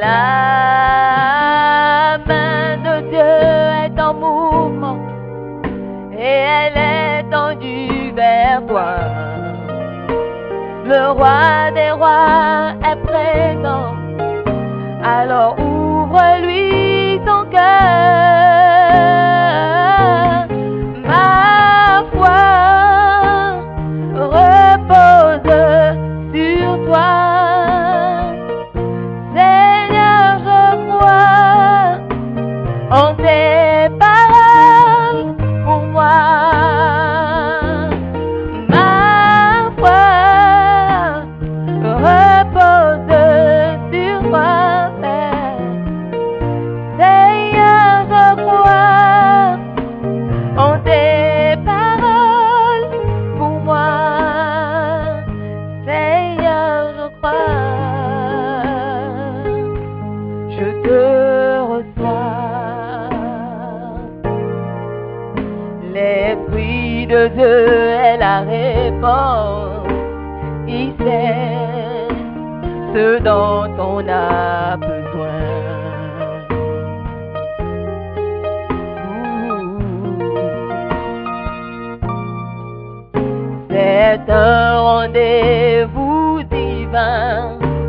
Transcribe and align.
La 0.00 0.16
main 2.26 2.78
de 2.86 2.94
Dieu 3.10 3.32
est 3.84 4.00
en 4.00 4.14
mouvement 4.14 4.98
et 6.10 6.36
elle 6.56 6.78
est 6.78 7.22
tendue 7.30 8.10
vers 8.14 8.64
toi. 8.66 8.94
Le 10.86 11.10
roi 11.10 11.70
des 11.74 11.90
rois 11.90 12.72
est 12.90 13.00
présent, 13.08 13.94
alors 15.04 15.54
ouvre-lui 15.58 15.69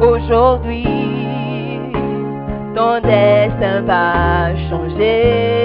aujourd'hui. 0.01 0.85
Ton 2.75 3.01
destin 3.01 3.81
va 3.81 4.55
changer. 4.69 5.60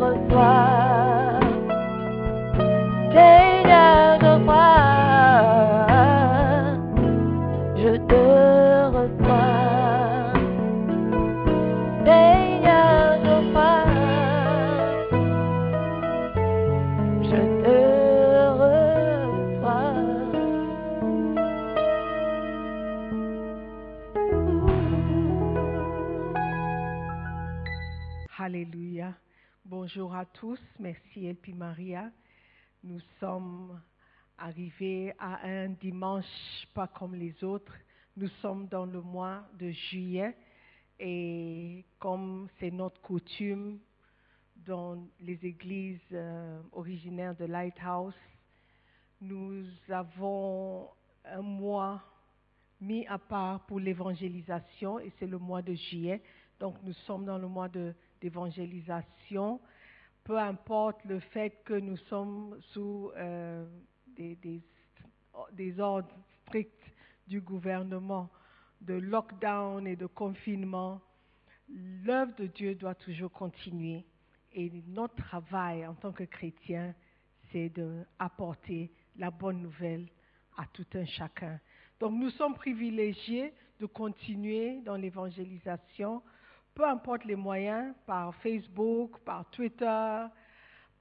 reçois. 0.00 0.85
À 30.04 30.24
tous. 30.26 30.60
Merci 30.78 31.26
Elpi 31.26 31.54
Maria. 31.54 32.10
Nous 32.84 33.00
sommes 33.18 33.80
arrivés 34.36 35.14
à 35.18 35.46
un 35.46 35.70
dimanche 35.70 36.24
pas 36.74 36.86
comme 36.86 37.14
les 37.14 37.42
autres. 37.42 37.72
Nous 38.16 38.28
sommes 38.42 38.66
dans 38.68 38.84
le 38.84 39.00
mois 39.00 39.42
de 39.58 39.70
juillet 39.70 40.36
et 41.00 41.84
comme 41.98 42.48
c'est 42.58 42.70
notre 42.70 43.00
coutume 43.00 43.78
dans 44.66 45.02
les 45.20 45.44
églises 45.46 45.98
euh, 46.12 46.60
originaires 46.72 47.34
de 47.36 47.44
Lighthouse, 47.46 48.14
nous 49.20 49.64
avons 49.88 50.88
un 51.24 51.40
mois 51.42 52.02
mis 52.80 53.06
à 53.06 53.18
part 53.18 53.60
pour 53.66 53.80
l'évangélisation 53.80 54.98
et 55.00 55.10
c'est 55.18 55.26
le 55.26 55.38
mois 55.38 55.62
de 55.62 55.72
juillet. 55.74 56.22
Donc 56.60 56.76
nous 56.82 56.92
sommes 57.06 57.24
dans 57.24 57.38
le 57.38 57.48
mois 57.48 57.68
de- 57.68 57.94
d'évangélisation. 58.20 59.58
Peu 60.26 60.38
importe 60.40 61.04
le 61.04 61.20
fait 61.20 61.62
que 61.64 61.74
nous 61.74 61.96
sommes 62.08 62.58
sous 62.72 63.12
euh, 63.16 63.64
des, 64.18 65.80
ordres 65.80 66.12
stricts 66.42 66.92
du 67.28 67.40
gouvernement 67.40 68.28
de 68.80 68.94
lockdown 68.94 69.86
et 69.86 69.94
de 69.94 70.06
confinement, 70.06 71.00
l'œuvre 71.68 72.34
de 72.38 72.46
Dieu 72.46 72.74
doit 72.74 72.96
toujours 72.96 73.30
continuer. 73.30 74.04
Et 74.52 74.72
notre 74.88 75.14
travail 75.14 75.86
en 75.86 75.94
tant 75.94 76.10
que 76.10 76.24
chrétien, 76.24 76.92
c'est 77.52 77.68
d'apporter 77.68 78.90
la 79.18 79.30
bonne 79.30 79.62
nouvelle 79.62 80.08
à 80.56 80.66
tout 80.72 80.86
un 80.94 81.04
chacun. 81.04 81.60
Donc 82.00 82.14
nous 82.14 82.30
sommes 82.30 82.54
privilégiés 82.54 83.54
de 83.78 83.86
continuer 83.86 84.80
dans 84.80 84.96
l'évangélisation, 84.96 86.20
peu 86.76 86.84
importe 86.84 87.24
les 87.24 87.36
moyens, 87.36 87.94
par 88.06 88.34
Facebook, 88.36 89.18
par 89.24 89.48
Twitter, 89.50 90.26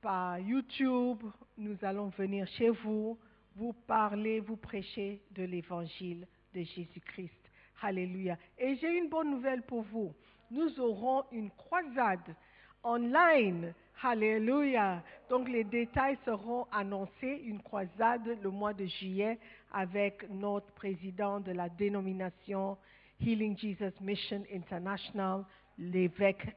par 0.01 0.39
YouTube, 0.39 1.22
nous 1.57 1.75
allons 1.81 2.07
venir 2.18 2.48
chez 2.48 2.69
vous, 2.69 3.19
vous 3.57 3.74
parler, 3.86 4.39
vous 4.39 4.56
prêcher 4.56 5.22
de 5.31 5.44
l'évangile 5.44 6.25
de 6.54 6.62
Jésus-Christ. 6.62 7.51
Alléluia. 7.81 8.38
Et 8.57 8.77
j'ai 8.77 8.98
une 8.98 9.10
bonne 9.10 9.30
nouvelle 9.31 9.63
pour 9.63 9.81
vous. 9.81 10.13
Nous 10.50 10.80
aurons 10.80 11.25
une 11.33 11.51
croisade 11.51 12.36
online. 12.81 13.74
Alléluia. 14.01 15.04
Donc 15.30 15.50
les 15.50 15.66
détails 15.66 16.18
seront 16.24 16.68
annoncés, 16.71 17.42
une 17.44 17.62
croisade 17.62 18.38
le 18.42 18.50
mois 18.50 18.74
de 18.74 18.86
juillet 18.86 19.38
avec 19.74 20.30
notre 20.30 20.71
président 20.71 21.42
de 21.42 21.51
la 21.51 21.68
dénomination 21.68 22.78
Healing 23.19 23.57
Jesus 23.57 23.94
Mission 24.01 24.44
International, 24.54 25.45
l'évêque 25.77 26.48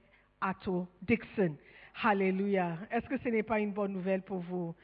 Atto 0.40 0.86
Dixon. 1.02 1.56
Alléluia. 2.02 2.78
Est-ce 2.90 3.08
que 3.08 3.18
ce 3.18 3.28
n'est 3.28 3.42
pas 3.42 3.58
une 3.58 3.72
bonne 3.72 3.92
nouvelle 3.92 4.22
pour 4.22 4.38
vous? 4.38 4.74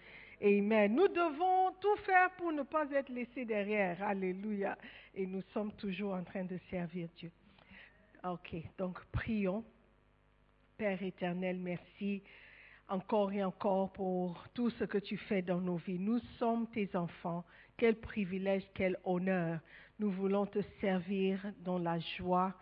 Amen. 0.43 0.95
Nous 0.95 1.09
devons 1.09 1.73
tout 1.81 1.97
faire 2.05 2.31
pour 2.33 2.53
ne 2.53 2.63
pas 2.63 2.91
être 2.91 3.09
laissés 3.09 3.45
derrière. 3.45 4.03
Alléluia. 4.03 4.77
Et 5.15 5.27
nous 5.27 5.43
sommes 5.53 5.73
toujours 5.73 6.15
en 6.15 6.25
train 6.25 6.45
de 6.45 6.59
servir 6.71 7.09
Dieu. 7.17 7.31
Ok, 8.25 8.57
donc 8.77 8.99
prions. 9.13 9.65
Père 10.77 11.03
éternel, 11.03 11.59
merci 11.59 12.23
encore 12.89 13.33
et 13.33 13.45
encore 13.45 13.93
pour 13.93 14.45
tout 14.55 14.71
ce 14.71 14.85
que 14.85 14.99
tu 14.99 15.17
fais 15.17 15.43
dans 15.43 15.61
nos 15.61 15.77
vies. 15.77 15.99
Nous 15.99 16.19
sommes 16.39 16.67
tes 16.69 16.95
enfants. 16.97 17.45
Quel 17.77 17.97
privilège, 17.97 18.65
quel 18.75 18.99
honneur. 19.05 19.61
Nous 19.99 20.11
voulons 20.11 20.47
te 20.47 20.61
servir 20.81 21.41
dans 21.61 21.79
la 21.79 21.99
joie. 21.99 22.55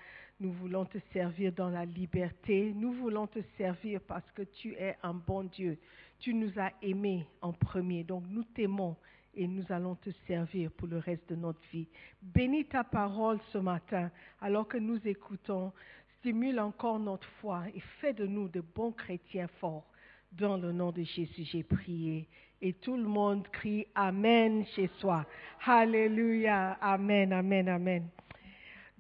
Nous 0.43 0.51
voulons 0.55 0.85
te 0.85 0.99
servir 1.13 1.53
dans 1.53 1.71
la 1.71 1.85
liberté. 1.85 2.73
Nous 2.75 2.93
voulons 2.95 3.29
te 3.29 3.39
servir 3.57 4.01
parce 4.01 4.29
que 4.33 4.43
tu 4.43 4.73
es 4.73 4.97
un 5.05 5.15
bon 5.15 5.45
Dieu. 5.45 5.79
Tu 6.19 6.35
nous 6.35 6.51
as 6.59 6.73
aimés 6.83 7.25
en 7.43 7.53
premier. 7.53 8.03
Donc 8.03 8.25
nous 8.29 8.43
t'aimons 8.43 8.97
et 9.37 9.47
nous 9.47 9.63
allons 9.69 9.95
te 9.95 10.11
servir 10.27 10.73
pour 10.73 10.89
le 10.89 10.99
reste 10.99 11.29
de 11.29 11.37
notre 11.37 11.61
vie. 11.73 11.87
Bénis 12.21 12.65
ta 12.65 12.83
parole 12.83 13.39
ce 13.53 13.59
matin 13.59 14.11
alors 14.41 14.67
que 14.67 14.79
nous 14.79 14.99
écoutons. 15.07 15.73
Stimule 16.19 16.59
encore 16.59 16.99
notre 16.99 17.29
foi 17.41 17.63
et 17.73 17.81
fais 18.01 18.13
de 18.13 18.27
nous 18.27 18.49
de 18.49 18.65
bons 18.75 18.91
chrétiens 18.91 19.49
forts. 19.61 19.87
Dans 20.33 20.57
le 20.57 20.73
nom 20.73 20.91
de 20.91 21.05
Jésus, 21.05 21.45
j'ai 21.45 21.63
prié. 21.63 22.27
Et 22.61 22.73
tout 22.73 22.97
le 22.97 23.05
monde 23.05 23.47
crie 23.53 23.87
Amen 23.95 24.67
chez 24.75 24.91
soi. 24.99 25.25
Alléluia. 25.65 26.79
Amen, 26.81 27.33
Amen, 27.33 27.69
Amen. 27.69 28.09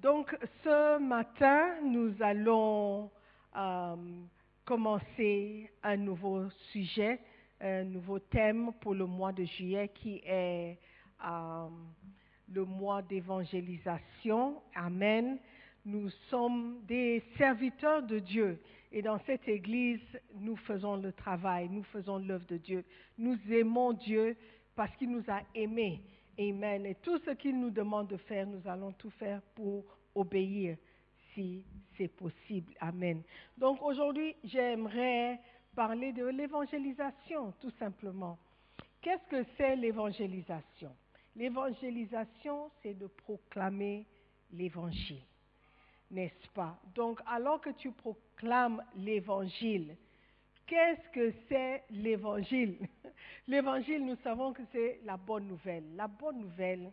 Donc 0.02 0.36
ce 0.64 0.98
matin, 0.98 1.80
nous 1.84 2.12
allons 2.20 3.08
euh, 3.56 3.94
commencer 4.64 5.70
un 5.80 5.96
nouveau 5.96 6.50
sujet, 6.72 7.20
un 7.60 7.84
nouveau 7.84 8.18
thème 8.18 8.72
pour 8.80 8.94
le 8.94 9.06
mois 9.06 9.30
de 9.30 9.44
juillet 9.44 9.92
qui 9.94 10.20
est 10.26 10.76
euh, 11.24 11.68
le 12.52 12.64
mois 12.64 13.00
d'évangélisation. 13.02 14.60
Amen. 14.74 15.38
Nous 15.84 16.10
sommes 16.30 16.80
des 16.88 17.22
serviteurs 17.38 18.02
de 18.02 18.18
Dieu 18.18 18.60
et 18.90 19.02
dans 19.02 19.20
cette 19.20 19.46
église, 19.46 20.00
nous 20.34 20.56
faisons 20.56 20.96
le 20.96 21.12
travail, 21.12 21.68
nous 21.68 21.84
faisons 21.84 22.18
l'œuvre 22.18 22.46
de 22.48 22.56
Dieu. 22.56 22.84
Nous 23.18 23.38
aimons 23.52 23.92
Dieu 23.92 24.36
parce 24.74 24.94
qu'il 24.96 25.12
nous 25.12 25.24
a 25.28 25.42
aimés. 25.54 26.02
Amen. 26.38 26.86
Et 26.86 26.94
tout 26.96 27.18
ce 27.18 27.30
qu'il 27.30 27.58
nous 27.58 27.70
demande 27.70 28.08
de 28.08 28.16
faire, 28.16 28.46
nous 28.46 28.66
allons 28.66 28.92
tout 28.92 29.10
faire 29.10 29.42
pour 29.54 29.84
obéir 30.14 30.76
si 31.34 31.64
c'est 31.96 32.08
possible. 32.08 32.72
Amen. 32.80 33.22
Donc 33.56 33.82
aujourd'hui, 33.82 34.34
j'aimerais 34.44 35.40
parler 35.74 36.12
de 36.12 36.26
l'évangélisation, 36.26 37.52
tout 37.60 37.72
simplement. 37.78 38.38
Qu'est-ce 39.00 39.26
que 39.28 39.44
c'est 39.56 39.76
l'évangélisation? 39.76 40.94
L'évangélisation, 41.34 42.70
c'est 42.82 42.94
de 42.94 43.06
proclamer 43.06 44.06
l'évangile, 44.52 45.22
n'est-ce 46.10 46.48
pas? 46.50 46.78
Donc, 46.94 47.20
alors 47.26 47.60
que 47.60 47.70
tu 47.70 47.90
proclames 47.90 48.82
l'évangile, 48.96 49.96
qu'est-ce 50.66 51.08
que 51.10 51.32
c'est 51.48 51.84
l'évangile? 51.90 52.78
L'évangile, 53.48 54.04
nous 54.04 54.16
savons 54.22 54.52
que 54.52 54.62
c'est 54.72 55.00
la 55.04 55.16
bonne 55.16 55.46
nouvelle, 55.46 55.84
la 55.96 56.08
bonne 56.08 56.40
nouvelle 56.40 56.92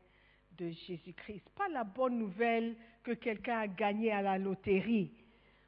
de 0.58 0.70
Jésus-Christ, 0.70 1.44
pas 1.56 1.68
la 1.70 1.84
bonne 1.84 2.18
nouvelle 2.18 2.76
que 3.04 3.12
quelqu'un 3.12 3.60
a 3.60 3.68
gagné 3.68 4.12
à 4.12 4.22
la 4.22 4.38
loterie 4.38 5.12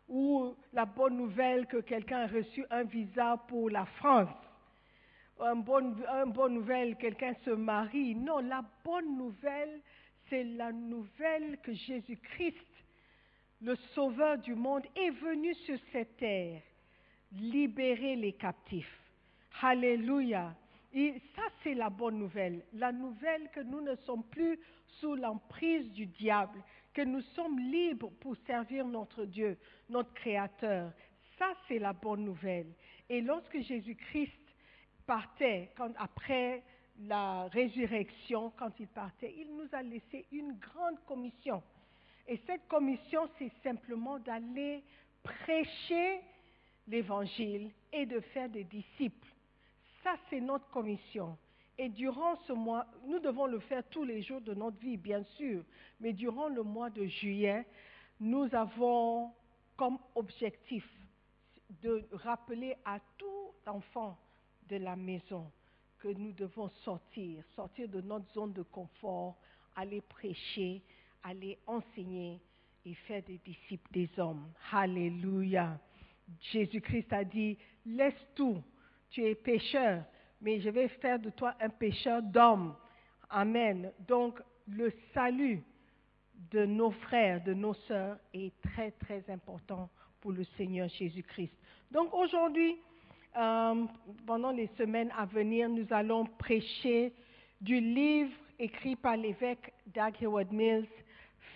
ou 0.07 0.55
la 0.73 0.85
bonne 0.85 1.17
nouvelle 1.17 1.65
que 1.67 1.77
quelqu'un 1.77 2.23
a 2.23 2.27
reçu 2.27 2.65
un 2.69 2.83
visa 2.83 3.37
pour 3.47 3.69
la 3.69 3.85
France. 3.85 4.29
Une 5.39 5.63
bonne, 5.63 5.95
bonne 6.27 6.53
nouvelle, 6.55 6.97
quelqu'un 6.97 7.33
se 7.45 7.51
marie. 7.51 8.13
Non, 8.13 8.39
la 8.39 8.63
bonne 8.83 9.17
nouvelle, 9.17 9.81
c'est 10.29 10.43
la 10.43 10.71
nouvelle 10.71 11.57
que 11.63 11.73
Jésus-Christ, 11.73 12.67
le 13.61 13.75
Sauveur 13.95 14.37
du 14.39 14.53
monde, 14.53 14.83
est 14.95 15.11
venu 15.11 15.53
sur 15.55 15.77
cette 15.91 16.17
terre 16.17 16.61
libérer 17.33 18.15
les 18.15 18.33
captifs. 18.33 19.01
Alléluia. 19.61 20.55
Et 20.93 21.21
ça, 21.35 21.43
c'est 21.63 21.73
la 21.73 21.89
bonne 21.89 22.17
nouvelle. 22.17 22.65
La 22.73 22.91
nouvelle 22.91 23.49
que 23.51 23.61
nous 23.61 23.81
ne 23.81 23.95
sommes 23.95 24.23
plus 24.25 24.59
sous 24.99 25.15
l'emprise 25.15 25.89
du 25.93 26.05
diable, 26.05 26.61
que 26.93 27.01
nous 27.01 27.21
sommes 27.21 27.59
libres 27.59 28.11
pour 28.19 28.35
servir 28.45 28.85
notre 28.85 29.25
Dieu, 29.25 29.57
notre 29.89 30.13
Créateur. 30.13 30.91
Ça, 31.37 31.53
c'est 31.67 31.79
la 31.79 31.93
bonne 31.93 32.25
nouvelle. 32.25 32.73
Et 33.09 33.21
lorsque 33.21 33.59
Jésus-Christ 33.61 34.31
partait, 35.05 35.71
quand, 35.75 35.91
après 35.97 36.63
la 36.99 37.47
résurrection, 37.47 38.51
quand 38.57 38.71
il 38.79 38.87
partait, 38.87 39.33
il 39.37 39.55
nous 39.55 39.67
a 39.71 39.81
laissé 39.81 40.25
une 40.31 40.53
grande 40.53 40.99
commission. 41.05 41.63
Et 42.27 42.39
cette 42.45 42.67
commission, 42.67 43.27
c'est 43.39 43.51
simplement 43.63 44.19
d'aller 44.19 44.83
prêcher 45.23 46.19
l'évangile 46.87 47.71
et 47.91 48.05
de 48.05 48.19
faire 48.19 48.49
des 48.49 48.63
disciples. 48.63 49.27
Ça, 50.03 50.15
c'est 50.29 50.41
notre 50.41 50.69
commission. 50.69 51.37
Et 51.77 51.89
durant 51.89 52.35
ce 52.47 52.53
mois, 52.53 52.85
nous 53.07 53.19
devons 53.19 53.45
le 53.45 53.59
faire 53.59 53.83
tous 53.89 54.03
les 54.03 54.21
jours 54.21 54.41
de 54.41 54.53
notre 54.53 54.77
vie, 54.77 54.97
bien 54.97 55.23
sûr, 55.37 55.63
mais 55.99 56.13
durant 56.13 56.47
le 56.47 56.63
mois 56.63 56.89
de 56.89 57.05
juillet, 57.05 57.65
nous 58.19 58.53
avons 58.53 59.31
comme 59.77 59.97
objectif 60.15 60.87
de 61.81 62.07
rappeler 62.11 62.75
à 62.85 62.99
tout 63.17 63.53
enfant 63.65 64.17
de 64.67 64.75
la 64.77 64.95
maison 64.95 65.51
que 65.99 66.09
nous 66.09 66.31
devons 66.33 66.69
sortir, 66.83 67.43
sortir 67.55 67.87
de 67.87 68.01
notre 68.01 68.31
zone 68.33 68.53
de 68.53 68.63
confort, 68.63 69.37
aller 69.75 70.01
prêcher, 70.01 70.81
aller 71.23 71.57
enseigner 71.67 72.41
et 72.85 72.93
faire 72.93 73.23
des 73.23 73.37
disciples 73.39 73.91
des 73.91 74.09
hommes. 74.17 74.51
Alléluia. 74.71 75.79
Jésus-Christ 76.51 77.11
a 77.13 77.23
dit, 77.23 77.57
laisse 77.85 78.27
tout, 78.35 78.61
tu 79.09 79.23
es 79.23 79.35
pécheur, 79.35 80.03
mais 80.41 80.59
je 80.61 80.69
vais 80.69 80.87
faire 80.87 81.19
de 81.19 81.29
toi 81.29 81.55
un 81.59 81.69
pécheur 81.69 82.21
d'hommes. 82.21 82.75
Amen. 83.29 83.91
Donc, 84.07 84.39
le 84.67 84.91
salut 85.13 85.63
de 86.51 86.65
nos 86.65 86.91
frères, 86.91 87.43
de 87.43 87.53
nos 87.53 87.73
sœurs 87.73 88.17
est 88.33 88.53
très, 88.61 88.91
très 88.91 89.23
important 89.29 89.89
pour 90.19 90.31
le 90.31 90.43
Seigneur 90.57 90.87
Jésus-Christ. 90.89 91.53
Donc, 91.91 92.13
aujourd'hui, 92.13 92.77
euh, 93.37 93.85
pendant 94.25 94.51
les 94.51 94.67
semaines 94.77 95.11
à 95.17 95.25
venir, 95.25 95.69
nous 95.69 95.87
allons 95.91 96.25
prêcher 96.25 97.13
du 97.59 97.79
livre 97.79 98.33
écrit 98.59 98.95
par 98.95 99.17
l'évêque 99.17 99.73
Doug 99.87 100.15
Mills, 100.51 100.87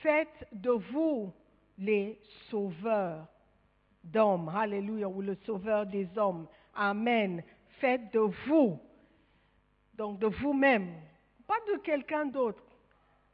Faites 0.02 0.48
de 0.52 0.72
vous 0.72 1.32
les 1.78 2.20
sauveurs 2.50 3.28
d'hommes. 4.06 4.50
Alléluia, 4.50 5.08
ou 5.08 5.22
le 5.22 5.36
sauveur 5.46 5.86
des 5.86 6.08
hommes. 6.18 6.48
Amen. 6.76 7.44
Faites 7.80 8.14
de 8.14 8.20
vous, 8.48 8.80
donc 9.96 10.20
de 10.20 10.28
vous-même, 10.28 10.90
pas 11.48 11.60
de 11.74 11.80
quelqu'un 11.80 12.26
d'autre. 12.26 12.64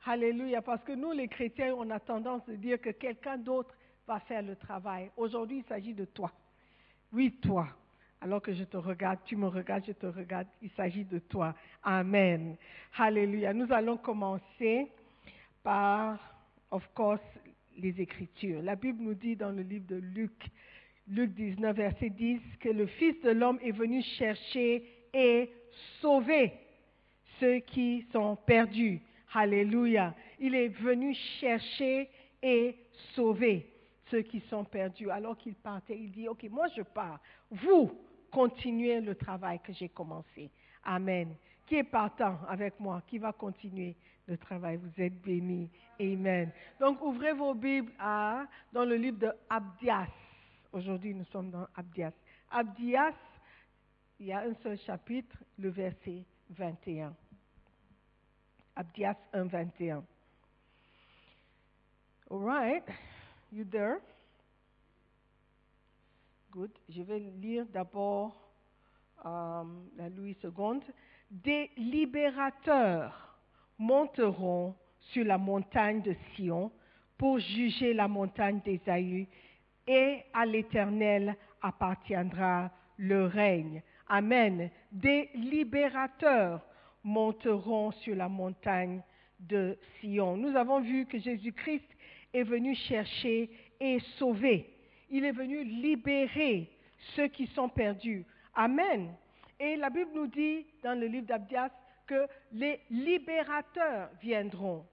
Alléluia, 0.06 0.62
parce 0.62 0.84
que 0.84 0.94
nous 0.94 1.12
les 1.12 1.28
chrétiens, 1.28 1.76
on 1.78 1.90
a 1.92 2.00
tendance 2.00 2.42
à 2.50 2.54
dire 2.54 2.82
que 2.82 2.90
quelqu'un 2.90 3.38
d'autre 3.38 3.76
va 4.08 4.20
faire 4.20 4.42
le 4.42 4.56
travail. 4.56 5.12
Aujourd'hui, 5.16 5.60
il 5.60 5.64
s'agit 5.66 5.94
de 5.94 6.06
toi. 6.06 6.32
Oui, 7.14 7.32
toi. 7.42 7.68
Alors 8.20 8.42
que 8.42 8.54
je 8.54 8.64
te 8.64 8.78
regarde, 8.78 9.20
tu 9.26 9.36
me 9.36 9.48
regardes, 9.48 9.84
je 9.86 9.94
te 9.94 10.06
regarde, 10.06 10.48
il 10.62 10.70
s'agit 10.72 11.06
de 11.06 11.20
toi. 11.20 11.54
Amen. 11.84 12.56
Alléluia. 12.98 13.54
Nous 13.54 13.72
allons 13.72 13.98
commencer 13.98 14.92
par, 15.64 16.20
of 16.70 16.88
course, 16.94 17.22
les 17.82 18.00
Écritures. 18.02 18.62
La 18.62 18.76
Bible 18.76 19.04
nous 19.04 19.14
dit 19.14 19.36
dans 19.36 19.52
le 19.52 19.62
livre 19.62 19.88
de 19.88 19.96
Luc, 19.96 20.32
Luc 21.08 21.32
19, 21.34 21.76
verset 21.76 22.10
10, 22.10 22.40
que 22.60 22.70
le 22.70 22.86
Fils 22.86 23.20
de 23.22 23.32
l'homme 23.32 23.60
est 23.62 23.72
venu 23.72 24.02
chercher 24.02 24.84
et 25.14 25.50
sauver 26.00 26.54
ceux 27.40 27.60
qui 27.60 28.06
sont 28.12 28.36
perdus. 28.46 29.02
Alléluia. 29.34 30.14
Il 30.40 30.56
est 30.56 30.70
venu 30.70 31.14
chercher 31.40 32.10
et 32.42 32.76
sauver 33.16 33.68
ceux 34.10 34.22
qui 34.22 34.42
sont 34.42 34.64
perdus. 34.64 35.10
Alors 35.10 35.38
qu'il 35.38 35.56
partait, 35.56 35.98
il 35.98 36.12
dit, 36.12 36.28
OK, 36.28 36.44
moi 36.50 36.68
je 36.76 36.82
pars. 36.82 37.20
Vous, 37.50 37.92
continuez 38.32 39.02
le 39.02 39.16
travail 39.16 39.60
que 39.64 39.74
j'ai 39.74 39.90
commencé. 39.90 40.50
Amen. 40.84 41.36
Qui 41.68 41.76
est 41.76 41.84
partant 41.84 42.40
avec 42.48 42.80
moi? 42.80 43.02
Qui 43.08 43.18
va 43.18 43.32
continuer 43.32 43.96
travail? 44.36 44.78
Vous 44.78 45.02
êtes 45.02 45.22
bénis. 45.22 45.70
Amen. 46.00 46.52
Donc, 46.80 47.02
ouvrez 47.02 47.34
vos 47.34 47.54
Bibles 47.54 47.92
à, 48.00 48.46
dans 48.72 48.86
le 48.86 48.96
livre 48.96 49.18
de 49.18 49.32
Abdias. 49.50 50.08
Aujourd'hui, 50.72 51.14
nous 51.14 51.26
sommes 51.26 51.52
dans 51.52 51.68
Abdias. 51.76 52.14
Abdias, 52.50 53.14
il 54.20 54.28
y 54.28 54.32
a 54.32 54.42
un 54.42 54.54
seul 54.64 54.78
chapitre, 54.80 55.36
le 55.58 55.70
verset 55.70 56.24
21. 56.50 57.14
Abdias 58.76 59.18
1, 59.34 59.44
21. 59.44 60.04
All 62.30 62.40
right. 62.40 62.84
You 63.52 63.66
there? 63.66 64.00
Good. 66.52 66.72
Je 66.90 67.02
vais 67.02 67.20
lire 67.20 67.66
d'abord 67.66 68.36
euh, 69.26 69.64
la 69.98 70.10
Louis 70.10 70.38
II. 70.44 70.80
Des 71.30 71.70
libérateurs 71.78 73.31
monteront 73.82 74.76
sur 75.12 75.26
la 75.26 75.40
montagne 75.40 76.02
de 76.02 76.16
Sion 76.36 76.72
pour 77.18 77.40
juger 77.40 77.94
la 77.94 78.08
montagne 78.08 78.62
d'Ésaü, 78.64 79.28
et 79.88 80.20
à 80.34 80.46
l'Éternel 80.46 81.36
appartiendra 81.62 82.72
le 82.98 83.26
règne. 83.26 83.82
Amen. 84.08 84.70
Des 84.92 85.30
libérateurs 85.34 86.62
monteront 87.04 87.92
sur 87.92 88.16
la 88.16 88.30
montagne 88.30 89.02
de 89.40 89.78
Sion. 90.00 90.38
Nous 90.38 90.56
avons 90.56 90.82
vu 90.82 91.08
que 91.08 91.18
Jésus-Christ 91.18 91.88
est 92.34 92.44
venu 92.44 92.76
chercher 92.76 93.50
et 93.80 94.00
sauver. 94.18 94.70
Il 95.10 95.26
est 95.26 95.32
venu 95.32 95.64
libérer 95.64 96.70
ceux 97.16 97.28
qui 97.28 97.48
sont 97.48 97.70
perdus. 97.70 98.24
Amen. 98.54 99.10
Et 99.60 99.76
la 99.76 99.90
Bible 99.90 100.12
nous 100.14 100.28
dit 100.28 100.66
dans 100.84 100.98
le 101.00 101.08
livre 101.08 101.26
d'Abdias 101.26 101.70
que 102.08 102.28
les 102.52 102.80
libérateurs 102.90 104.10
viendront. 104.22 104.86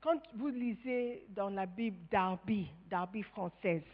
Quand 0.00 0.20
vous 0.34 0.48
lisez 0.48 1.26
dans 1.28 1.50
la 1.50 1.66
Bible 1.66 1.98
Darby, 2.10 2.68
Darby 2.88 3.22
française, 3.22 3.84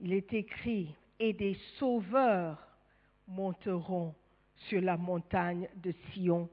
il 0.00 0.12
est 0.12 0.32
écrit 0.32 0.94
Et 1.18 1.32
des 1.32 1.56
sauveurs 1.78 2.58
monteront 3.26 4.14
sur 4.68 4.80
la 4.80 4.96
montagne 4.96 5.68
de 5.76 5.92
Sion 6.12 6.48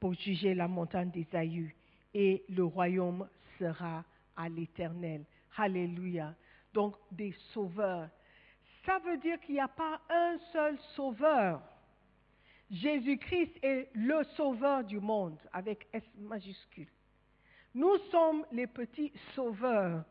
pour 0.00 0.14
juger 0.14 0.54
la 0.54 0.68
montagne 0.68 1.10
d'Ésaü, 1.10 1.74
et 2.12 2.44
le 2.48 2.64
royaume 2.64 3.28
sera 3.58 4.04
à 4.36 4.48
l'éternel. 4.48 5.24
Alléluia. 5.56 6.34
Donc 6.72 6.96
des 7.10 7.32
sauveurs. 7.52 8.08
Ça 8.84 8.98
veut 8.98 9.16
dire 9.18 9.40
qu'il 9.40 9.54
n'y 9.54 9.60
a 9.60 9.68
pas 9.68 10.00
un 10.10 10.38
seul 10.52 10.78
sauveur. 10.94 11.60
Jésus-Christ 12.70 13.52
est 13.62 13.88
le 13.94 14.24
sauveur 14.36 14.82
du 14.84 14.98
monde 14.98 15.38
avec 15.52 15.86
S 15.92 16.02
majuscule. 16.18 16.88
Nous 17.74 17.96
sommes 18.10 18.44
les 18.52 18.66
petits 18.66 19.12
sauveurs 19.34 20.04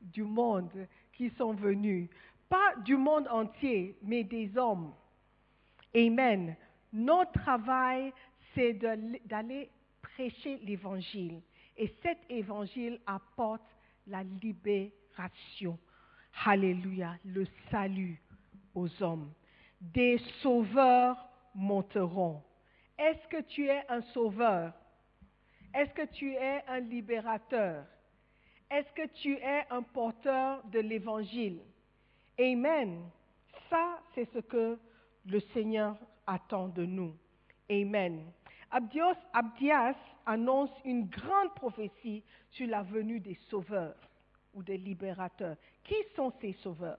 du 0.00 0.22
monde 0.22 0.88
qui 1.12 1.30
sont 1.30 1.52
venus, 1.52 2.08
pas 2.48 2.74
du 2.84 2.96
monde 2.96 3.28
entier, 3.28 3.96
mais 4.02 4.24
des 4.24 4.56
hommes. 4.56 4.92
Amen. 5.94 6.56
Notre 6.92 7.32
travail, 7.32 8.12
c'est 8.54 8.72
d'aller 8.72 9.70
prêcher 10.02 10.58
l'évangile. 10.64 11.40
Et 11.76 11.94
cet 12.02 12.18
évangile 12.28 13.00
apporte 13.06 13.62
la 14.06 14.22
libération. 14.22 15.78
Alléluia, 16.44 17.16
le 17.24 17.46
salut 17.70 18.20
aux 18.74 19.02
hommes. 19.02 19.30
Des 19.80 20.18
sauveurs 20.42 21.29
monteront. 21.54 22.42
Est-ce 22.98 23.28
que 23.28 23.42
tu 23.42 23.66
es 23.66 23.84
un 23.88 24.02
sauveur? 24.12 24.72
Est-ce 25.74 25.92
que 25.94 26.06
tu 26.06 26.34
es 26.34 26.64
un 26.68 26.80
libérateur? 26.80 27.84
Est-ce 28.70 28.92
que 28.92 29.06
tu 29.22 29.34
es 29.34 29.64
un 29.70 29.82
porteur 29.82 30.62
de 30.66 30.80
l'évangile? 30.80 31.60
Amen. 32.38 33.02
Ça, 33.68 33.98
c'est 34.14 34.30
ce 34.32 34.38
que 34.38 34.78
le 35.26 35.40
Seigneur 35.52 35.96
attend 36.26 36.68
de 36.68 36.84
nous. 36.84 37.16
Amen. 37.70 38.30
Abdios, 38.70 39.16
Abdias 39.32 39.96
annonce 40.26 40.70
une 40.84 41.08
grande 41.08 41.54
prophétie 41.54 42.22
sur 42.50 42.68
la 42.68 42.82
venue 42.82 43.20
des 43.20 43.38
sauveurs 43.48 43.96
ou 44.54 44.62
des 44.62 44.78
libérateurs. 44.78 45.56
Qui 45.84 45.96
sont 46.14 46.32
ces 46.40 46.52
sauveurs? 46.62 46.98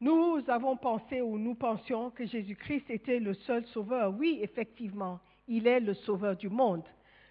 Nous 0.00 0.42
avons 0.48 0.76
pensé 0.76 1.22
ou 1.22 1.38
nous 1.38 1.54
pensions 1.54 2.10
que 2.10 2.26
Jésus-Christ 2.26 2.90
était 2.90 3.18
le 3.18 3.32
seul 3.32 3.64
sauveur. 3.66 4.14
Oui, 4.14 4.38
effectivement, 4.42 5.20
il 5.48 5.66
est 5.66 5.80
le 5.80 5.94
sauveur 5.94 6.36
du 6.36 6.50
monde. 6.50 6.84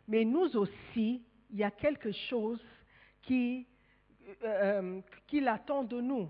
Mais 0.08 0.26
nous 0.26 0.56
aussi, 0.58 1.22
il 1.52 1.60
y 1.60 1.64
a 1.64 1.70
quelque 1.70 2.12
chose 2.12 2.60
qui, 3.22 3.68
euh, 4.44 5.00
qui 5.28 5.48
attend 5.48 5.84
de 5.84 6.02
nous. 6.02 6.30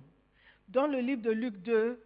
Dans 0.67 0.87
le 0.87 0.99
livre 0.99 1.21
de 1.21 1.31
Luc 1.31 1.55
2, 1.61 2.01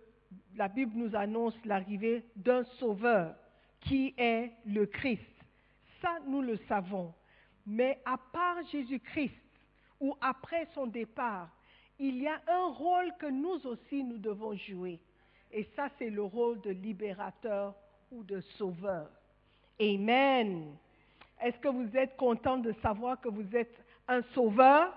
la 0.55 0.67
Bible 0.67 0.91
nous 0.95 1.15
annonce 1.15 1.55
l'arrivée 1.65 2.23
d'un 2.35 2.63
sauveur 2.77 3.35
qui 3.81 4.13
est 4.17 4.51
le 4.65 4.85
Christ. 4.85 5.23
Ça, 6.01 6.19
nous 6.27 6.41
le 6.41 6.57
savons. 6.67 7.13
Mais 7.65 7.99
à 8.05 8.17
part 8.31 8.57
Jésus-Christ, 8.71 9.33
ou 9.99 10.15
après 10.21 10.67
son 10.73 10.85
départ, 10.87 11.49
il 11.99 12.21
y 12.21 12.27
a 12.27 12.41
un 12.47 12.67
rôle 12.71 13.13
que 13.19 13.27
nous 13.27 13.65
aussi 13.67 14.03
nous 14.03 14.17
devons 14.17 14.55
jouer. 14.55 14.99
Et 15.51 15.67
ça, 15.75 15.89
c'est 15.97 16.09
le 16.09 16.23
rôle 16.23 16.61
de 16.61 16.69
libérateur 16.69 17.75
ou 18.11 18.23
de 18.23 18.39
sauveur. 18.57 19.09
Amen. 19.81 20.75
Est-ce 21.41 21.57
que 21.59 21.67
vous 21.67 21.95
êtes 21.95 22.15
content 22.17 22.57
de 22.57 22.71
savoir 22.81 23.19
que 23.19 23.29
vous 23.29 23.55
êtes 23.55 23.75
un 24.07 24.21
sauveur? 24.33 24.93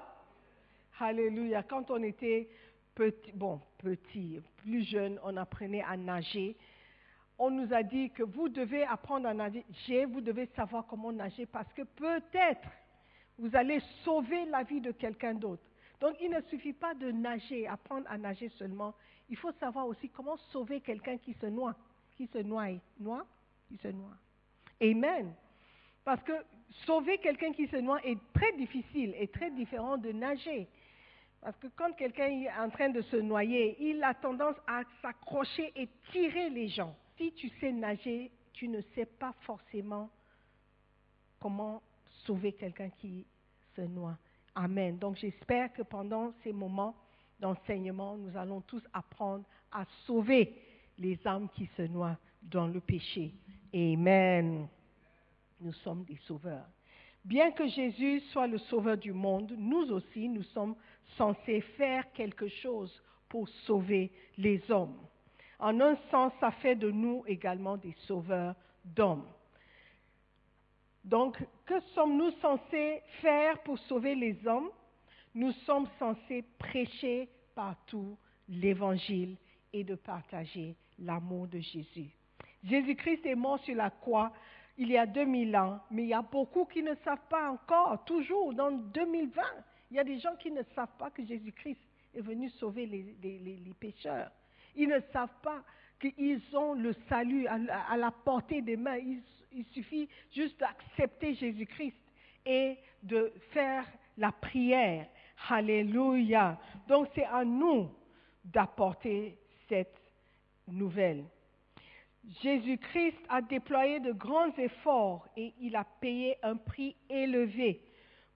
Alléluia. 0.98 1.62
Quand 1.64 1.90
on 1.90 2.02
était 2.02 2.48
petit, 2.94 3.32
bon, 3.32 3.60
petit, 3.78 4.40
plus 4.58 4.84
jeune, 4.84 5.18
on 5.24 5.36
apprenait 5.36 5.82
à 5.82 5.96
nager. 5.96 6.56
On 7.38 7.50
nous 7.50 7.72
a 7.72 7.82
dit 7.82 8.10
que 8.10 8.22
vous 8.22 8.48
devez 8.48 8.84
apprendre 8.84 9.26
à 9.26 9.34
nager, 9.34 10.04
vous 10.04 10.20
devez 10.20 10.46
savoir 10.54 10.86
comment 10.86 11.10
nager 11.10 11.46
parce 11.46 11.72
que 11.72 11.82
peut-être 11.82 12.68
vous 13.38 13.56
allez 13.56 13.80
sauver 14.04 14.44
la 14.44 14.62
vie 14.62 14.80
de 14.80 14.92
quelqu'un 14.92 15.34
d'autre. 15.34 15.62
Donc 16.02 16.16
il 16.20 16.30
ne 16.30 16.40
suffit 16.50 16.72
pas 16.72 16.94
de 16.94 17.12
nager, 17.12 17.68
apprendre 17.68 18.10
à 18.10 18.18
nager 18.18 18.48
seulement. 18.58 18.92
Il 19.28 19.36
faut 19.36 19.52
savoir 19.52 19.86
aussi 19.86 20.08
comment 20.08 20.36
sauver 20.50 20.80
quelqu'un 20.80 21.16
qui 21.16 21.32
se 21.34 21.46
noie, 21.46 21.76
qui 22.16 22.26
se 22.26 22.38
noie, 22.38 22.70
noie, 22.98 23.24
qui 23.68 23.76
se 23.76 23.86
noie. 23.86 24.16
Amen. 24.82 25.32
Parce 26.04 26.20
que 26.24 26.32
sauver 26.86 27.18
quelqu'un 27.18 27.52
qui 27.52 27.68
se 27.68 27.76
noie 27.76 28.04
est 28.04 28.18
très 28.34 28.52
difficile 28.54 29.14
et 29.16 29.28
très 29.28 29.52
différent 29.52 29.96
de 29.96 30.10
nager. 30.10 30.66
Parce 31.40 31.56
que 31.58 31.68
quand 31.76 31.92
quelqu'un 31.92 32.26
est 32.26 32.50
en 32.50 32.70
train 32.70 32.88
de 32.88 33.02
se 33.02 33.16
noyer, 33.18 33.76
il 33.78 34.02
a 34.02 34.12
tendance 34.12 34.56
à 34.66 34.82
s'accrocher 35.02 35.72
et 35.76 35.88
tirer 36.10 36.50
les 36.50 36.66
gens. 36.66 36.96
Si 37.16 37.32
tu 37.34 37.48
sais 37.60 37.70
nager, 37.70 38.32
tu 38.54 38.66
ne 38.66 38.80
sais 38.96 39.06
pas 39.06 39.34
forcément 39.42 40.10
comment 41.38 41.80
sauver 42.24 42.54
quelqu'un 42.54 42.90
qui 42.90 43.24
se 43.76 43.82
noie. 43.82 44.18
Amen. 44.54 44.98
Donc 44.98 45.16
j'espère 45.16 45.72
que 45.72 45.82
pendant 45.82 46.32
ces 46.42 46.52
moments 46.52 46.94
d'enseignement, 47.40 48.16
nous 48.16 48.36
allons 48.36 48.60
tous 48.62 48.82
apprendre 48.92 49.44
à 49.70 49.84
sauver 50.06 50.54
les 50.98 51.18
âmes 51.26 51.48
qui 51.50 51.66
se 51.76 51.82
noient 51.82 52.18
dans 52.42 52.66
le 52.66 52.80
péché. 52.80 53.32
Amen. 53.74 54.68
Nous 55.60 55.72
sommes 55.74 56.04
des 56.04 56.18
sauveurs. 56.26 56.66
Bien 57.24 57.52
que 57.52 57.66
Jésus 57.68 58.20
soit 58.32 58.48
le 58.48 58.58
sauveur 58.58 58.96
du 58.96 59.12
monde, 59.12 59.54
nous 59.56 59.92
aussi, 59.92 60.28
nous 60.28 60.42
sommes 60.42 60.74
censés 61.16 61.60
faire 61.76 62.10
quelque 62.12 62.48
chose 62.48 63.02
pour 63.28 63.48
sauver 63.66 64.10
les 64.36 64.60
hommes. 64.70 64.98
En 65.58 65.80
un 65.80 65.96
sens, 66.10 66.32
ça 66.40 66.50
fait 66.50 66.74
de 66.74 66.90
nous 66.90 67.22
également 67.26 67.76
des 67.76 67.94
sauveurs 68.06 68.56
d'hommes. 68.84 69.26
Donc, 71.04 71.38
que 71.66 71.80
sommes-nous 71.94 72.30
censés 72.40 73.02
faire 73.20 73.58
pour 73.62 73.78
sauver 73.80 74.14
les 74.14 74.46
hommes? 74.46 74.70
Nous 75.34 75.52
sommes 75.66 75.88
censés 75.98 76.44
prêcher 76.58 77.28
partout 77.54 78.16
l'évangile 78.48 79.36
et 79.72 79.84
de 79.84 79.94
partager 79.94 80.76
l'amour 80.98 81.48
de 81.48 81.58
Jésus. 81.58 82.10
Jésus-Christ 82.62 83.26
est 83.26 83.34
mort 83.34 83.58
sur 83.64 83.74
la 83.74 83.90
croix 83.90 84.32
il 84.78 84.90
y 84.90 84.96
a 84.96 85.06
2000 85.06 85.56
ans, 85.56 85.80
mais 85.90 86.04
il 86.04 86.08
y 86.08 86.14
a 86.14 86.22
beaucoup 86.22 86.64
qui 86.64 86.82
ne 86.82 86.94
savent 87.04 87.26
pas 87.28 87.50
encore, 87.50 88.04
toujours 88.04 88.54
dans 88.54 88.70
2020. 88.70 89.42
Il 89.90 89.96
y 89.96 90.00
a 90.00 90.04
des 90.04 90.18
gens 90.18 90.34
qui 90.36 90.50
ne 90.50 90.62
savent 90.74 90.96
pas 90.98 91.10
que 91.10 91.24
Jésus-Christ 91.24 91.78
est 92.14 92.20
venu 92.20 92.48
sauver 92.50 92.86
les, 92.86 93.74
pécheurs. 93.78 94.30
Ils 94.74 94.88
ne 94.88 95.00
savent 95.12 95.40
pas 95.42 95.62
qu'ils 96.00 96.40
ont 96.56 96.74
le 96.74 96.94
salut 97.08 97.46
à, 97.46 97.96
la 97.96 98.10
portée 98.10 98.62
des 98.62 98.76
mains. 98.76 98.98
Il 99.54 99.64
suffit 99.66 100.08
juste 100.32 100.58
d'accepter 100.58 101.34
Jésus-Christ 101.34 101.96
et 102.46 102.76
de 103.02 103.32
faire 103.52 103.86
la 104.16 104.32
prière. 104.32 105.06
Alléluia. 105.48 106.58
Donc 106.88 107.08
c'est 107.14 107.24
à 107.24 107.44
nous 107.44 107.90
d'apporter 108.44 109.38
cette 109.68 110.00
nouvelle. 110.68 111.24
Jésus-Christ 112.42 113.18
a 113.28 113.42
déployé 113.42 113.98
de 114.00 114.12
grands 114.12 114.56
efforts 114.56 115.26
et 115.36 115.52
il 115.60 115.74
a 115.74 115.84
payé 115.84 116.36
un 116.42 116.56
prix 116.56 116.94
élevé 117.08 117.82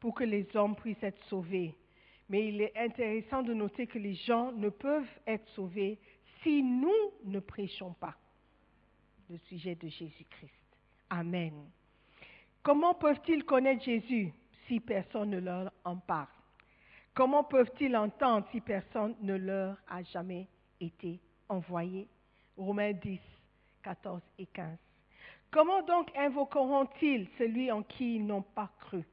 pour 0.01 0.15
que 0.15 0.25
les 0.25 0.47
hommes 0.57 0.75
puissent 0.75 1.03
être 1.03 1.23
sauvés. 1.27 1.75
Mais 2.29 2.49
il 2.49 2.61
est 2.61 2.77
intéressant 2.77 3.43
de 3.43 3.55
noter 3.55 3.87
que 3.87 3.99
les 3.99 4.15
gens 4.15 4.51
ne 4.53 4.69
peuvent 4.69 5.21
être 5.27 5.49
sauvés 5.51 5.99
si 6.43 6.63
nous 6.63 7.13
ne 7.25 7.39
prêchons 7.39 7.93
pas 7.95 8.17
le 9.31 9.39
sujet 9.39 9.77
de 9.77 9.89
Jésus-Christ. 9.89 10.66
Amen. 11.11 11.71
Comment 12.63 12.95
peuvent-ils 12.95 13.45
connaître 13.45 13.85
Jésus 13.85 14.33
si 14.67 14.81
personne 14.81 15.31
ne 15.31 15.39
leur 15.39 15.73
en 15.85 15.97
parle? 15.97 16.27
Comment 17.15 17.45
peuvent-ils 17.45 17.97
entendre 17.97 18.47
si 18.51 18.61
personne 18.61 19.15
ne 19.23 19.37
leur 19.37 19.77
a 19.89 20.03
jamais 20.03 20.49
été 20.81 21.21
envoyé? 21.49 22.09
Romains 22.57 22.93
10, 22.93 23.21
14 23.83 24.21
et 24.39 24.47
15. 24.47 24.77
Comment 25.51 25.83
donc 25.83 26.11
invoqueront-ils 26.17 27.29
celui 27.39 27.71
en 27.71 27.83
qui 27.83 28.17
ils 28.17 28.27
n'ont 28.27 28.43
pas 28.43 28.71
cru? 28.81 29.05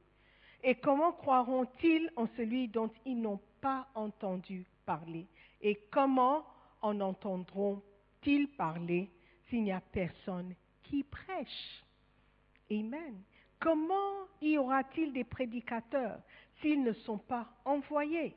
Et 0.63 0.76
comment 0.76 1.12
croiront-ils 1.12 2.10
en 2.15 2.28
celui 2.36 2.68
dont 2.68 2.91
ils 3.06 3.22
n'ont 3.22 3.41
pas 3.62 3.88
entendu 3.96 4.65
parler? 4.86 5.28
Et 5.62 5.76
comment 5.91 6.46
en 6.82 7.00
entendront-ils 7.00 8.48
parler 8.50 9.10
s'il 9.48 9.63
n'y 9.63 9.72
a 9.72 9.82
personne 9.91 10.56
qui 10.84 11.04
prêche? 11.04 11.83
Amen. 12.80 13.22
Comment 13.60 14.28
y 14.42 14.58
aura-t-il 14.58 15.14
des 15.14 15.24
prédicateurs 15.24 16.20
s'ils 16.62 16.84
ne 16.84 16.94
sont 16.94 17.18
pas 17.18 17.48
envoyés? 17.66 18.36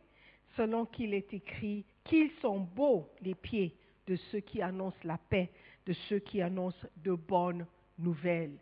Selon 0.56 0.86
qu'il 0.86 1.14
est 1.14 1.32
écrit 1.34 1.84
qu'ils 2.04 2.30
sont 2.40 2.60
beaux 2.60 3.08
les 3.20 3.34
pieds 3.34 3.76
de 4.06 4.16
ceux 4.16 4.40
qui 4.40 4.62
annoncent 4.62 4.96
la 5.04 5.18
paix, 5.18 5.50
de 5.86 5.92
ceux 6.08 6.18
qui 6.20 6.40
annoncent 6.40 6.86
de 6.96 7.12
bonnes 7.12 7.66
nouvelles. 7.98 8.58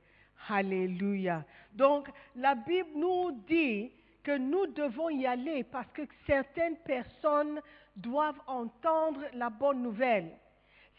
Alléluia. 0.49 1.45
Donc 1.73 2.09
la 2.37 2.55
Bible 2.55 2.91
nous 2.95 3.33
dit 3.47 3.93
que 4.23 4.37
nous 4.37 4.67
devons 4.69 5.11
y 5.11 5.27
aller 5.27 5.65
parce 5.65 5.91
que 5.93 6.03
certaines 6.27 6.77
personnes 6.79 7.61
doivent 7.97 8.41
entendre 8.47 9.21
la 9.35 9.51
bonne 9.51 9.83
nouvelle. 9.83 10.31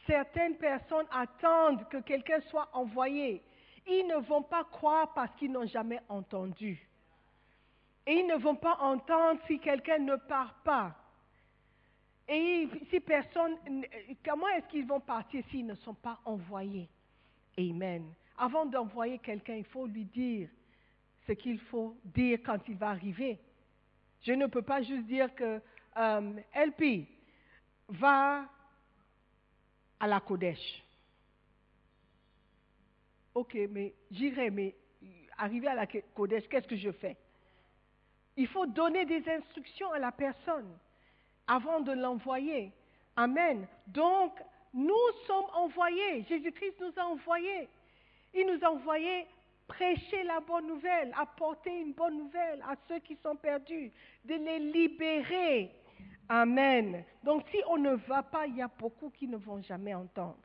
Certaines 0.05 0.55
personnes 0.55 1.07
attendent 1.11 1.87
que 1.89 1.97
quelqu'un 1.97 2.39
soit 2.41 2.69
envoyé. 2.73 3.41
Ils 3.87 4.07
ne 4.07 4.17
vont 4.17 4.41
pas 4.41 4.63
croire 4.63 5.13
parce 5.13 5.33
qu'ils 5.35 5.51
n'ont 5.51 5.67
jamais 5.67 5.99
entendu. 6.09 6.87
Et 8.07 8.13
ils 8.19 8.27
ne 8.27 8.35
vont 8.35 8.55
pas 8.55 8.77
entendre 8.81 9.39
si 9.47 9.59
quelqu'un 9.59 9.99
ne 9.99 10.15
part 10.15 10.55
pas. 10.63 10.95
Et 12.27 12.67
si 12.89 12.99
personne, 12.99 13.57
comment 14.23 14.47
est-ce 14.49 14.67
qu'ils 14.67 14.85
vont 14.85 14.99
partir 14.99 15.43
s'ils 15.49 15.65
ne 15.65 15.75
sont 15.75 15.93
pas 15.93 16.19
envoyés? 16.25 16.89
Amen. 17.57 18.11
Avant 18.37 18.65
d'envoyer 18.65 19.19
quelqu'un, 19.19 19.55
il 19.55 19.65
faut 19.65 19.85
lui 19.85 20.05
dire 20.05 20.49
ce 21.27 21.33
qu'il 21.33 21.59
faut 21.59 21.95
dire 22.03 22.39
quand 22.43 22.59
il 22.67 22.75
va 22.75 22.89
arriver. 22.89 23.39
Je 24.21 24.33
ne 24.33 24.47
peux 24.47 24.61
pas 24.61 24.81
juste 24.81 25.05
dire 25.05 25.33
que 25.35 25.61
euh, 25.97 26.33
LP 26.55 27.07
va 27.89 28.45
à 29.99 30.07
la 30.07 30.19
Kodesh. 30.19 30.83
Ok, 33.35 33.57
mais 33.69 33.93
j'irai, 34.11 34.49
mais 34.49 34.73
arriver 35.37 35.67
à 35.67 35.75
la 35.75 35.85
Kodesh, 35.85 36.47
qu'est-ce 36.47 36.67
que 36.67 36.77
je 36.77 36.91
fais? 36.91 37.17
Il 38.37 38.47
faut 38.47 38.65
donner 38.65 39.05
des 39.05 39.23
instructions 39.29 39.91
à 39.91 39.99
la 39.99 40.11
personne 40.11 40.77
avant 41.45 41.81
de 41.81 41.91
l'envoyer. 41.91 42.71
Amen. 43.15 43.67
Donc, 43.87 44.39
nous 44.73 44.93
sommes 45.27 45.49
envoyés. 45.53 46.23
Jésus-Christ 46.23 46.75
nous 46.79 46.93
a 46.97 47.05
envoyés. 47.05 47.67
Il 48.33 48.47
nous 48.47 48.65
a 48.65 48.71
envoyés 48.71 49.25
prêcher 49.67 50.23
la 50.23 50.39
bonne 50.39 50.67
nouvelle, 50.67 51.13
apporter 51.17 51.81
une 51.81 51.93
bonne 51.93 52.17
nouvelle 52.17 52.61
à 52.61 52.75
ceux 52.87 52.99
qui 52.99 53.17
sont 53.17 53.35
perdus, 53.35 53.91
de 54.23 54.35
les 54.35 54.59
libérer. 54.59 55.71
Amen. 56.29 57.03
Donc 57.23 57.43
si 57.51 57.57
on 57.67 57.77
ne 57.77 57.95
va 58.07 58.23
pas, 58.23 58.47
il 58.47 58.55
y 58.55 58.61
a 58.61 58.67
beaucoup 58.67 59.09
qui 59.09 59.27
ne 59.27 59.37
vont 59.37 59.61
jamais 59.61 59.93
entendre. 59.93 60.44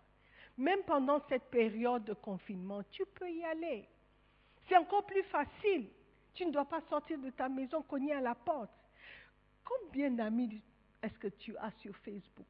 Même 0.60 0.82
pendant 0.82 1.22
cette 1.26 1.44
période 1.44 2.04
de 2.04 2.12
confinement, 2.12 2.82
tu 2.90 3.06
peux 3.06 3.30
y 3.30 3.42
aller. 3.44 3.88
C'est 4.68 4.76
encore 4.76 5.06
plus 5.06 5.22
facile. 5.22 5.88
Tu 6.34 6.44
ne 6.44 6.50
dois 6.50 6.66
pas 6.66 6.82
sortir 6.82 7.18
de 7.18 7.30
ta 7.30 7.48
maison, 7.48 7.80
cogner 7.80 8.12
à 8.12 8.20
la 8.20 8.34
porte. 8.34 8.70
Combien 9.64 10.10
d'amis 10.10 10.60
est-ce 11.02 11.18
que 11.18 11.28
tu 11.28 11.56
as 11.56 11.70
sur 11.78 11.96
Facebook? 11.96 12.46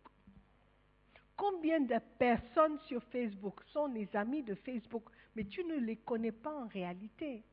Combien 1.37 1.79
de 1.79 1.99
personnes 2.18 2.81
sur 2.88 3.01
Facebook 3.05 3.62
sont 3.73 3.87
les 3.87 4.09
amis 4.16 4.42
de 4.42 4.57
Facebook, 4.57 5.05
mais 5.37 5.44
tu 5.44 5.62
ne 5.62 5.77
les 5.77 5.99
connais 5.99 6.33
pas 6.33 6.53
en 6.53 6.66
réalité? 6.66 7.44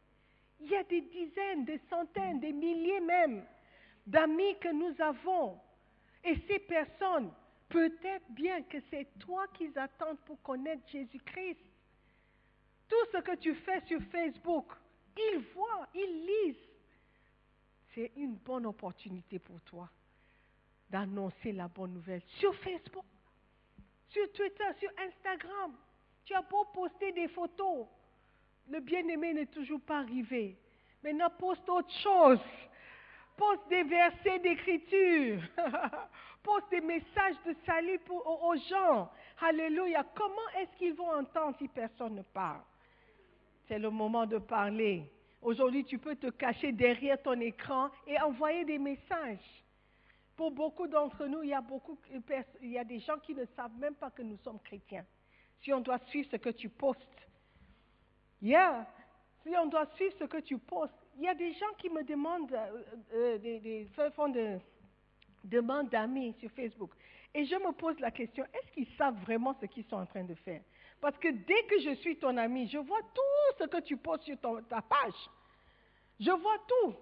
Il 0.59 0.71
y 0.71 0.75
a 0.75 0.83
des 0.85 1.01
dizaines, 1.01 1.65
des 1.65 1.79
centaines, 1.87 2.39
des 2.39 2.51
milliers 2.51 3.01
même 3.01 3.45
d'amis 4.07 4.57
que 4.59 4.69
nous 4.69 4.99
avons. 5.03 5.59
Et 6.23 6.35
ces 6.47 6.57
personnes, 6.57 7.31
peut-être 7.69 8.29
bien 8.29 8.61
que 8.63 8.77
c'est 8.89 9.07
toi 9.19 9.47
qu'ils 9.53 9.77
attendent 9.77 10.19
pour 10.25 10.41
connaître 10.41 10.87
Jésus-Christ. 10.89 11.59
Tout 12.87 13.05
ce 13.11 13.17
que 13.17 13.35
tu 13.35 13.53
fais 13.55 13.81
sur 13.81 14.01
Facebook, 14.03 14.71
ils 15.17 15.39
voient, 15.53 15.87
ils 15.93 16.25
lisent. 16.25 16.69
C'est 17.93 18.11
une 18.15 18.35
bonne 18.35 18.65
opportunité 18.65 19.39
pour 19.39 19.59
toi 19.61 19.89
d'annoncer 20.89 21.51
la 21.51 21.67
bonne 21.67 21.93
nouvelle 21.93 22.21
sur 22.39 22.55
Facebook, 22.55 23.05
sur 24.09 24.31
Twitter, 24.31 24.63
sur 24.79 24.89
Instagram. 24.97 25.73
Tu 26.23 26.33
as 26.33 26.41
beau 26.41 26.65
poster 26.73 27.11
des 27.11 27.27
photos, 27.27 27.87
le 28.69 28.79
bien-aimé 28.79 29.33
n'est 29.33 29.47
toujours 29.47 29.81
pas 29.81 29.99
arrivé. 29.99 30.57
Maintenant, 31.03 31.29
poste 31.37 31.67
autre 31.69 31.93
chose. 32.01 32.39
Poste 33.35 33.67
des 33.69 33.83
versets 33.83 34.39
d'écriture. 34.39 35.41
poste 36.47 36.71
des 36.71 36.81
messages 36.81 37.35
de 37.45 37.53
salut 37.65 37.99
pour, 38.05 38.25
aux 38.25 38.55
gens. 38.55 39.09
Alléluia. 39.41 40.05
Comment 40.15 40.49
est-ce 40.57 40.77
qu'ils 40.77 40.93
vont 40.93 41.11
entendre 41.11 41.57
si 41.59 41.67
personne 41.67 42.15
ne 42.15 42.21
parle? 42.21 42.61
C'est 43.67 43.77
le 43.77 43.89
moment 43.89 44.25
de 44.25 44.37
parler. 44.37 45.11
Aujourd'hui, 45.41 45.83
tu 45.83 45.97
peux 45.97 46.15
te 46.15 46.27
cacher 46.27 46.71
derrière 46.71 47.21
ton 47.21 47.39
écran 47.41 47.89
et 48.07 48.19
envoyer 48.21 48.63
des 48.63 48.79
messages. 48.79 49.65
Pour 50.37 50.51
beaucoup 50.51 50.87
d'entre 50.87 51.25
nous, 51.25 51.43
il 51.43 51.49
y, 51.49 51.53
a 51.53 51.61
beaucoup, 51.61 51.97
il 52.61 52.71
y 52.71 52.77
a 52.77 52.83
des 52.85 52.99
gens 52.99 53.17
qui 53.17 53.35
ne 53.35 53.45
savent 53.55 53.77
même 53.77 53.95
pas 53.95 54.11
que 54.11 54.21
nous 54.21 54.37
sommes 54.37 54.59
chrétiens. 54.59 55.05
Si 55.63 55.73
on 55.73 55.81
doit 55.81 55.99
suivre 56.07 56.29
ce 56.31 56.37
que 56.37 56.49
tu 56.49 56.69
postes. 56.69 57.01
Yeah. 58.41 58.87
Si 59.43 59.49
on 59.57 59.65
doit 59.65 59.87
suivre 59.95 60.15
ce 60.19 60.25
que 60.25 60.37
tu 60.37 60.57
postes. 60.59 60.93
Il 61.17 61.23
y 61.23 61.27
a 61.27 61.35
des 61.35 61.51
gens 61.53 61.73
qui 61.79 61.89
me 61.89 62.03
demandent, 62.03 62.53
euh, 62.53 62.83
euh, 63.13 63.37
des, 63.39 63.87
font 64.15 64.29
de, 64.29 64.59
demandes 65.47 65.89
d'amis 65.89 66.35
sur 66.39 66.51
Facebook. 66.51 66.91
Et 67.33 67.45
je 67.45 67.55
me 67.55 67.71
pose 67.71 67.99
la 67.99 68.11
question, 68.11 68.43
est-ce 68.53 68.71
qu'ils 68.71 68.87
savent 68.97 69.19
vraiment 69.23 69.55
ce 69.59 69.65
qu'ils 69.65 69.85
sont 69.85 69.97
en 69.97 70.05
train 70.05 70.23
de 70.23 70.35
faire? 70.35 70.61
Parce 70.99 71.17
que 71.17 71.27
dès 71.27 71.63
que 71.63 71.79
je 71.81 71.95
suis 71.95 72.17
ton 72.17 72.35
ami, 72.37 72.67
je 72.67 72.77
vois 72.77 73.01
tout 73.13 73.57
ce 73.59 73.65
que 73.65 73.81
tu 73.81 73.97
postes 73.97 74.23
sur 74.23 74.37
ta 74.39 74.81
page. 74.81 75.29
Je 76.19 76.31
vois 76.31 76.57
tout. 76.67 76.95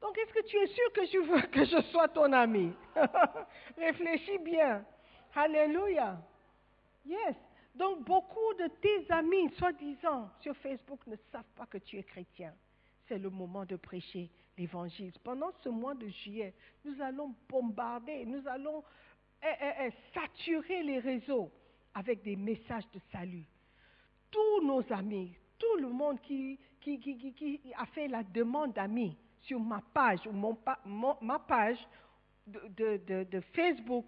Donc, 0.00 0.18
est-ce 0.18 0.32
que 0.34 0.46
tu 0.46 0.56
es 0.56 0.66
sûr 0.66 0.92
que 0.92 1.06
je 1.06 1.18
veux 1.18 1.42
que 1.42 1.64
je 1.64 1.80
sois 1.90 2.08
ton 2.08 2.32
ami? 2.32 2.72
Réfléchis 3.78 4.38
bien. 4.38 4.84
Alléluia. 5.34 6.18
Yes. 7.06 7.36
Donc 7.74 8.04
beaucoup 8.04 8.54
de 8.58 8.68
tes 8.80 9.10
amis, 9.10 9.50
soi-disant, 9.58 10.30
sur 10.40 10.56
Facebook 10.58 11.00
ne 11.06 11.16
savent 11.32 11.42
pas 11.56 11.66
que 11.66 11.78
tu 11.78 11.98
es 11.98 12.04
chrétien. 12.04 12.54
C'est 13.08 13.18
le 13.18 13.30
moment 13.30 13.64
de 13.64 13.76
prêcher 13.76 14.30
l'évangile. 14.56 15.12
Pendant 15.22 15.50
ce 15.62 15.68
mois 15.68 15.94
de 15.94 16.08
juillet, 16.08 16.54
nous 16.84 17.00
allons 17.00 17.34
bombarder, 17.48 18.24
nous 18.26 18.46
allons 18.48 18.82
eh, 19.42 19.46
eh, 19.60 19.86
eh, 19.86 19.90
saturer 20.12 20.82
les 20.82 20.98
réseaux 20.98 21.50
avec 21.94 22.22
des 22.22 22.36
messages 22.36 22.88
de 22.92 23.00
salut. 23.12 23.44
Tous 24.30 24.64
nos 24.66 24.82
amis, 24.92 25.32
tout 25.58 25.76
le 25.80 25.88
monde 25.88 26.20
qui, 26.22 26.58
a 27.76 27.86
fait 27.86 28.08
la 28.08 28.22
demande 28.24 28.72
d'amis 28.74 29.16
sur 29.42 29.60
ma 29.60 29.80
page 29.92 30.20
ou 30.26 30.32
mon 30.32 30.58
ma 31.20 31.38
page 31.38 31.78
de- 32.46 33.24
de 33.24 33.40
Facebook 33.52 34.04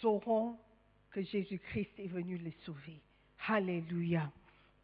sauront 0.00 0.56
que 1.10 1.22
Jésus-Christ 1.22 1.98
est 1.98 2.06
venu 2.06 2.36
les 2.38 2.54
sauver. 2.64 3.00
Alléluia. 3.48 4.30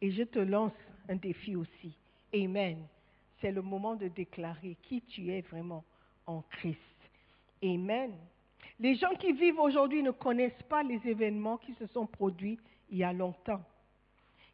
Et 0.01 0.11
je 0.11 0.23
te 0.23 0.39
lance 0.39 0.73
un 1.09 1.15
défi 1.15 1.55
aussi. 1.55 1.95
Amen. 2.33 2.85
C'est 3.45 3.51
le 3.51 3.61
moment 3.61 3.93
de 3.93 4.07
déclarer 4.07 4.75
qui 4.81 5.03
tu 5.03 5.31
es 5.31 5.41
vraiment 5.41 5.83
en 6.25 6.41
Christ. 6.49 6.79
Amen. 7.63 8.11
Les 8.79 8.95
gens 8.95 9.13
qui 9.19 9.33
vivent 9.33 9.59
aujourd'hui 9.59 10.01
ne 10.01 10.09
connaissent 10.09 10.63
pas 10.67 10.81
les 10.81 10.99
événements 11.05 11.57
qui 11.57 11.75
se 11.75 11.85
sont 11.85 12.07
produits 12.07 12.59
il 12.89 12.97
y 12.97 13.03
a 13.03 13.13
longtemps. 13.13 13.61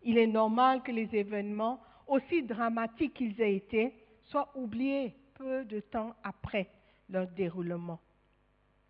Il 0.03 0.17
est 0.17 0.27
normal 0.27 0.83
que 0.83 0.91
les 0.91 1.07
événements, 1.15 1.79
aussi 2.05 2.43
dramatiques 2.43 3.13
qu'ils 3.13 3.39
aient 3.39 3.55
été, 3.55 3.93
soient 4.25 4.51
oubliés 4.55 5.15
peu 5.35 5.63
de 5.63 5.79
temps 5.79 6.13
après 6.21 6.67
leur 7.09 7.27
déroulement. 7.27 8.01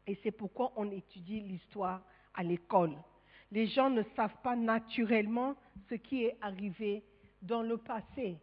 Et 0.08 0.18
c'est 0.24 0.32
pourquoi 0.32 0.74
on 0.78 0.90
étudie 0.90 1.42
l'histoire 1.42 2.02
à 2.34 2.42
l'école. 2.42 2.96
Les 3.52 3.68
gens 3.68 3.92
ne 3.92 4.02
savent 4.16 4.42
pas 4.42 4.56
naturellement 4.56 5.56
ce 5.90 5.94
qui 5.94 6.24
est 6.24 6.38
arrivé 6.42 7.04
dans 7.44 7.62
le 7.62 7.78
passé. 7.78 8.40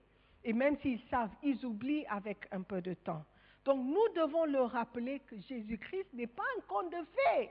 Et 0.49 0.55
même 0.55 0.79
s'ils 0.79 1.03
savent, 1.11 1.35
ils 1.43 1.63
oublient 1.67 2.07
avec 2.07 2.49
un 2.53 2.63
peu 2.63 2.81
de 2.81 2.95
temps. 2.95 3.23
Donc 3.67 3.85
nous 3.85 4.09
devons 4.17 4.47
leur 4.47 4.71
rappeler 4.71 5.21
que 5.21 5.39
Jésus-Christ 5.43 6.07
n'est 6.15 6.27
pas 6.27 6.43
un 6.57 6.61
conte 6.63 6.91
de 6.91 7.05
fées. 7.05 7.51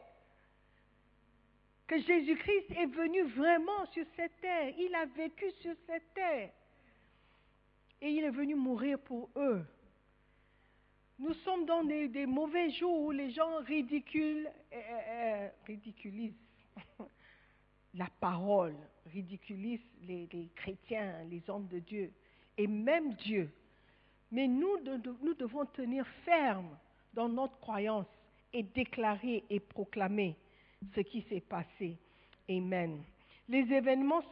Que 1.86 2.00
Jésus-Christ 2.00 2.72
est 2.72 2.88
venu 2.88 3.22
vraiment 3.34 3.86
sur 3.92 4.04
cette 4.16 4.42
terre. 4.42 4.74
Il 4.80 4.96
a 4.96 5.06
vécu 5.06 5.46
sur 5.62 5.76
cette 5.86 6.12
terre. 6.16 6.50
Et 8.02 8.10
il 8.10 8.24
est 8.24 8.32
venu 8.32 8.56
mourir 8.56 8.98
pour 8.98 9.30
eux. 9.36 9.64
Nous 11.20 11.36
sommes 11.36 11.68
dans 11.68 11.84
des, 11.84 12.26
mauvais 12.26 12.72
jours 12.72 13.00
où 13.00 13.12
les 13.12 13.30
gens 13.30 13.58
ridiculent, 13.60 14.50
euh, 14.74 14.76
euh, 14.76 15.50
ridiculisent 15.68 16.44
la 17.94 18.08
parole, 18.20 18.76
ridiculisent 19.06 19.88
les 20.02 20.50
chrétiens, 20.56 21.24
les 21.30 21.48
hommes 21.48 21.68
de 21.68 21.78
Dieu, 21.78 22.12
et 22.58 22.68
même 22.68 23.14
Dieu. 23.14 23.50
Mais 24.32 24.48
nous, 24.48 24.78
de- 24.80 24.98
de- 24.98 25.16
nous 25.22 25.34
devons 25.36 25.66
tenir 25.66 26.06
ferme 26.26 26.78
dans 27.14 27.30
notre 27.30 27.58
croyance 27.60 28.08
et 28.54 28.64
déclarer 28.64 29.44
et 29.50 29.60
proclamer 29.60 30.36
ce 30.96 31.02
qui 31.02 31.22
s'est 31.30 31.42
passé. 31.42 31.98
Amen. 32.50 33.02
Les 33.50 33.72
événements 33.74 34.24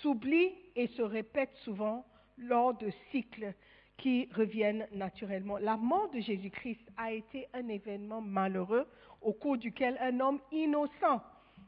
s'oublient 0.00 0.52
et 0.76 0.86
se 0.88 1.02
répètent 1.02 1.56
souvent 1.64 2.04
lors 2.38 2.74
de 2.74 2.90
cycles 3.10 3.52
qui 3.96 4.28
reviennent 4.34 4.86
naturellement. 4.92 5.58
La 5.58 5.76
mort 5.76 6.08
de 6.10 6.20
Jésus-Christ 6.20 6.80
a 6.96 7.12
été 7.12 7.48
un 7.52 7.66
événement 7.68 8.20
malheureux 8.20 8.86
au 9.20 9.32
cours 9.32 9.58
duquel 9.58 9.98
un 10.00 10.20
homme 10.20 10.40
innocent 10.52 11.20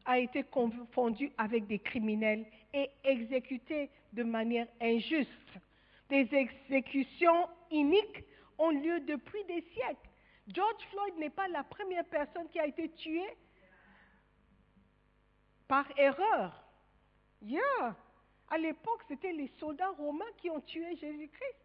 a 0.05 0.19
été 0.19 0.45
confondu 0.45 1.33
avec 1.37 1.67
des 1.67 1.81
criminels 1.81 2.47
et 2.73 2.89
exécuté 3.05 3.91
de 4.13 4.23
manière 4.23 4.69
injuste. 4.81 5.29
Des 6.11 6.29
exécutions 6.35 7.49
iniques 7.71 8.25
ont 8.59 8.71
lieu 8.71 8.99
depuis 9.01 9.45
des 9.45 9.63
siècles. 9.73 10.11
George 10.49 10.83
Floyd 10.91 11.15
n'est 11.19 11.31
pas 11.31 11.47
la 11.47 11.63
première 11.63 12.05
personne 12.07 12.49
qui 12.49 12.59
a 12.59 12.67
été 12.67 12.91
tuée 12.91 13.37
par 15.69 15.87
erreur. 15.97 16.65
Yeah. 17.43 17.97
À 18.49 18.59
l'époque, 18.59 19.03
c'était 19.07 19.33
les 19.33 19.53
soldats 19.61 19.91
romains 19.91 20.25
qui 20.39 20.51
ont 20.51 20.61
tué 20.61 20.97
Jésus-Christ, 20.97 21.57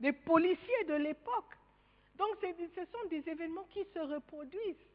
les 0.00 0.12
policiers 0.12 0.84
de 0.88 0.94
l'époque. 0.94 1.54
Donc, 2.16 2.28
ce 2.40 2.84
sont 2.86 3.08
des 3.10 3.28
événements 3.28 3.66
qui 3.70 3.84
se 3.94 3.98
reproduisent. 3.98 4.86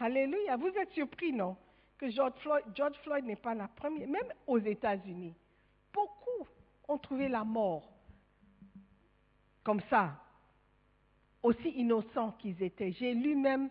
Alléluia. 0.00 0.56
Vous 0.56 0.72
êtes 0.76 0.90
surpris, 0.90 1.32
non 1.32 1.56
Que 1.96 2.10
George 2.10 2.98
Floyd 3.04 3.24
n'est 3.24 3.36
pas 3.36 3.54
la 3.54 3.68
première, 3.68 4.08
même 4.08 4.32
aux 4.48 4.58
États-Unis. 4.58 5.36
Beaucoup 5.92 6.48
ont 6.88 6.98
trouvé 6.98 7.28
la 7.28 7.44
mort 7.44 7.91
comme 9.62 9.80
ça, 9.88 10.16
aussi 11.42 11.70
innocents 11.70 12.32
qu'ils 12.38 12.62
étaient. 12.62 12.92
J'ai 12.92 13.14
lu 13.14 13.36
même, 13.36 13.70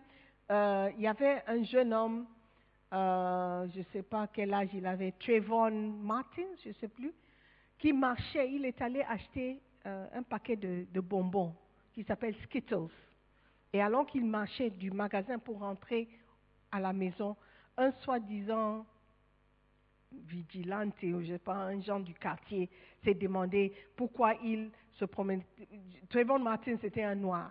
euh, 0.50 0.90
il 0.96 1.02
y 1.02 1.06
avait 1.06 1.42
un 1.46 1.62
jeune 1.62 1.92
homme, 1.92 2.26
euh, 2.92 3.66
je 3.72 3.78
ne 3.78 3.84
sais 3.92 4.02
pas 4.02 4.26
quel 4.26 4.52
âge 4.52 4.68
il 4.74 4.86
avait, 4.86 5.12
Trayvon 5.12 5.70
Martin, 5.70 6.46
je 6.62 6.68
ne 6.68 6.74
sais 6.74 6.88
plus, 6.88 7.12
qui 7.78 7.92
marchait, 7.92 8.50
il 8.52 8.64
est 8.64 8.80
allé 8.80 9.02
acheter 9.02 9.60
euh, 9.86 10.06
un 10.14 10.22
paquet 10.22 10.56
de, 10.56 11.00
bonbons 11.00 11.54
qui 11.92 12.04
s'appelle 12.04 12.34
Skittles. 12.44 12.92
Et 13.72 13.80
alors 13.80 14.06
qu'il 14.06 14.24
marchait 14.24 14.70
du 14.70 14.90
magasin 14.90 15.38
pour 15.38 15.60
rentrer 15.60 16.08
à 16.70 16.78
la 16.78 16.92
maison, 16.92 17.36
un 17.76 17.90
soi-disant 18.02 18.84
vigilante, 20.12 20.94
ou 21.02 21.22
je 21.22 21.32
sais 21.32 21.38
pas, 21.38 21.54
un 21.54 21.80
genre 21.80 22.00
du 22.00 22.14
quartier, 22.14 22.68
s'est 23.02 23.14
demandé 23.14 23.72
pourquoi 23.96 24.34
il 24.44 24.70
se. 24.94 25.04
Trayvon 26.08 26.38
Martin, 26.38 26.76
c'était 26.80 27.02
un 27.02 27.14
noir. 27.14 27.50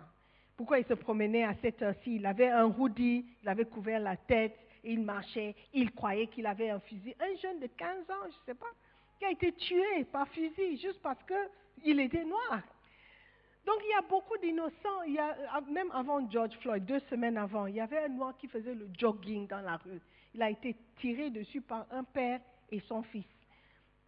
Pourquoi 0.56 0.78
il 0.78 0.84
se 0.86 0.94
promenait 0.94 1.44
à 1.44 1.54
cette 1.62 1.82
heure-ci? 1.82 2.16
Il 2.16 2.26
avait 2.26 2.48
un 2.48 2.66
hoodie, 2.66 3.24
il 3.42 3.48
avait 3.48 3.64
couvert 3.64 4.00
la 4.00 4.16
tête, 4.16 4.56
il 4.84 5.00
marchait, 5.00 5.54
il 5.72 5.92
croyait 5.92 6.26
qu'il 6.26 6.46
avait 6.46 6.70
un 6.70 6.80
fusil. 6.80 7.14
Un 7.20 7.36
jeune 7.40 7.60
de 7.60 7.66
15 7.66 8.10
ans, 8.10 8.24
je 8.24 8.28
ne 8.28 8.44
sais 8.46 8.54
pas, 8.54 8.70
qui 9.18 9.24
a 9.24 9.30
été 9.30 9.52
tué 9.52 10.04
par 10.10 10.28
fusil 10.28 10.78
juste 10.78 11.00
parce 11.02 11.18
qu'il 11.24 12.00
était 12.00 12.24
noir. 12.24 12.60
Donc 13.64 13.76
il 13.84 13.90
y 13.90 13.94
a 13.94 14.02
beaucoup 14.02 14.36
d'innocents. 14.38 15.02
Il 15.06 15.14
y 15.14 15.18
a, 15.18 15.30
euh, 15.30 15.60
même 15.70 15.90
avant 15.92 16.28
George 16.30 16.56
Floyd, 16.60 16.84
deux 16.84 17.00
semaines 17.10 17.38
avant, 17.38 17.66
il 17.66 17.76
y 17.76 17.80
avait 17.80 18.04
un 18.04 18.08
noir 18.08 18.36
qui 18.38 18.48
faisait 18.48 18.74
le 18.74 18.88
jogging 18.98 19.46
dans 19.46 19.60
la 19.60 19.76
rue. 19.76 20.00
Il 20.34 20.42
a 20.42 20.50
été 20.50 20.76
tiré 21.00 21.30
dessus 21.30 21.60
par 21.60 21.86
un 21.90 22.04
père 22.04 22.40
et 22.70 22.80
son 22.80 23.02
fils. 23.04 23.26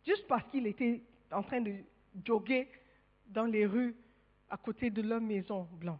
Juste 0.06 0.26
parce 0.26 0.44
qu'il 0.50 0.66
était 0.66 1.00
en 1.30 1.42
train 1.42 1.60
de 1.60 1.74
jogger 2.24 2.68
dans 3.26 3.44
les 3.44 3.66
rues 3.66 3.94
à 4.50 4.56
côté 4.56 4.90
de 4.90 5.02
leur 5.02 5.20
maison 5.20 5.68
blanc. 5.72 5.98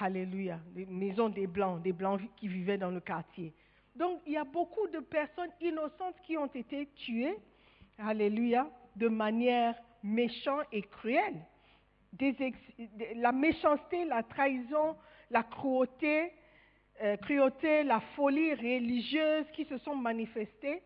Alléluia. 0.00 0.60
Les 0.74 0.86
maisons 0.86 1.28
des 1.28 1.46
blancs, 1.46 1.82
des 1.82 1.92
blancs 1.92 2.20
qui 2.36 2.48
vivaient 2.48 2.78
dans 2.78 2.90
le 2.90 3.00
quartier. 3.00 3.52
Donc 3.94 4.20
il 4.26 4.32
y 4.32 4.36
a 4.36 4.44
beaucoup 4.44 4.88
de 4.88 4.98
personnes 4.98 5.52
innocentes 5.60 6.16
qui 6.24 6.36
ont 6.36 6.46
été 6.46 6.88
tuées. 6.96 7.36
Alléluia. 7.98 8.68
De 8.96 9.08
manière 9.08 9.74
méchante 10.02 10.66
et 10.70 10.82
cruelle 10.82 11.44
la 13.16 13.32
méchanceté, 13.32 14.04
la 14.04 14.22
trahison, 14.22 14.96
la 15.30 15.44
euh, 17.02 17.16
cruauté, 17.16 17.82
la 17.82 18.00
folie 18.14 18.54
religieuse 18.54 19.46
qui 19.52 19.64
se 19.64 19.78
sont 19.78 19.96
manifestées 19.96 20.82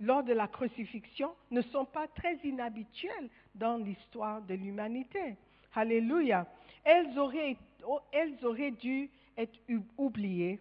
lors 0.00 0.24
de 0.24 0.32
la 0.32 0.48
crucifixion 0.48 1.32
ne 1.50 1.62
sont 1.62 1.84
pas 1.84 2.08
très 2.08 2.36
inhabituelles 2.42 3.30
dans 3.54 3.76
l'histoire 3.76 4.42
de 4.42 4.54
l'humanité. 4.54 5.36
Alléluia. 5.74 6.46
Elles 6.84 7.18
auraient, 7.18 7.56
oh, 7.86 8.00
elles 8.12 8.44
auraient 8.44 8.72
dû 8.72 9.10
être 9.36 9.58
oubliées 9.96 10.60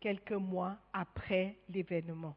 quelques 0.00 0.32
mois 0.32 0.76
après 0.92 1.56
l'événement. 1.68 2.36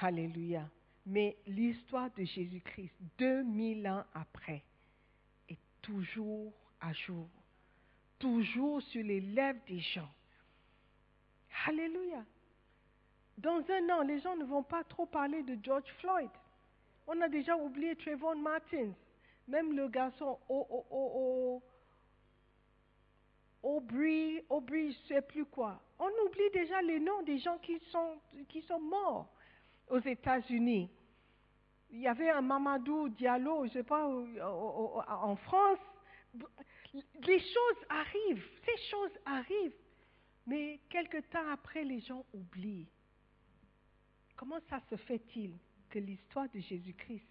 Alléluia. 0.00 0.68
Mais 1.06 1.36
l'histoire 1.46 2.10
de 2.16 2.24
Jésus-Christ, 2.24 2.94
2000 3.18 3.88
ans 3.88 4.04
après, 4.14 4.62
est 5.48 5.58
toujours 5.82 6.52
à 6.80 6.92
jour, 6.92 7.28
toujours 8.18 8.82
sur 8.82 9.02
les 9.02 9.20
lèvres 9.20 9.60
des 9.66 9.80
gens. 9.80 10.10
Alléluia. 11.66 12.24
Dans 13.38 13.62
un 13.70 13.90
an, 13.90 14.02
les 14.02 14.20
gens 14.20 14.36
ne 14.36 14.44
vont 14.44 14.62
pas 14.62 14.84
trop 14.84 15.06
parler 15.06 15.42
de 15.42 15.56
George 15.62 15.90
Floyd. 15.98 16.30
On 17.12 17.20
a 17.22 17.28
déjà 17.28 17.56
oublié 17.56 17.96
Trayvon 17.96 18.36
Martin, 18.36 18.92
même 19.48 19.74
le 19.76 19.88
garçon 19.88 20.38
au, 20.48 20.60
au, 20.70 20.86
au, 20.90 21.06
au- 21.20 21.62
Aubrey, 23.62 24.44
Aubrey, 24.48 24.92
je 24.92 24.98
ne 25.02 25.06
sais 25.08 25.22
plus 25.22 25.44
quoi. 25.44 25.82
On 25.98 26.08
oublie 26.24 26.48
déjà 26.52 26.80
les 26.82 27.00
noms 27.00 27.22
des 27.22 27.38
gens 27.38 27.58
qui 27.58 27.78
sont, 27.90 28.18
qui 28.48 28.62
sont 28.62 28.78
morts 28.80 29.28
aux 29.88 29.98
États-Unis. 29.98 30.88
Il 31.90 32.00
y 32.00 32.06
avait 32.06 32.30
un 32.30 32.40
Mamadou 32.42 33.08
Diallo, 33.08 33.62
je 33.64 33.68
ne 33.70 33.72
sais 33.72 33.82
pas, 33.82 34.06
en 34.06 35.36
France. 35.36 35.80
Les 37.26 37.40
choses 37.40 37.84
arrivent, 37.88 38.48
ces 38.64 38.76
choses 38.88 39.18
arrivent. 39.26 39.76
Mais 40.46 40.78
quelque 40.88 41.18
temps 41.32 41.48
après, 41.52 41.82
les 41.82 42.00
gens 42.00 42.24
oublient. 42.32 42.88
comment 44.36 44.60
ça 44.70 44.78
se 44.88 44.96
fait-il? 44.96 45.54
Que 45.90 45.98
l'histoire 45.98 46.48
de 46.54 46.60
Jésus-Christ 46.60 47.26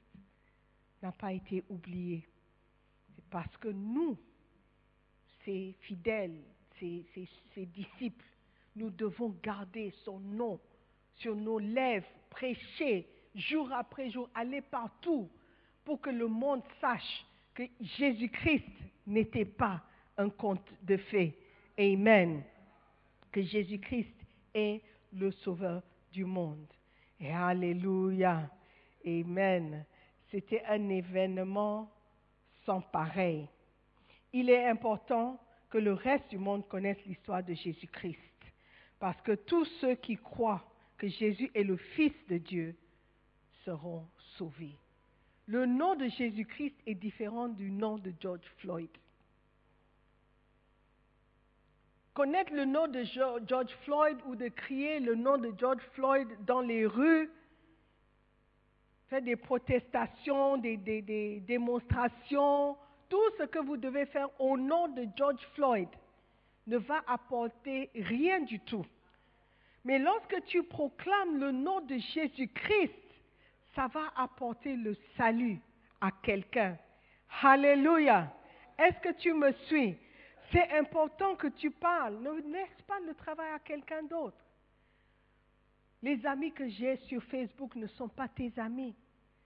n'a 1.02 1.12
pas 1.14 1.32
été 1.34 1.64
oubliée 1.70 2.28
C'est 3.16 3.26
parce 3.30 3.56
que 3.58 3.70
nous, 3.70 4.18
ses 5.46 5.76
fidèles, 5.82 6.42
ses, 6.80 7.06
ses- 7.14 7.28
ses 7.54 7.66
disciples, 7.66 8.26
nous 8.76 8.90
devons 8.90 9.30
garder 9.44 9.92
son 10.04 10.20
nom 10.20 10.60
sur 11.16 11.36
nos 11.36 11.60
lèvres, 11.60 12.08
prêcher 12.30 13.08
jour 13.36 13.72
après 13.74 14.10
jour, 14.10 14.30
aller 14.36 14.62
partout 14.62 15.30
pour 15.86 16.00
que 16.02 16.10
le 16.10 16.28
monde 16.28 16.62
sache 16.82 17.26
que 17.54 17.64
Jésus-Christ 17.82 18.66
n'était 19.08 19.46
pas 19.46 19.84
un 20.18 20.30
conte 20.30 20.72
de 20.84 20.98
fées. 20.98 21.38
Amen. 21.78 22.44
Que 23.32 23.42
Jésus-Christ 23.42 24.14
est 24.54 24.82
le 25.14 25.32
sauveur 25.32 25.82
du 26.12 26.26
monde. 26.26 26.68
Alléluia. 27.22 28.50
Amen. 29.06 29.86
C'était 30.32 30.64
un 30.66 30.90
événement 30.90 31.92
sans 32.66 32.82
pareil. 32.82 33.48
Il 34.32 34.50
est 34.50 34.68
important 34.68 35.40
que 35.70 35.78
le 35.78 35.94
reste 35.94 36.30
du 36.30 36.38
monde 36.38 36.68
connaisse 36.68 37.04
l'histoire 37.06 37.44
de 37.44 37.54
Jésus-Christ. 37.54 38.18
Parce 39.00 39.20
que 39.22 39.34
tous 39.34 39.66
ceux 39.82 39.96
qui 39.96 40.18
croient 40.18 40.64
que 40.98 41.08
Jésus 41.08 41.50
est 41.54 41.64
le 41.64 41.78
Fils 41.78 42.14
de 42.28 42.38
Dieu 42.38 42.76
seront 43.66 44.06
sauvés. 44.38 44.78
Le 45.48 45.66
nom 45.66 45.96
de 45.96 46.08
Jésus-Christ 46.10 46.76
est 46.86 46.96
différent 46.96 47.48
du 47.48 47.72
nom 47.72 47.98
de 47.98 48.14
George 48.20 48.46
Floyd. 48.58 48.90
Connaître 52.20 52.54
le 52.54 52.66
nom 52.66 52.86
de 52.90 53.02
George 53.48 53.74
Floyd 53.86 54.18
ou 54.26 54.36
de 54.36 54.50
crier 54.50 55.00
le 55.00 55.16
nom 55.16 55.38
de 55.38 55.54
George 55.58 55.82
Floyd 55.94 56.28
dans 56.46 56.60
les 56.60 56.86
rues, 56.86 57.32
faire 59.08 59.22
des 59.22 59.38
protestations, 59.38 60.58
des 60.58 61.42
démonstrations, 61.48 62.76
tout 63.08 63.30
ce 63.38 63.44
que 63.44 63.60
vous 63.60 63.78
devez 63.78 64.06
faire 64.08 64.28
au 64.38 64.58
nom 64.58 64.90
de 64.90 65.08
George 65.16 65.40
Floyd 65.56 65.88
ne 66.68 66.76
va 66.76 67.02
apporter 67.08 67.90
rien 67.96 68.42
du 68.42 68.60
tout. 68.60 68.86
Mais 69.86 69.98
lorsque 69.98 70.44
tu 70.48 70.62
proclames 70.64 71.40
le 71.40 71.54
nom 71.54 71.80
de 71.80 71.98
Jésus-Christ, 72.00 73.00
ça 73.76 73.88
va 73.88 74.12
apporter 74.18 74.76
le 74.76 74.94
salut 75.16 75.62
à 76.02 76.12
quelqu'un. 76.22 76.78
Alléluia. 77.42 78.30
Est-ce 78.78 79.00
que 79.00 79.18
tu 79.20 79.32
me 79.32 79.54
suis? 79.68 79.96
C'est 80.52 80.72
important 80.78 81.36
que 81.36 81.48
tu 81.48 81.70
parles. 81.72 82.18
Ne 82.20 82.32
laisse 82.52 82.82
pas 82.88 83.00
le 83.02 83.14
travail 83.14 83.52
à 83.52 83.60
quelqu'un 83.60 84.04
d'autre. 84.04 84.38
Les 86.02 86.26
amis 86.26 86.52
que 86.52 86.68
j'ai 86.68 86.96
sur 87.08 87.24
Facebook 87.24 87.76
ne 87.76 87.88
sont 87.88 88.08
pas 88.08 88.28
tes 88.28 88.52
amis. 88.58 88.96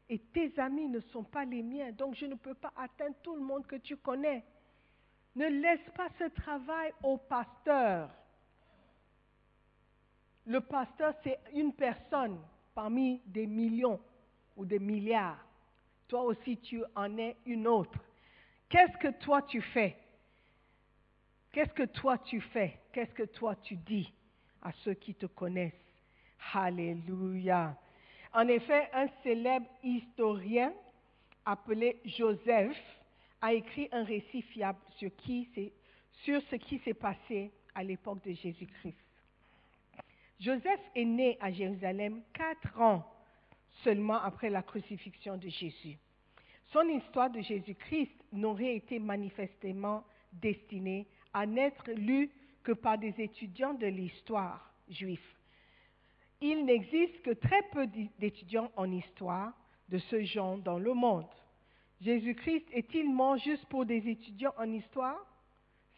Et 0.10 0.20
tes 0.20 0.58
amis 0.60 0.88
ne 0.88 1.00
sont 1.00 1.24
pas 1.24 1.46
les 1.46 1.64
miens. 1.64 1.92
Donc 1.92 2.16
je 2.16 2.26
ne 2.26 2.36
peux 2.36 2.54
pas 2.54 2.72
atteindre 2.76 3.16
tout 3.24 3.36
le 3.36 3.42
monde 3.42 3.66
que 3.66 3.78
tu 3.78 3.98
connais. 3.98 4.44
Ne 5.36 5.48
laisse 5.48 5.90
pas 5.96 6.10
ce 6.20 6.26
travail 6.26 6.94
au 7.02 7.18
pasteur. 7.18 8.10
Le 10.46 10.62
pasteur, 10.62 11.16
c'est 11.24 11.40
une 11.54 11.74
personne 11.74 12.40
parmi 12.76 13.22
des 13.26 13.48
millions 13.48 14.00
ou 14.56 14.66
des 14.66 14.80
milliards. 14.80 15.44
Toi 16.08 16.24
aussi, 16.24 16.58
tu 16.58 16.84
en 16.96 17.18
es 17.18 17.38
une 17.46 17.68
autre. 17.68 17.98
Qu'est-ce 18.70 18.98
que 18.98 19.08
toi 19.24 19.42
tu 19.42 19.62
fais? 19.62 19.98
Qu'est-ce 21.54 21.74
que 21.74 21.84
toi 21.84 22.18
tu 22.18 22.42
fais? 22.42 22.80
Qu'est-ce 22.92 23.14
que 23.14 23.24
toi 23.24 23.56
tu 23.64 23.76
dis 23.76 24.12
à 24.64 24.72
ceux 24.84 24.96
qui 24.96 25.14
te 25.14 25.28
connaissent? 25.28 25.72
Alléluia. 26.52 27.78
En 28.34 28.48
effet, 28.48 28.90
un 28.92 29.08
célèbre 29.22 29.68
historien 29.84 30.74
appelé 31.46 32.02
Joseph 32.06 32.76
a 33.40 33.54
écrit 33.54 33.88
un 33.92 34.04
récit 34.04 34.42
fiable 34.42 34.80
sur, 34.98 35.12
ce 36.42 36.56
qui 36.56 36.80
s'est 36.80 36.96
passé 36.96 37.52
à 37.76 37.84
l'époque 37.84 38.24
de 38.24 38.34
Jésus-Christ. 38.34 38.98
Joseph 40.40 40.80
est 40.96 41.06
né 41.06 41.38
à 41.40 41.52
Jérusalem 41.52 42.24
quatre 42.34 42.82
ans 42.82 43.08
seulement 43.84 44.22
après 44.22 44.50
la 44.50 44.64
crucifixion 44.64 45.38
de 45.38 45.50
Jésus. 45.50 45.98
Son 46.72 46.88
histoire 46.90 47.30
de 47.30 47.42
Jésus-Christ 47.42 48.12
n'aurait 48.32 48.76
été 48.76 48.98
manifestement 48.98 50.04
destinée 50.32 51.06
à 51.34 51.46
n'être 51.46 51.90
lue 51.92 52.30
que 52.64 52.72
par 52.72 52.98
des 52.98 53.14
étudiants 53.20 53.74
de 53.74 53.88
l'histoire 53.88 54.72
juifs. 54.90 55.36
Il 56.42 56.66
n'existe 56.66 57.22
que 57.22 57.32
très 57.32 57.62
peu 57.72 57.88
d'é- 57.88 58.10
d'étudiants 58.20 58.72
en 58.76 58.92
histoire 58.92 59.54
de 59.90 59.98
ce 59.98 60.22
genre 60.24 60.58
dans 60.58 60.80
le 60.80 60.94
monde. 60.94 61.28
Jésus-Christ 62.02 62.66
est-il 62.72 63.10
mort 63.10 63.38
juste 63.38 63.66
pour 63.68 63.86
des 63.86 64.08
étudiants 64.10 64.54
en 64.58 64.72
histoire? 64.72 65.26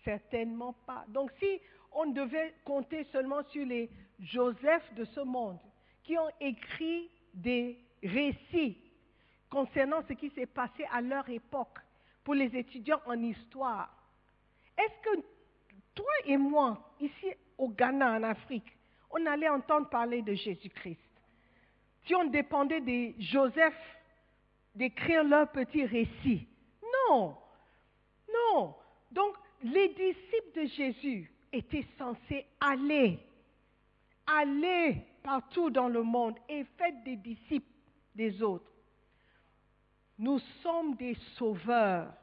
Certainement 0.03 0.73
pas. 0.85 1.03
Donc 1.09 1.31
si 1.39 1.59
on 1.91 2.07
devait 2.11 2.53
compter 2.63 3.03
seulement 3.05 3.43
sur 3.49 3.65
les 3.65 3.89
Joseph 4.19 4.93
de 4.95 5.05
ce 5.05 5.21
monde 5.21 5.59
qui 6.03 6.17
ont 6.17 6.29
écrit 6.39 7.09
des 7.33 7.79
récits 8.03 8.77
concernant 9.49 10.01
ce 10.07 10.13
qui 10.13 10.29
s'est 10.31 10.45
passé 10.45 10.85
à 10.91 11.01
leur 11.01 11.27
époque 11.29 11.79
pour 12.23 12.35
les 12.35 12.55
étudiants 12.55 13.01
en 13.07 13.19
histoire, 13.23 13.89
est-ce 14.77 15.01
que 15.01 15.23
toi 15.93 16.11
et 16.25 16.37
moi, 16.37 16.93
ici 16.99 17.27
au 17.57 17.69
Ghana, 17.69 18.13
en 18.13 18.23
Afrique, 18.23 18.75
on 19.09 19.25
allait 19.25 19.49
entendre 19.49 19.89
parler 19.89 20.21
de 20.21 20.33
Jésus-Christ? 20.33 20.99
Si 22.05 22.13
on 22.15 22.25
dépendait 22.25 22.81
des 22.81 23.15
Joseph 23.19 23.73
d'écrire 24.75 25.23
leurs 25.23 25.49
petits 25.51 25.85
récits 25.85 26.47
Non, 27.09 27.35
non. 28.31 28.75
Donc, 29.11 29.35
les 29.63 29.89
disciples 29.89 30.61
de 30.61 30.65
Jésus 30.65 31.31
étaient 31.51 31.87
censés 31.97 32.45
aller, 32.59 33.17
aller 34.27 35.01
partout 35.23 35.69
dans 35.69 35.87
le 35.87 36.03
monde 36.03 36.35
et 36.49 36.65
faire 36.77 36.93
des 37.03 37.15
disciples 37.15 37.65
des 38.13 38.41
autres. 38.43 38.71
Nous 40.19 40.39
sommes 40.61 40.95
des 40.95 41.17
sauveurs, 41.37 42.13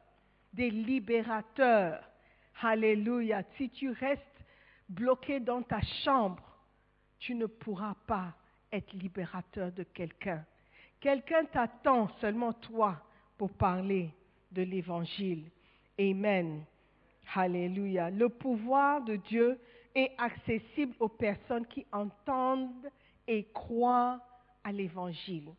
des 0.52 0.70
libérateurs. 0.70 2.02
Alléluia. 2.62 3.42
Si 3.56 3.68
tu 3.70 3.90
restes 3.90 4.22
bloqué 4.88 5.40
dans 5.40 5.62
ta 5.62 5.80
chambre, 6.04 6.42
tu 7.18 7.34
ne 7.34 7.46
pourras 7.46 7.94
pas 8.06 8.34
être 8.70 8.92
libérateur 8.92 9.72
de 9.72 9.82
quelqu'un. 9.82 10.44
Quelqu'un 11.00 11.44
t'attend, 11.46 12.08
seulement 12.20 12.52
toi, 12.52 13.02
pour 13.36 13.52
parler 13.52 14.10
de 14.52 14.62
l'évangile. 14.62 15.50
Amen. 15.98 16.64
Alléluia. 17.34 18.10
Le 18.10 18.28
pouvoir 18.28 19.02
de 19.02 19.16
Dieu 19.16 19.58
est 19.94 20.12
accessible 20.18 20.94
aux 21.00 21.08
personnes 21.08 21.66
qui 21.66 21.86
entendent 21.92 22.90
et 23.26 23.44
croient 23.52 24.20
à 24.62 24.72
l'évangile. 24.72 25.52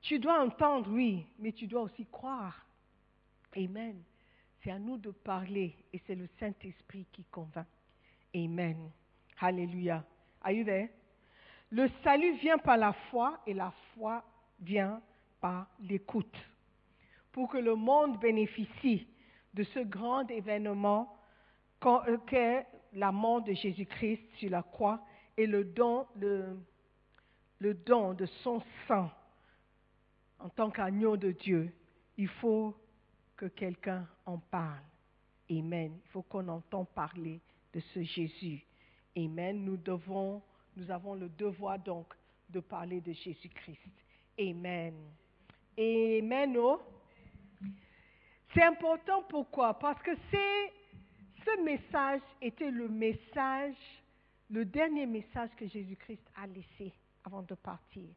Tu 0.00 0.18
dois 0.18 0.40
entendre, 0.42 0.90
oui, 0.90 1.26
mais 1.38 1.52
tu 1.52 1.66
dois 1.66 1.82
aussi 1.82 2.06
croire. 2.06 2.64
Amen. 3.56 4.02
C'est 4.62 4.70
à 4.70 4.78
nous 4.78 4.98
de 4.98 5.10
parler 5.10 5.74
et 5.92 6.00
c'est 6.06 6.14
le 6.14 6.28
Saint-Esprit 6.38 7.06
qui 7.12 7.24
convainc. 7.24 7.66
Amen. 8.34 8.90
Alléluia. 9.40 10.04
Are 10.42 10.52
you 10.52 10.64
there? 10.64 10.90
Le 11.70 11.88
salut 12.02 12.36
vient 12.36 12.58
par 12.58 12.76
la 12.76 12.92
foi 13.10 13.40
et 13.46 13.54
la 13.54 13.72
foi 13.94 14.22
vient 14.60 15.00
par 15.40 15.66
l'écoute. 15.80 16.36
Pour 17.32 17.48
que 17.48 17.58
le 17.58 17.74
monde 17.74 18.18
bénéficie 18.20 19.06
de 19.54 19.62
ce 19.64 19.80
grand 19.80 20.28
événement 20.30 21.16
euh, 21.86 22.18
qu'est 22.26 22.66
la 22.92 23.12
mort 23.12 23.42
de 23.42 23.52
Jésus-Christ 23.52 24.20
sur 24.36 24.50
la 24.50 24.62
croix 24.62 25.00
et 25.36 25.46
le 25.46 25.64
don, 25.64 26.06
le 26.16 27.74
don 27.74 28.12
de 28.12 28.26
son 28.42 28.62
sang 28.86 29.10
en 30.38 30.48
tant 30.48 30.70
qu'agneau 30.70 31.16
de 31.16 31.32
Dieu, 31.32 31.72
il 32.16 32.28
faut 32.28 32.74
que 33.36 33.46
quelqu'un 33.46 34.06
en 34.30 34.38
parle. 34.38 34.84
Amen. 35.50 35.98
Il 36.04 36.10
faut 36.10 36.22
qu'on 36.22 36.46
entende 36.48 36.88
parler 36.88 37.40
de 37.72 37.80
ce 37.92 38.02
Jésus. 38.02 38.64
Amen. 39.16 39.64
Nous 39.64 39.76
devons, 39.76 40.42
nous 40.76 40.90
avons 40.90 41.14
le 41.14 41.28
devoir 41.28 41.78
donc 41.78 42.06
de 42.48 42.60
parler 42.60 43.00
de 43.00 43.12
Jésus-Christ. 43.12 43.78
Amen. 44.38 44.94
Amen. 45.78 46.56
oh. 46.56 46.80
C'est 48.54 48.64
important 48.64 49.22
pourquoi? 49.28 49.78
Parce 49.78 50.00
que 50.02 50.10
c'est 50.30 50.72
ce 51.44 51.62
message 51.62 52.20
était 52.40 52.70
le 52.70 52.88
message, 52.88 53.76
le 54.50 54.64
dernier 54.64 55.06
message 55.06 55.50
que 55.56 55.66
Jésus-Christ 55.66 56.22
a 56.36 56.46
laissé 56.46 56.92
avant 57.24 57.42
de 57.42 57.54
partir. 57.54 58.08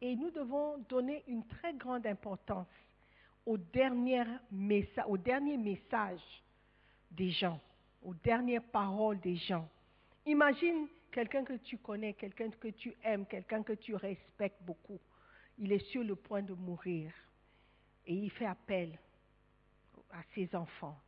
Et 0.00 0.14
nous 0.14 0.30
devons 0.30 0.78
donner 0.88 1.24
une 1.26 1.44
très 1.46 1.74
grande 1.74 2.06
importance 2.06 2.68
au 3.48 3.56
dernier, 3.56 4.26
message 5.56 6.20
des 7.10 7.30
gens, 7.30 7.58
aux 8.02 8.12
dernières 8.12 8.62
paroles 8.62 9.18
des 9.20 9.36
gens. 9.36 9.66
Imagine 10.26 10.86
quelqu'un 11.10 11.44
que 11.44 11.54
tu 11.54 11.78
connais, 11.78 12.12
quelqu'un 12.12 12.50
que 12.50 12.68
tu 12.68 12.94
aimes, 13.02 13.24
quelqu'un 13.24 13.62
que 13.62 13.72
tu 13.72 13.94
respectes 13.94 14.62
beaucoup, 14.62 15.00
il 15.56 15.72
est 15.72 15.84
sur 15.86 16.04
le 16.04 16.14
point 16.14 16.42
de 16.42 16.52
mourir. 16.52 17.10
Et 18.06 18.14
il 18.14 18.30
fait 18.30 18.44
appel 18.44 18.98
à 20.10 20.22
ses 20.34 20.54
enfants. 20.54 20.98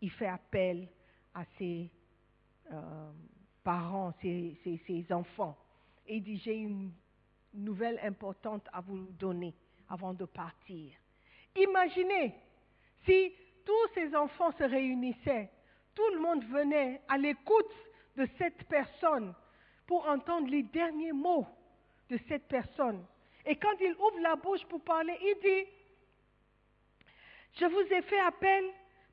Il 0.00 0.10
fait 0.12 0.28
appel 0.28 0.88
à 1.34 1.44
ses 1.58 1.90
euh, 2.72 3.12
parents, 3.62 4.14
ses 4.22 5.06
enfants. 5.10 5.58
Et 6.06 6.16
il 6.16 6.22
dit, 6.22 6.38
j'ai 6.38 6.56
une 6.56 6.90
nouvelle 7.52 8.00
importante 8.02 8.66
à 8.72 8.80
vous 8.80 9.08
donner 9.18 9.54
avant 9.90 10.14
de 10.14 10.24
partir. 10.24 11.01
Imaginez 11.56 12.34
si 13.04 13.32
tous 13.64 13.94
ces 13.94 14.14
enfants 14.14 14.52
se 14.52 14.64
réunissaient, 14.64 15.50
tout 15.94 16.08
le 16.14 16.20
monde 16.20 16.44
venait 16.44 17.02
à 17.08 17.18
l'écoute 17.18 17.74
de 18.16 18.26
cette 18.38 18.64
personne 18.64 19.34
pour 19.86 20.08
entendre 20.08 20.48
les 20.48 20.62
derniers 20.62 21.12
mots 21.12 21.46
de 22.08 22.18
cette 22.28 22.48
personne. 22.48 23.04
Et 23.44 23.56
quand 23.56 23.76
il 23.80 23.92
ouvre 23.92 24.20
la 24.20 24.36
bouche 24.36 24.64
pour 24.66 24.82
parler, 24.82 25.16
il 25.20 25.36
dit, 25.42 25.68
je 27.54 27.66
vous 27.66 27.92
ai 27.92 28.02
fait 28.02 28.20
appel 28.20 28.64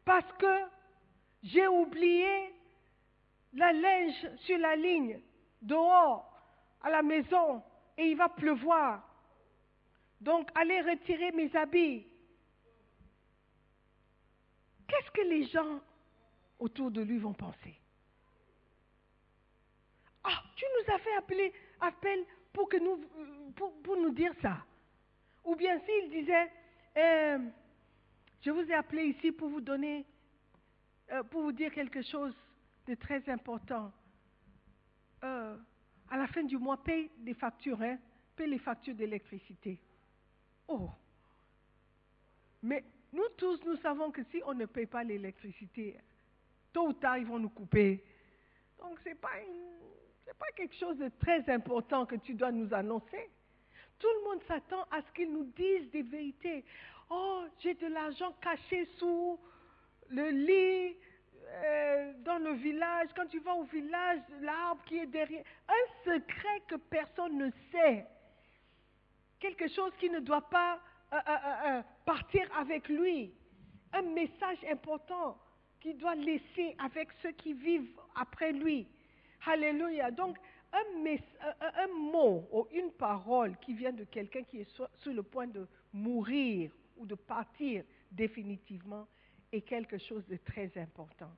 parce 0.06 0.32
que 0.34 0.60
j'ai 1.44 1.68
oublié 1.68 2.54
la 3.54 3.74
linge 3.74 4.28
sur 4.38 4.58
la 4.58 4.76
ligne, 4.76 5.20
dehors, 5.62 6.26
à 6.82 6.90
la 6.90 7.02
maison, 7.02 7.64
et 7.98 8.06
il 8.06 8.18
va 8.18 8.30
pleuvoir. 8.30 9.04
Donc, 10.22 10.50
allez 10.56 10.82
retirer 10.82 11.32
mes 11.32 11.54
habits. 11.56 12.06
Qu'est-ce 14.90 15.12
que 15.12 15.22
les 15.22 15.46
gens 15.46 15.80
autour 16.58 16.90
de 16.90 17.02
lui 17.02 17.20
vont 17.20 17.34
penser? 17.34 17.76
Ah, 20.24 20.44
tu 20.56 20.66
nous 20.66 20.94
as 20.94 21.00
fait 21.00 21.16
appeler, 21.16 21.54
appel 21.80 22.26
pour, 22.52 22.68
que 22.68 22.78
nous, 22.78 22.98
pour, 23.56 23.82
pour 23.84 23.96
nous 23.98 24.12
dire 24.12 24.34
ça. 24.42 24.66
Ou 25.46 25.56
bien 25.56 25.80
s'il 25.82 26.10
disait, 26.10 26.52
euh, 26.98 27.40
je 28.42 28.50
vous 28.50 28.62
ai 28.62 28.74
appelé 28.74 29.06
ici 29.06 29.32
pour 29.32 29.50
vous 29.50 29.62
donner, 29.62 30.06
euh, 31.12 31.24
pour 31.24 31.44
vous 31.44 31.52
dire 31.52 31.72
quelque 31.72 32.02
chose 32.02 32.36
de 32.88 32.96
très 32.96 33.28
important. 33.30 33.92
Euh, 35.24 35.56
à 36.10 36.18
la 36.18 36.28
fin 36.28 36.44
du 36.44 36.58
mois, 36.58 36.82
paye 36.84 37.12
des 37.20 37.36
factures, 37.36 37.82
hein, 37.82 38.00
paye 38.36 38.50
les 38.50 38.60
factures 38.60 38.96
d'électricité. 38.96 39.80
Oh, 40.68 40.90
mais 42.64 42.84
nous 43.14 43.28
tous, 43.38 43.60
nous 43.66 43.78
savons 43.78 44.12
que 44.12 44.22
si 44.32 44.42
on 44.46 44.54
ne 44.54 44.66
paye 44.66 44.86
pas 44.86 45.04
l'électricité, 45.04 45.98
tôt 46.74 46.88
ou 46.88 46.94
tard, 46.94 47.18
ils 47.18 47.26
vont 47.26 47.40
nous 47.40 47.50
couper. 47.50 48.04
Donc, 48.80 49.00
ce 49.04 49.10
n'est 49.10 49.16
pas, 49.16 49.30
pas 50.38 50.52
quelque 50.56 50.76
chose 50.76 50.98
de 50.98 51.10
très 51.20 51.50
important 51.50 52.06
que 52.06 52.16
tu 52.16 52.34
dois 52.34 52.52
nous 52.52 52.74
annoncer. 52.74 53.30
Tout 53.98 54.08
le 54.08 54.30
monde 54.30 54.44
s'attend 54.48 54.84
à 54.92 55.02
ce 55.02 55.12
qu'ils 55.14 55.32
nous 55.32 55.46
disent 55.46 55.90
des 55.92 56.04
vérités. 56.04 56.64
Oh, 57.10 57.44
j'ai 57.60 57.74
de 57.74 57.88
l'argent 57.88 58.34
caché 58.42 58.88
sous 58.98 59.40
le 60.10 60.30
lit, 60.30 60.96
euh, 61.52 62.14
dans 62.24 62.38
le 62.38 62.54
village. 62.54 63.10
Quand 63.16 63.26
tu 63.26 63.40
vas 63.40 63.56
au 63.56 63.64
village, 63.64 64.20
l'arbre 64.42 64.84
qui 64.86 65.00
est 65.00 65.08
derrière. 65.08 65.44
Un 65.68 66.04
secret 66.06 66.62
que 66.68 66.76
personne 66.76 67.38
ne 67.38 67.50
sait. 67.72 68.06
Quelque 69.40 69.68
chose 69.70 69.92
qui 70.00 70.10
ne 70.10 70.20
doit 70.20 70.48
pas 70.50 70.80
euh, 71.12 71.18
euh, 71.28 71.78
euh, 71.80 71.82
partir 72.06 72.48
avec 72.56 72.88
lui. 72.88 73.34
Un 73.94 74.04
message 74.04 74.60
important 74.72 75.38
qu'il 75.80 75.98
doit 75.98 76.16
laisser 76.16 76.76
avec 76.78 77.10
ceux 77.22 77.32
qui 77.32 77.54
vivent 77.54 77.90
après 78.16 78.52
lui. 78.52 78.88
Alléluia. 79.48 80.12
Donc, 80.12 80.38
un, 80.72 81.88
mot 82.12 82.48
ou 82.52 82.68
une 82.72 82.92
parole 82.92 83.58
qui 83.58 83.74
vient 83.74 83.92
de 83.92 84.04
quelqu'un 84.04 84.44
qui 84.44 84.60
est 84.60 84.70
sur 84.70 84.88
le 85.12 85.24
point 85.24 85.48
de 85.48 85.68
mourir 85.92 86.72
ou 86.98 87.08
de 87.08 87.16
partir 87.16 87.84
définitivement 88.12 89.08
est 89.52 89.62
quelque 89.62 89.98
chose 89.98 90.24
de 90.28 90.38
très 90.38 90.72
important. 90.78 91.32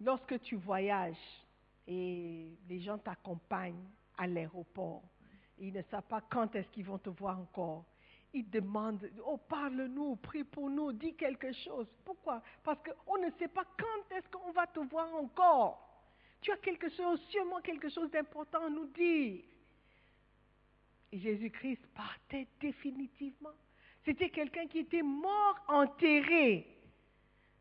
Lorsque 0.00 0.40
tu 0.40 0.56
voyages 0.56 1.16
et 1.86 2.56
les 2.66 2.80
gens 2.80 2.96
t'accompagnent 2.96 3.88
à 4.16 4.26
l'aéroport, 4.26 5.02
ils 5.60 5.72
ne 5.72 5.82
savent 5.90 6.02
pas 6.04 6.22
quand 6.22 6.54
est-ce 6.54 6.68
qu'ils 6.70 6.84
vont 6.84 6.98
te 6.98 7.10
voir 7.10 7.38
encore. 7.38 7.84
Ils 8.32 8.48
demandent, 8.48 9.10
oh 9.26 9.36
parle-nous, 9.36 10.16
prie 10.16 10.44
pour 10.44 10.70
nous, 10.70 10.92
dis 10.92 11.14
quelque 11.14 11.52
chose. 11.52 11.86
Pourquoi? 12.04 12.42
Parce 12.62 12.78
qu'on 12.82 13.18
ne 13.18 13.30
sait 13.38 13.48
pas 13.48 13.64
quand 13.78 14.16
est-ce 14.16 14.28
qu'on 14.28 14.52
va 14.52 14.66
te 14.66 14.80
voir 14.80 15.14
encore. 15.16 15.86
Tu 16.40 16.52
as 16.52 16.56
quelque 16.58 16.88
chose, 16.90 17.20
sûrement 17.28 17.60
quelque 17.60 17.88
chose 17.88 18.10
d'important 18.10 18.64
à 18.66 18.70
nous 18.70 18.86
dire. 18.86 19.42
Jésus-Christ 21.12 21.84
partait 21.94 22.46
définitivement. 22.60 23.50
C'était 24.04 24.30
quelqu'un 24.30 24.66
qui 24.68 24.78
était 24.78 25.02
mort, 25.02 25.58
enterré. 25.68 26.66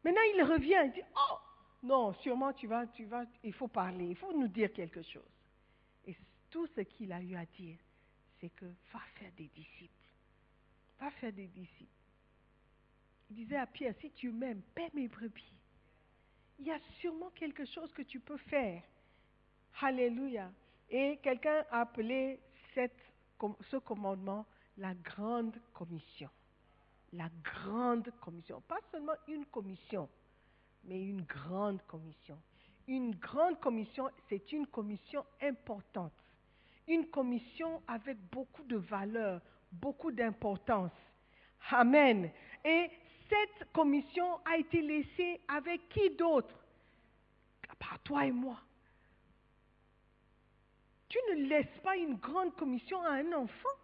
Maintenant, 0.04 0.22
il 0.36 0.44
revient, 0.44 0.82
il 0.86 0.92
dit, 0.92 1.02
oh, 1.16 1.36
non, 1.84 2.14
sûrement 2.22 2.54
tu 2.54 2.68
vas, 2.68 2.86
tu 2.88 3.06
vas, 3.06 3.26
il 3.44 3.54
faut 3.54 3.68
parler, 3.68 4.06
il 4.06 4.16
faut 4.16 4.32
nous 4.32 4.48
dire 4.48 4.72
quelque 4.72 5.02
chose. 5.02 5.24
Et 6.06 6.16
tout 6.50 6.68
ce 6.68 6.82
qu'il 6.82 7.12
a 7.12 7.22
eu 7.22 7.36
à 7.36 7.46
dire, 7.46 7.78
c'est 8.40 8.50
que 8.50 8.66
va 8.94 9.00
faire 9.16 9.32
des 9.38 9.48
disciples. 9.48 9.94
Va 11.00 11.12
faire 11.12 11.34
des 11.34 11.48
disciples. 11.48 11.92
Il 13.30 13.36
disait 13.36 13.58
à 13.58 13.68
Pierre, 13.68 13.94
si 14.02 14.12
tu 14.12 14.32
m'aimes, 14.32 14.62
paie 14.74 14.90
mes 14.94 15.08
brebis. 15.08 15.54
Il 16.60 16.66
y 16.66 16.72
a 16.72 16.80
sûrement 17.00 17.30
quelque 17.32 17.66
chose 17.66 17.92
que 17.94 18.02
tu 18.02 18.20
peux 18.20 18.38
faire. 18.38 18.82
Alléluia. 19.82 20.52
Et 20.90 21.20
quelqu'un 21.22 21.64
a 21.72 21.82
appelé 21.82 22.40
ce 22.76 23.78
commandement 23.78 24.46
la 24.78 24.94
grande 24.96 25.56
commission. 25.74 26.30
La 27.14 27.30
grande 27.44 28.12
commission. 28.20 28.62
Pas 28.62 28.80
seulement 28.92 29.14
une 29.28 29.46
commission, 29.46 30.10
mais 30.84 31.02
une 31.02 31.22
grande 31.22 31.82
commission. 31.86 32.38
Une 32.88 33.16
grande 33.16 33.60
commission, 33.60 34.10
c'est 34.28 34.52
une 34.52 34.68
commission 34.68 35.24
importante. 35.42 36.14
Une 36.90 37.08
commission 37.08 37.82
avec 37.88 38.18
beaucoup 38.32 38.64
de 38.64 38.78
valeur, 38.78 39.42
beaucoup 39.72 40.12
d'importance. 40.12 40.92
Amen. 41.70 42.32
Et 42.66 42.90
cette 43.30 43.72
commission 43.72 44.40
a 44.44 44.58
été 44.58 44.82
laissée 44.82 45.40
avec 45.48 45.88
qui 45.90 46.10
d'autre? 46.10 46.54
Par 47.78 48.00
toi 48.00 48.26
et 48.26 48.32
moi. 48.32 48.60
Tu 51.08 51.18
ne 51.30 51.48
laisses 51.48 51.80
pas 51.84 51.96
une 51.96 52.16
grande 52.16 52.56
commission 52.56 53.02
à 53.04 53.12
un 53.12 53.34
enfant. 53.34 53.78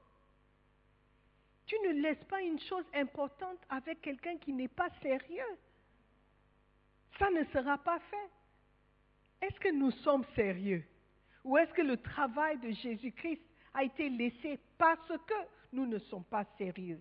Tu 1.67 1.75
ne 1.87 2.01
laisses 2.01 2.23
pas 2.25 2.41
une 2.41 2.59
chose 2.59 2.85
importante 2.93 3.59
avec 3.69 4.01
quelqu'un 4.01 4.37
qui 4.37 4.51
n'est 4.51 4.67
pas 4.67 4.89
sérieux. 5.01 5.57
Ça 7.17 7.29
ne 7.29 7.43
sera 7.45 7.77
pas 7.77 7.99
fait. 7.99 8.29
Est-ce 9.41 9.59
que 9.59 9.71
nous 9.71 9.91
sommes 9.91 10.25
sérieux? 10.35 10.83
Ou 11.45 11.57
est-ce 11.57 11.71
que 11.73 11.81
le 11.83 11.95
travail 11.95 12.57
de 12.57 12.71
Jésus-Christ 12.71 13.41
a 13.73 13.83
été 13.83 14.09
laissé 14.09 14.59
parce 14.77 15.07
que 15.07 15.33
nous 15.71 15.85
ne 15.85 15.99
sommes 15.99 16.23
pas 16.25 16.43
sérieux? 16.57 16.99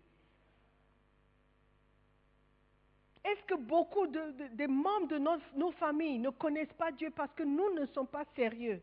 Est-ce 3.25 3.43
que 3.45 3.55
beaucoup 3.55 4.07
de, 4.07 4.33
de- 4.33 4.55
des 4.55 4.67
membres 4.67 5.09
de 5.09 5.19
nos 5.59 5.71
familles 5.73 6.19
ne 6.19 6.29
connaissent 6.31 6.73
pas 6.75 6.93
Dieu 6.93 7.11
parce 7.11 7.33
que 7.33 7.43
nous 7.43 7.73
ne 7.75 7.87
sommes 7.87 8.07
pas 8.07 8.27
sérieux? 8.37 8.83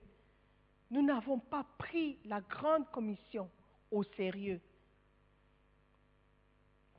Nous 0.90 1.04
n'avons 1.04 1.38
pas 1.40 1.64
pris 1.78 2.18
la 2.26 2.42
grande 2.42 2.90
commission 2.92 3.50
au 3.92 4.04
sérieux. 4.04 4.60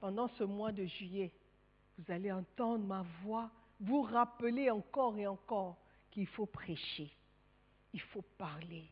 Pendant 0.00 0.28
ce 0.28 0.44
mois 0.44 0.70
de 0.72 0.84
juillet, 0.84 1.32
vous 1.98 2.12
allez 2.12 2.30
entendre 2.30 2.84
ma 2.86 3.04
voix 3.24 3.50
vous 3.80 4.02
rappeler 4.02 4.70
encore 4.70 5.18
et 5.18 5.26
encore 5.26 5.76
qu'il 6.12 6.28
faut 6.28 6.46
prêcher, 6.46 7.10
il 7.93 8.01
faut 8.01 8.24
parler, 8.38 8.84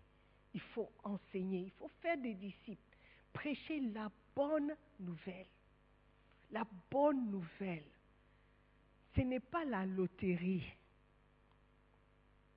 il 0.55 0.61
faut 0.61 0.91
enseigner, 1.05 1.61
il 1.61 1.71
faut 1.73 1.91
faire 2.01 2.19
des 2.19 2.35
disciples, 2.35 2.97
prêcher 3.33 3.81
la 3.81 4.11
bonne 4.35 4.75
nouvelle. 4.99 5.47
La 6.51 6.65
bonne 6.91 7.31
nouvelle, 7.31 7.85
ce 9.15 9.21
n'est 9.21 9.41
pas 9.41 9.65
la 9.65 9.87
loterie. 9.87 10.65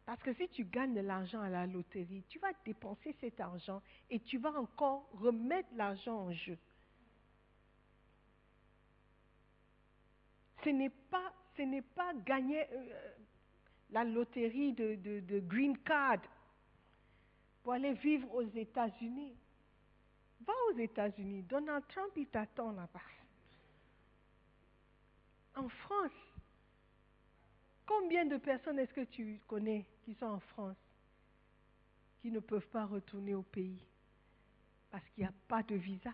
Parce 0.06 0.22
que 0.24 0.34
si 0.34 0.50
tu 0.50 0.66
gagnes 0.66 0.96
de 0.96 1.02
l'argent 1.02 1.42
à 1.42 1.50
la 1.50 1.68
loterie, 1.68 2.24
tu 2.28 2.40
vas 2.40 2.52
dépenser 2.66 3.16
cet 3.22 3.40
argent 3.40 3.82
et 4.10 4.20
tu 4.20 4.40
vas 4.40 4.52
encore 4.54 5.08
remettre 5.14 5.70
l'argent 5.76 6.18
en 6.18 6.34
jeu. 6.34 6.58
Ce 10.64 10.70
n'est 10.70 10.90
pas, 10.90 11.32
gagner 12.26 12.66
euh, 12.72 13.14
la 13.92 14.04
loterie 14.04 14.74
de 14.74 15.40
green 15.40 15.78
card 15.80 16.22
pour 17.64 17.74
aller 17.74 17.94
vivre 17.94 18.32
aux 18.36 18.44
États-Unis. 18.44 19.36
Va 20.46 20.54
aux 20.70 20.78
États-Unis. 20.78 21.44
Donald 21.44 21.88
Trump, 21.88 22.12
il 22.18 22.28
t'attend 22.28 22.74
là-bas. 22.74 23.00
En 25.56 25.70
France, 25.70 26.12
combien 27.86 28.26
de 28.26 28.38
personnes 28.38 28.80
est-ce 28.80 28.94
que 28.94 29.06
tu 29.06 29.40
connais 29.48 29.86
qui 30.04 30.14
sont 30.16 30.26
en 30.26 30.40
France 30.40 30.76
qui 32.22 32.32
ne 32.32 32.40
peuvent 32.40 32.68
pas 32.68 32.86
retourner 32.86 33.34
au 33.36 33.44
pays 33.44 33.80
parce 34.92 35.04
qu'il 35.10 35.24
n'y 35.24 35.30
a 35.30 35.34
pas 35.48 35.64
de 35.64 35.76
visa, 35.76 36.14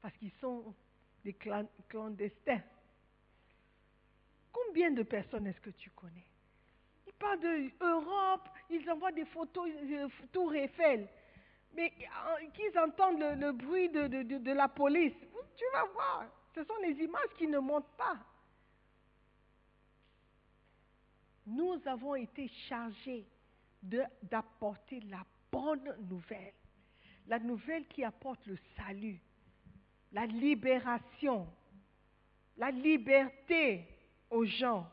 parce 0.00 0.16
qu'ils 0.18 0.32
sont 0.40 0.74
des 1.24 1.34
clandestins? 1.88 2.62
Combien 4.52 4.90
de 4.90 5.02
personnes 5.02 5.46
est-ce 5.46 5.60
que 5.60 5.70
tu 5.70 5.90
connais? 5.90 6.29
Parlent 7.20 7.70
d'Europe, 7.78 8.48
ils 8.70 8.90
envoient 8.90 9.12
des 9.12 9.26
photos 9.26 9.68
de 9.68 10.08
Tour 10.32 10.54
Eiffel, 10.54 11.06
mais 11.74 11.92
euh, 12.00 12.46
qu'ils 12.54 12.76
entendent 12.78 13.20
le, 13.20 13.52
bruit 13.52 13.88
de, 13.90 14.06
de 14.06 14.52
la 14.52 14.66
police. 14.66 15.14
Tu 15.56 15.64
vas 15.72 15.84
voir, 15.92 16.24
ce 16.54 16.64
sont 16.64 16.76
les 16.82 16.94
images 16.94 17.30
qui 17.36 17.46
ne 17.46 17.58
montent 17.58 17.96
pas. 17.96 18.16
Nous 21.46 21.80
avons 21.86 22.14
été 22.14 22.48
chargés 22.68 23.26
d'apporter 23.82 25.00
la 25.00 25.24
bonne 25.50 25.94
nouvelle, 26.08 26.54
la 27.26 27.38
nouvelle 27.38 27.86
qui 27.88 28.04
apporte 28.04 28.44
le 28.46 28.56
salut, 28.76 29.20
la 30.12 30.26
libération, 30.26 31.46
la 32.56 32.70
liberté 32.70 33.86
aux 34.30 34.44
gens. 34.44 34.88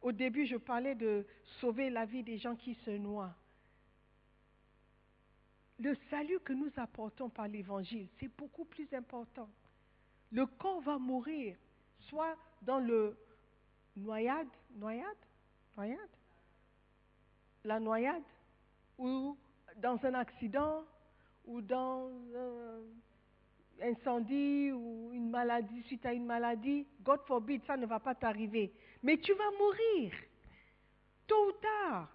Au 0.00 0.12
début, 0.12 0.46
je 0.46 0.56
parlais 0.56 0.94
de 0.94 1.26
sauver 1.60 1.90
la 1.90 2.06
vie 2.06 2.22
des 2.22 2.38
gens 2.38 2.56
qui 2.56 2.74
se 2.86 2.90
noient. 2.90 3.34
Le 5.78 5.94
salut 6.10 6.40
que 6.40 6.52
nous 6.52 6.70
apportons 6.76 7.30
par 7.30 7.48
l'Évangile, 7.48 8.08
c'est 8.18 8.28
beaucoup 8.36 8.64
plus 8.64 8.92
important. 8.92 9.48
Le 10.30 10.46
corps 10.46 10.80
va 10.82 10.98
mourir, 10.98 11.56
soit 12.00 12.36
dans 12.62 12.78
le 12.78 13.16
noyade, 13.96 14.48
noyade, 14.76 15.16
noyade, 15.76 15.98
la 17.64 17.80
noyade, 17.80 18.22
ou 18.98 19.36
dans 19.76 19.98
un 20.04 20.14
accident, 20.14 20.84
ou 21.46 21.62
dans 21.62 22.10
un 22.36 22.59
incendie, 23.82 24.72
ou 24.72 25.12
une 25.12 25.30
maladie, 25.30 25.82
suite 25.84 26.04
à 26.06 26.12
une 26.12 26.26
maladie. 26.26 26.86
God 27.02 27.20
forbid, 27.26 27.64
ça 27.64 27.76
ne 27.76 27.86
va 27.86 28.00
pas 28.00 28.14
t'arriver. 28.14 28.72
Mais 29.02 29.18
tu 29.18 29.32
vas 29.34 29.50
mourir, 29.58 30.12
tôt 31.26 31.48
ou 31.48 31.52
tard. 31.52 32.08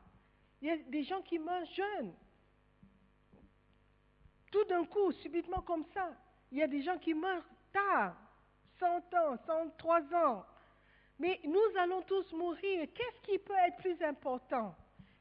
Il 0.62 0.68
y 0.68 0.72
a 0.72 0.78
des 0.78 1.04
gens 1.04 1.22
qui 1.22 1.38
meurent 1.38 1.66
jeunes. 1.66 2.14
Tout 4.52 4.64
d'un 4.66 4.86
coup, 4.86 5.12
subitement 5.12 5.62
comme 5.62 5.86
ça. 5.94 6.12
Il 6.52 6.58
y 6.58 6.64
a 6.64 6.68
des 6.68 6.82
gens 6.82 6.98
qui 6.98 7.14
meurent 7.14 7.46
tard, 7.74 8.16
100 8.80 9.14
ans, 9.14 9.38
103 9.46 10.02
ans. 10.16 10.46
Mais 11.20 11.40
nous 11.44 11.78
allons 11.80 12.02
tous 12.04 12.32
mourir. 12.34 12.88
Qu'est-ce 12.94 13.22
qui 13.22 13.38
peut 13.40 13.54
être 13.68 13.78
plus 13.78 14.02
important 14.02 14.76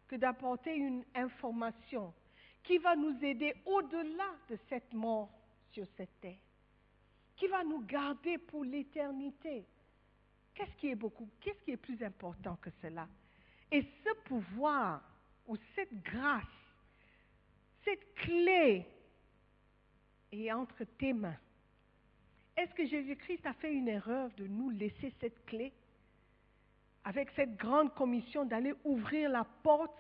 que 0.09 0.17
d'apporter 0.17 0.75
une 0.75 1.05
information 1.15 2.13
qui 2.63 2.79
va 2.79 2.97
nous 2.97 3.17
aider 3.25 3.55
au-delà 3.65 4.31
de 4.49 4.57
cette 4.69 4.93
mort? 4.93 5.31
Sur 5.75 5.87
cette 5.97 6.21
terre, 6.21 6.39
qui 7.37 7.49
va 7.49 7.65
nous 7.65 7.85
garder 7.85 8.39
pour 8.39 8.65
l'éternité. 8.65 9.67
Qu'est-ce 10.55 10.75
qui 10.77 10.89
est 10.89 10.95
beaucoup, 10.95 11.29
qu'est-ce 11.41 11.61
qui 11.65 11.73
est 11.73 11.77
plus 11.77 12.01
important 12.03 12.57
que 12.63 12.71
cela? 12.81 13.09
Et 13.71 13.83
ce 14.05 14.15
pouvoir 14.29 15.03
ou 15.47 15.57
cette 15.75 16.03
grâce, 16.03 16.45
cette 17.85 18.15
clé 18.15 18.87
est 20.33 20.53
entre 20.53 20.85
tes 20.85 21.13
mains. 21.13 21.37
Est-ce 22.57 22.73
que 22.75 22.87
Jésus-Christ 22.87 23.45
a 23.47 23.53
fait 23.55 23.75
une 23.75 23.89
erreur 23.89 24.31
de 24.37 24.47
nous 24.47 24.71
laisser 24.71 25.13
cette 25.21 25.45
clé? 25.45 25.73
Avec 27.03 27.31
cette 27.35 27.57
grande 27.57 27.93
commission 27.95 28.45
d'aller 28.45 28.75
ouvrir 28.85 29.29
la 29.29 29.45
porte 29.45 29.95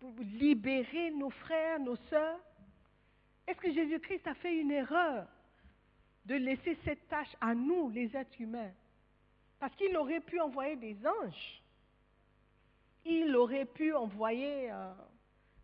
pour 0.00 0.12
libérer 0.18 1.12
nos 1.12 1.30
frères, 1.30 1.78
nos 1.78 1.96
sœurs? 2.10 2.40
Est-ce 3.46 3.58
que 3.58 3.72
Jésus-Christ 3.72 4.26
a 4.26 4.34
fait 4.34 4.56
une 4.56 4.70
erreur 4.70 5.26
de 6.24 6.34
laisser 6.34 6.76
cette 6.84 7.08
tâche 7.08 7.34
à 7.40 7.54
nous, 7.54 7.90
les 7.90 8.16
êtres 8.16 8.40
humains? 8.40 8.72
Parce 9.58 9.74
qu'il 9.76 9.96
aurait 9.96 10.20
pu 10.20 10.40
envoyer 10.40 10.76
des 10.76 10.96
anges. 11.06 11.62
Il 13.04 13.34
aurait 13.34 13.64
pu 13.64 13.92
envoyer 13.94 14.70
euh, 14.70 14.92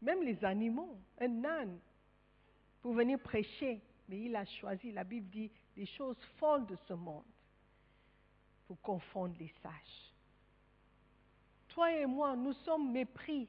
même 0.03 0.23
les 0.23 0.45
animaux, 0.45 0.99
un 1.21 1.45
âne, 1.45 1.79
pour 2.83 2.95
venir 2.95 3.19
prêcher. 3.21 3.81
Mais 4.09 4.21
il 4.21 4.35
a 4.35 4.45
choisi, 4.45 4.91
la 4.93 5.05
Bible 5.05 5.29
dit, 5.29 5.51
des 5.77 5.87
choses 5.87 6.19
folles 6.39 6.67
de 6.67 6.77
ce 6.89 6.95
monde 6.95 7.25
pour 8.67 8.81
confondre 8.81 9.37
les 9.39 9.53
sages 9.63 10.09
toi 11.79 11.93
et 11.93 12.07
moi, 12.07 12.35
nous 12.35 12.55
sommes 12.65 12.91
méprisés. 12.91 13.49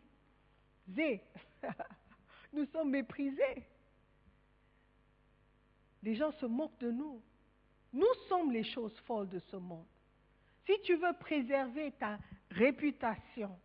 nous 2.54 2.66
sommes 2.68 2.92
méprisés. 2.92 3.66
Les 6.04 6.16
gens 6.16 6.32
se 6.34 6.46
moquent 6.46 6.80
de 6.80 6.92
nous. 6.92 7.22
Nous 7.92 8.14
sommes 8.28 8.52
les 8.52 8.64
choses 8.64 8.98
folles 9.06 9.30
de 9.30 9.40
ce 9.40 9.56
monde. 9.56 9.86
Si 10.66 10.74
tu 10.84 10.96
veux 10.96 11.14
préserver 11.20 11.92
ta 11.94 12.20
réputation, 12.52 13.58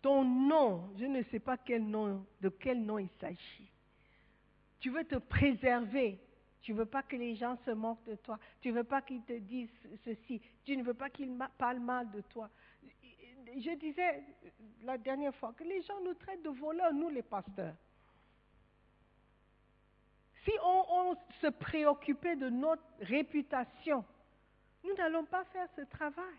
ton 0.00 0.24
nom, 0.24 0.90
je 0.96 1.04
ne 1.04 1.22
sais 1.24 1.40
pas 1.40 1.56
quel 1.56 1.84
nom, 1.84 2.24
de 2.40 2.48
quel 2.48 2.82
nom 2.82 2.98
il 2.98 3.10
s'agit. 3.20 3.70
Tu 4.78 4.90
veux 4.90 5.04
te 5.04 5.16
préserver. 5.16 6.18
Tu 6.62 6.72
ne 6.72 6.78
veux 6.78 6.86
pas 6.86 7.02
que 7.02 7.16
les 7.16 7.36
gens 7.36 7.56
se 7.64 7.70
moquent 7.70 8.04
de 8.04 8.16
toi. 8.16 8.38
Tu 8.60 8.68
ne 8.68 8.74
veux 8.74 8.84
pas 8.84 9.02
qu'ils 9.02 9.22
te 9.22 9.32
disent 9.38 9.70
ceci. 10.04 10.40
Tu 10.64 10.76
ne 10.76 10.82
veux 10.82 10.94
pas 10.94 11.10
qu'ils 11.10 11.36
parlent 11.58 11.80
mal 11.80 12.10
de 12.10 12.20
toi 12.20 12.50
je 13.58 13.74
disais 13.76 14.22
la 14.82 14.98
dernière 14.98 15.34
fois 15.34 15.52
que 15.52 15.64
les 15.64 15.82
gens 15.82 16.00
nous 16.04 16.14
traitent 16.14 16.42
de 16.42 16.50
voleurs, 16.50 16.92
nous 16.92 17.08
les 17.08 17.22
pasteurs. 17.22 17.74
Si 20.44 20.52
on, 20.62 21.16
se 21.42 21.48
préoccupait 21.48 22.36
de 22.36 22.48
notre 22.48 22.82
réputation, 23.00 24.04
nous 24.84 24.94
n'allons 24.94 25.24
pas 25.24 25.44
faire 25.46 25.68
ce 25.76 25.82
travail. 25.82 26.38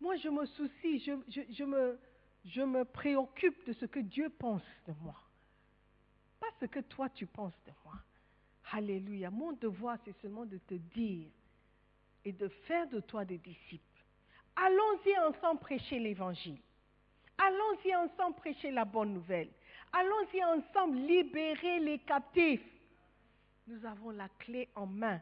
Moi, 0.00 0.16
je 0.16 0.28
me 0.28 0.46
soucie, 0.46 1.00
je, 1.00 1.64
me, 1.64 1.98
je 2.44 2.62
me 2.62 2.84
préoccupe 2.84 3.66
de 3.66 3.72
ce 3.74 3.86
que 3.86 4.00
Dieu 4.00 4.28
pense 4.30 4.62
de 4.86 4.92
moi. 5.02 5.20
Pas 6.40 6.48
ce 6.60 6.66
que 6.66 6.80
toi 6.80 7.08
tu 7.08 7.26
penses 7.26 7.58
de 7.66 7.72
moi. 7.84 7.94
Alléluia. 8.72 9.30
Mon 9.30 9.52
devoir, 9.52 9.98
c'est 10.04 10.14
seulement 10.20 10.46
de 10.46 10.58
te 10.58 10.74
dire 10.74 11.28
et 12.24 12.32
de 12.32 12.48
faire 12.48 12.88
de 12.88 13.00
toi 13.00 13.24
des 13.24 13.38
disciples. 13.38 13.84
Allons-y 14.56 15.16
ensemble 15.18 15.60
prêcher 15.60 15.98
l'évangile. 15.98 16.58
Allons-y 17.38 17.94
ensemble 17.94 18.36
prêcher 18.36 18.70
la 18.70 18.84
bonne 18.84 19.14
nouvelle. 19.14 19.50
Allons-y 19.92 20.42
ensemble 20.44 20.96
libérer 20.96 21.80
les 21.80 21.98
captifs. 21.98 22.62
Nous 23.66 23.84
avons 23.86 24.10
la 24.10 24.28
clé 24.38 24.68
en 24.74 24.86
main. 24.86 25.20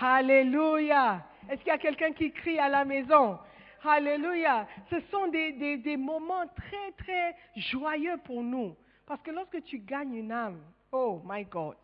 Alléluia. 0.00 1.24
Est-ce 1.48 1.60
qu'il 1.60 1.68
y 1.68 1.70
a 1.70 1.78
quelqu'un 1.78 2.12
qui 2.12 2.32
crie 2.32 2.58
à 2.58 2.68
la 2.68 2.84
maison? 2.84 3.38
Alléluia. 3.84 4.66
Ce 4.90 5.00
sont 5.10 5.28
des, 5.28 5.52
des, 5.78 5.96
moments 5.96 6.46
très, 6.48 6.92
très 6.98 7.36
joyeux 7.56 8.16
pour 8.24 8.42
nous. 8.42 8.76
Parce 9.06 9.22
que 9.22 9.30
lorsque 9.30 9.62
tu 9.64 9.78
gagnes 9.78 10.14
une 10.14 10.32
âme, 10.32 10.60
oh 10.92 11.22
my 11.24 11.44
God, 11.44 11.76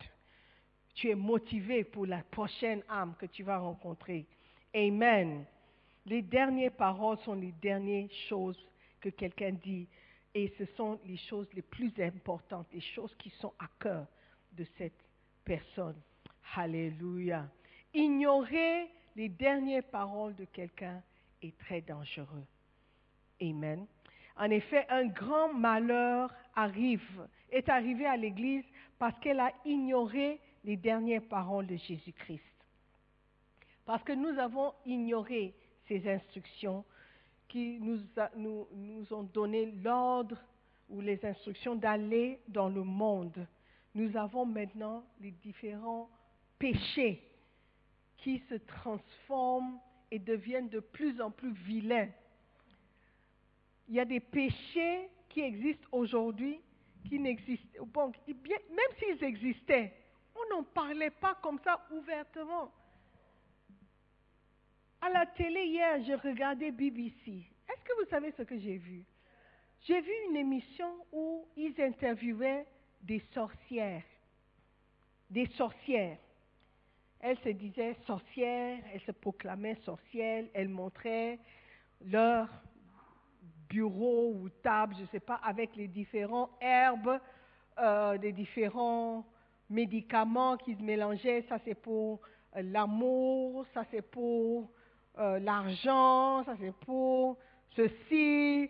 tu 0.93 1.09
es 1.09 1.15
motivé 1.15 1.83
pour 1.83 2.05
la 2.05 2.21
prochaine 2.23 2.83
âme 2.89 3.15
que 3.19 3.25
tu 3.25 3.43
vas 3.43 3.57
rencontrer. 3.57 4.25
Amen. 4.75 5.45
Les 6.05 6.21
dernières 6.21 6.73
paroles 6.73 7.17
sont 7.19 7.33
les 7.33 7.53
dernières 7.53 8.11
choses 8.29 8.59
que 9.01 9.09
quelqu'un 9.09 9.51
dit 9.51 9.87
et 10.35 10.53
ce 10.57 10.65
sont 10.75 10.99
les 11.05 11.15
choses 11.15 11.47
les 11.53 11.61
plus 11.61 11.91
importantes, 11.99 12.67
les 12.73 12.81
choses 12.81 13.15
qui 13.15 13.29
sont 13.39 13.53
à 13.57 13.67
cœur 13.79 14.05
de 14.51 14.65
cette 14.77 15.01
personne. 15.45 15.95
Alléluia. 16.55 17.47
Ignorer 17.93 18.89
les 19.15 19.29
dernières 19.29 19.85
paroles 19.85 20.35
de 20.35 20.43
quelqu'un 20.45 21.01
est 21.41 21.57
très 21.59 21.79
dangereux. 21.81 22.45
Amen. 23.41 23.87
En 24.37 24.49
effet, 24.51 24.85
un 24.89 25.05
grand 25.05 25.53
malheur 25.53 26.29
arrive, 26.53 27.27
est 27.49 27.69
arrivé 27.69 28.05
à 28.05 28.17
l'Église 28.17 28.65
parce 28.99 29.17
qu'elle 29.21 29.39
a 29.39 29.53
ignoré 29.63 30.41
les 30.65 30.75
dernières 30.75 31.23
paroles 31.23 31.67
de 31.67 31.77
Jésus-Christ. 31.77 32.43
Parce 33.85 34.03
que 34.03 34.11
nous 34.11 34.37
avons 34.37 34.73
ignoré 34.85 35.53
ces 35.87 36.09
instructions 36.09 36.83
qui 37.47 37.79
nous, 37.79 39.13
ont 39.13 39.23
donné 39.23 39.71
l'ordre 39.83 40.37
ou 40.89 41.01
les 41.01 41.23
instructions 41.25 41.75
d'aller 41.75 42.39
dans 42.47 42.69
le 42.69 42.83
monde. 42.83 43.47
Nous 43.93 44.15
avons 44.17 44.45
maintenant 44.45 45.05
les 45.21 45.31
différents 45.31 46.09
péchés 46.59 47.23
qui 48.17 48.39
se 48.49 48.55
transforment 48.55 49.79
et 50.11 50.19
deviennent 50.19 50.69
de 50.69 50.79
plus 50.79 51.21
en 51.21 51.31
plus 51.31 51.53
vilains. 51.53 52.09
Il 53.87 53.95
y 53.95 53.99
a 53.99 54.05
des 54.05 54.19
péchés 54.19 55.09
qui 55.29 55.41
existent 55.41 55.87
aujourd'hui 55.91 56.59
qui 57.07 57.19
n'existent. 57.19 57.87
Même 57.95 58.97
s'ils 58.99 59.23
existaient, 59.23 59.93
on 60.35 60.55
n'en 60.55 60.63
parlait 60.63 61.11
pas 61.11 61.35
comme 61.41 61.59
ça 61.63 61.85
ouvertement. 61.91 62.71
À 65.05 65.09
la 65.09 65.25
télé 65.27 65.65
hier, 65.65 66.01
je 66.03 66.13
regardais 66.13 66.71
BBC. 66.71 67.29
Est-ce 67.69 67.83
que 67.83 68.01
vous 68.01 68.09
savez 68.09 68.31
ce 68.31 68.41
que 68.41 68.57
j'ai 68.57 68.77
vu? 68.77 69.05
J'ai 69.81 70.01
vu 70.01 70.11
une 70.29 70.35
émission 70.35 70.87
où 71.11 71.45
ils 71.55 71.79
interviewaient 71.79 72.65
des 73.03 73.21
sorcières. 73.31 74.01
Des 75.29 75.45
sorcières. 75.45 76.17
Elles 77.19 77.37
se 77.37 77.49
disaient 77.49 77.95
sorcières, 78.07 78.79
elles 78.91 79.01
se 79.01 79.11
proclamaient 79.11 79.75
sorcières, 79.85 80.45
elles 80.55 80.69
montraient 80.69 81.37
leur 82.03 82.49
bureau 83.69 84.33
ou 84.33 84.49
table, 84.49 84.95
je 84.97 85.01
ne 85.03 85.07
sais 85.07 85.19
pas, 85.19 85.35
avec 85.35 85.75
les 85.75 85.87
différentes 85.87 86.51
herbes, 86.59 87.19
euh, 87.77 88.17
les 88.17 88.31
différents 88.31 89.23
médicaments 89.69 90.57
qu'ils 90.57 90.81
mélangeaient. 90.81 91.45
Ça 91.47 91.59
c'est 91.63 91.75
pour 91.75 92.21
euh, 92.55 92.63
l'amour, 92.63 93.67
ça 93.71 93.83
c'est 93.91 94.01
pour 94.01 94.71
euh, 95.17 95.39
l'argent, 95.39 96.43
ça 96.43 96.55
c'est 96.59 96.75
pour 96.85 97.37
ceci. 97.75 98.69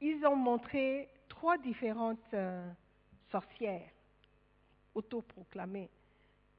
Ils 0.00 0.26
ont 0.26 0.36
montré 0.36 1.08
trois 1.28 1.58
différentes 1.58 2.18
euh, 2.34 2.68
sorcières 3.30 3.90
autoproclamées. 4.94 5.90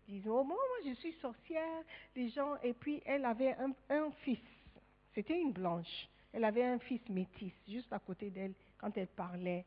Disons, 0.08 0.40
oh, 0.40 0.44
moi, 0.44 0.58
je 0.86 0.94
suis 0.96 1.14
sorcière, 1.14 1.84
les 2.16 2.30
gens, 2.30 2.58
et 2.62 2.74
puis 2.74 3.02
elle 3.06 3.24
avait 3.26 3.56
un, 3.56 3.72
un 3.90 4.12
fils, 4.24 4.40
c'était 5.16 5.40
une 5.40 5.54
blanche, 5.54 6.10
elle 6.34 6.44
avait 6.44 6.66
un 6.66 6.80
fils 6.80 7.08
métis 7.10 7.54
juste 7.68 7.92
à 7.94 8.00
côté 8.00 8.30
d'elle 8.30 8.54
quand 8.78 8.98
elle 8.98 9.08
parlait. 9.08 9.66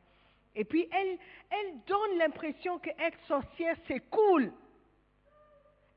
Et 0.54 0.64
puis 0.64 0.88
elle, 0.90 1.18
elle 1.50 1.80
donne 1.86 2.18
l'impression 2.18 2.78
qu'être 2.78 3.18
sorcière 3.26 3.76
c'est 3.88 4.00
cool. 4.11 4.52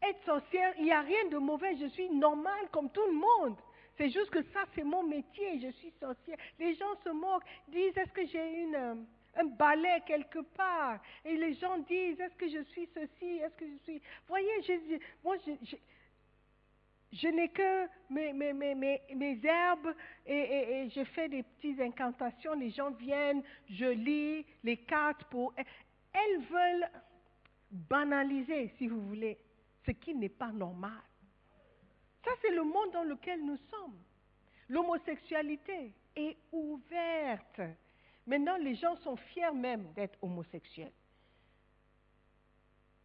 Être 0.01 0.23
sorcière, 0.25 0.73
il 0.77 0.85
n'y 0.85 0.91
a 0.91 1.01
rien 1.01 1.25
de 1.29 1.37
mauvais, 1.37 1.75
je 1.77 1.87
suis 1.87 2.09
normale 2.09 2.69
comme 2.71 2.89
tout 2.89 3.05
le 3.05 3.13
monde. 3.13 3.57
C'est 3.97 4.09
juste 4.09 4.29
que 4.29 4.41
ça, 4.53 4.63
c'est 4.73 4.83
mon 4.85 5.03
métier, 5.03 5.59
je 5.59 5.71
suis 5.71 5.91
sorcière. 5.99 6.37
Les 6.57 6.73
gens 6.75 6.95
se 7.03 7.09
moquent, 7.09 7.43
disent, 7.67 7.97
est-ce 7.97 8.13
que 8.13 8.25
j'ai 8.27 8.61
une, 8.61 8.75
euh, 8.75 8.95
un 9.35 9.43
balai 9.43 10.01
quelque 10.07 10.39
part? 10.55 11.01
Et 11.25 11.35
les 11.35 11.53
gens 11.55 11.77
disent, 11.79 12.17
est-ce 12.17 12.35
que 12.35 12.47
je 12.47 12.63
suis 12.71 12.87
ceci? 12.93 13.39
Est-ce 13.39 13.55
que 13.57 13.65
je 13.67 13.77
suis... 13.83 14.01
Voyez, 14.25 14.49
moi, 15.21 15.35
je, 17.11 17.27
n'ai 17.27 17.49
que 17.49 17.87
mes, 18.09 18.31
mes, 18.31 18.53
mes, 18.53 18.73
mes, 18.73 19.39
herbes 19.43 19.93
et, 20.25 20.33
et, 20.33 20.81
et, 20.85 20.89
je 20.91 21.03
fais 21.03 21.27
des 21.27 21.43
petites 21.43 21.81
incantations. 21.81 22.53
Les 22.53 22.69
gens 22.69 22.91
viennent, 22.91 23.43
je 23.69 23.85
lis 23.85 24.45
les 24.63 24.77
cartes 24.77 25.25
pour... 25.25 25.53
Elles 26.13 26.41
veulent 26.43 26.89
banaliser, 27.69 28.71
si 28.77 28.87
vous 28.87 29.01
voulez, 29.01 29.37
ce 29.85 29.91
qui 29.91 30.15
n'est 30.15 30.29
pas 30.29 30.51
normal. 30.51 31.01
Ça, 32.23 32.31
c'est 32.41 32.51
le 32.51 32.63
monde 32.63 32.91
dans 32.91 33.03
lequel 33.03 33.43
nous 33.45 33.57
sommes. 33.69 33.97
L'homosexualité 34.67 35.93
est 36.15 36.37
ouverte. 36.51 37.61
Maintenant, 38.27 38.57
les 38.57 38.75
gens 38.75 38.95
sont 38.97 39.15
fiers 39.15 39.51
même 39.53 39.91
d'être 39.93 40.17
homosexuels. 40.21 40.91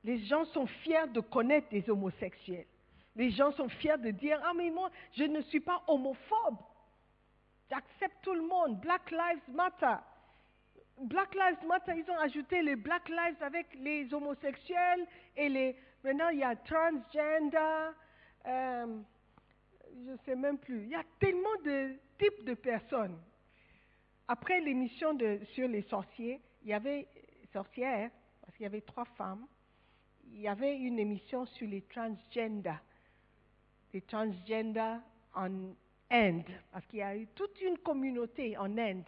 Les 0.02 0.18
gens 0.26 0.44
sont 0.46 0.66
fiers 0.66 1.06
de 1.08 1.20
connaître 1.20 1.68
des 1.70 1.88
homosexuels. 1.88 2.66
Les 3.16 3.30
gens 3.30 3.52
sont 3.52 3.68
fiers 3.68 3.96
de 3.96 4.10
dire, 4.10 4.38
ah 4.44 4.52
mais 4.54 4.70
moi, 4.70 4.90
je 5.12 5.24
ne 5.24 5.40
suis 5.42 5.60
pas 5.60 5.82
homophobe. 5.86 6.58
J'accepte 7.70 8.16
tout 8.22 8.34
le 8.34 8.46
monde. 8.46 8.78
Black 8.80 9.10
Lives 9.10 9.54
Matter. 9.54 9.96
Black 10.98 11.34
Lives 11.34 11.66
Matter, 11.66 11.92
ils 11.96 12.10
ont 12.10 12.18
ajouté 12.18 12.62
les 12.62 12.76
Black 12.76 13.08
Lives 13.08 13.42
avec 13.42 13.66
les 13.74 14.12
homosexuels 14.12 15.06
et 15.36 15.48
les... 15.48 15.76
Maintenant, 16.02 16.28
il 16.28 16.38
y 16.38 16.42
a 16.42 16.54
transgender, 16.54 17.90
euh, 18.46 18.86
je 19.92 20.10
ne 20.10 20.16
sais 20.24 20.36
même 20.36 20.58
plus. 20.58 20.82
Il 20.82 20.90
y 20.90 20.94
a 20.94 21.04
tellement 21.18 21.56
de 21.64 21.94
types 22.18 22.44
de 22.44 22.54
personnes. 22.54 23.18
Après 24.28 24.60
l'émission 24.60 25.18
sur 25.52 25.68
les 25.68 25.82
sorciers, 25.82 26.40
il 26.62 26.68
y 26.68 26.72
avait 26.74 27.08
sorcières, 27.52 28.10
parce 28.40 28.54
qu'il 28.56 28.64
y 28.64 28.66
avait 28.66 28.80
trois 28.80 29.04
femmes. 29.04 29.46
Il 30.32 30.40
y 30.40 30.48
avait 30.48 30.76
une 30.76 30.98
émission 30.98 31.46
sur 31.46 31.68
les 31.68 31.82
transgenders. 31.82 32.82
Les 33.92 34.02
transgenders 34.02 35.00
en 35.34 35.74
Inde, 36.10 36.50
parce 36.72 36.86
qu'il 36.86 36.98
y 36.98 37.02
a 37.02 37.14
toute 37.34 37.60
une 37.60 37.78
communauté 37.78 38.56
en 38.56 38.76
Inde, 38.76 39.04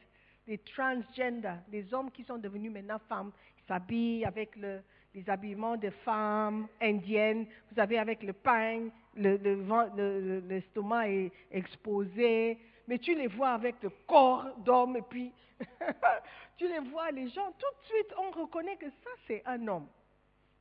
des 0.46 0.58
transgenders, 0.58 1.58
des 1.68 1.92
hommes 1.92 2.10
qui 2.10 2.24
sont 2.24 2.38
devenus 2.38 2.72
maintenant 2.72 2.98
femmes, 3.08 3.32
s'habillent 3.66 4.24
avec 4.24 4.54
le, 4.56 4.80
les 5.14 5.28
habillements 5.28 5.76
de 5.76 5.90
femmes 5.90 6.68
indiennes. 6.80 7.46
Vous 7.68 7.76
savez, 7.76 7.98
avec 7.98 8.22
le 8.22 8.32
pain, 8.32 8.88
l'estomac 9.16 9.88
le, 9.96 10.40
le, 10.40 11.26
est 11.26 11.32
exposé, 11.50 12.58
mais 12.86 12.98
tu 12.98 13.14
les 13.14 13.26
vois 13.26 13.50
avec 13.50 13.82
le 13.82 13.90
corps 14.06 14.46
d'homme, 14.58 14.96
et 14.96 15.02
puis 15.02 15.32
tu 16.56 16.68
les 16.68 16.80
vois, 16.90 17.10
les 17.10 17.28
gens, 17.28 17.52
tout 17.58 17.80
de 17.80 17.86
suite, 17.86 18.14
on 18.18 18.30
reconnaît 18.42 18.76
que 18.76 18.86
ça, 18.86 19.10
c'est 19.26 19.42
un 19.46 19.66
homme. 19.66 19.88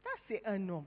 Ça, 0.04 0.10
c'est 0.28 0.46
un 0.46 0.70
homme. 0.70 0.86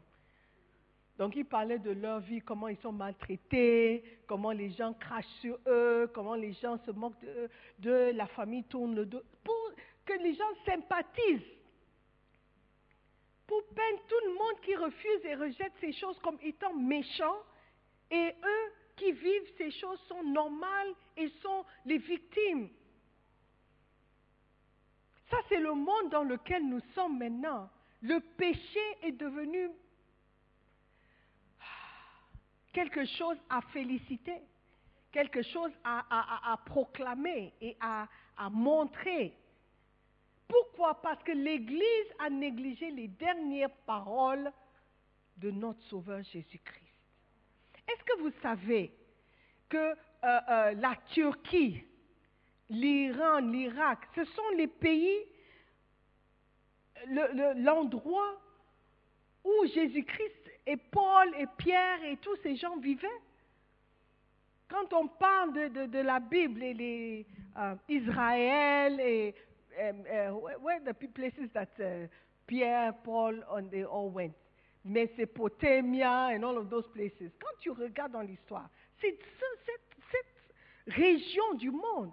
Donc, 1.18 1.34
il 1.34 1.44
parlait 1.44 1.80
de 1.80 1.90
leur 1.90 2.20
vie, 2.20 2.40
comment 2.40 2.68
ils 2.68 2.78
sont 2.78 2.92
maltraités, 2.92 4.04
comment 4.28 4.52
les 4.52 4.70
gens 4.70 4.94
crachent 4.94 5.26
sur 5.40 5.58
eux, 5.66 6.08
comment 6.14 6.36
les 6.36 6.52
gens 6.52 6.78
se 6.86 6.92
moquent 6.92 7.20
de, 7.20 7.50
de 7.80 8.12
la 8.14 8.26
famille 8.28 8.62
tourne 8.64 8.94
le 8.94 9.04
dos, 9.04 9.22
pour 9.42 9.72
que 10.06 10.12
les 10.22 10.34
gens 10.34 10.54
sympathisent. 10.64 11.58
Pour 13.48 13.64
peindre 13.74 14.00
tout 14.06 14.26
le 14.26 14.34
monde 14.34 14.60
qui 14.62 14.76
refuse 14.76 15.24
et 15.24 15.34
rejette 15.34 15.72
ces 15.80 15.92
choses 15.92 16.18
comme 16.20 16.38
étant 16.40 16.72
méchants, 16.74 17.42
et 18.10 18.28
eux 18.44 18.72
qui 18.94 19.10
vivent 19.10 19.52
ces 19.56 19.72
choses 19.72 20.00
sont 20.08 20.22
normales 20.22 20.94
et 21.16 21.28
sont 21.42 21.64
les 21.84 21.98
victimes. 21.98 22.68
Ça, 25.30 25.38
c'est 25.48 25.60
le 25.60 25.74
monde 25.74 26.10
dans 26.10 26.22
lequel 26.22 26.66
nous 26.68 26.80
sommes 26.94 27.18
maintenant. 27.18 27.68
Le 28.02 28.20
péché 28.36 28.80
est 29.02 29.12
devenu 29.12 29.70
quelque 32.72 33.04
chose 33.04 33.36
à 33.48 33.60
féliciter, 33.72 34.40
quelque 35.12 35.42
chose 35.42 35.72
à, 35.84 36.58
proclamer 36.66 37.52
et 37.60 37.76
à, 37.80 38.08
montrer. 38.50 39.34
Pourquoi? 40.46 41.00
Parce 41.02 41.22
que 41.24 41.32
l'Église 41.32 42.12
a 42.18 42.30
négligé 42.30 42.90
les 42.90 43.08
dernières 43.08 43.70
paroles 43.86 44.50
de 45.36 45.50
notre 45.50 45.82
Sauveur 45.82 46.22
Jésus-Christ. 46.22 46.94
Est-ce 47.88 48.04
que 48.04 48.20
vous 48.20 48.32
savez 48.42 48.92
que 49.68 49.76
euh, 49.76 49.94
euh, 50.24 50.72
la 50.72 50.96
Turquie, 51.12 51.84
l'Iran, 52.70 53.38
l'Irak, 53.38 53.98
ce 54.14 54.24
sont 54.24 54.48
les 54.56 54.66
pays, 54.66 55.18
l'endroit 57.56 58.40
le, 59.44 59.50
où 59.50 59.66
Jésus-Christ 59.66 60.47
et 60.68 60.76
Paul 60.76 61.34
et 61.38 61.46
Pierre 61.56 62.04
et 62.04 62.16
tous 62.18 62.36
ces 62.42 62.56
gens 62.56 62.76
vivaient 62.76 63.08
Quand 64.68 64.92
on 64.92 65.08
parle 65.08 65.54
de, 65.54 65.98
la 66.00 66.20
Bible 66.20 66.62
et 66.62 66.74
les, 66.74 67.26
uh, 67.56 67.74
Israël 67.88 69.00
et 69.00 69.34
where 70.60 70.80
the 70.84 70.92
places 70.92 71.48
that 71.54 71.68
uh, 71.80 72.06
Pierre, 72.46 72.92
Paul, 73.04 73.36
and 73.50 73.70
they 73.70 73.84
all 73.84 74.10
went, 74.10 74.34
Mesopotamia 74.84 76.34
and 76.34 76.44
all 76.44 76.58
of 76.58 76.68
those 76.68 76.86
places. 76.92 77.30
Quand 77.40 77.58
tu 77.60 77.70
regardes 77.70 78.12
dans 78.12 78.22
l'histoire, 78.22 78.68
c'est 79.00 79.16
cette, 79.64 79.96
cette 80.10 80.94
région 80.94 81.54
du 81.54 81.70
monde. 81.70 82.12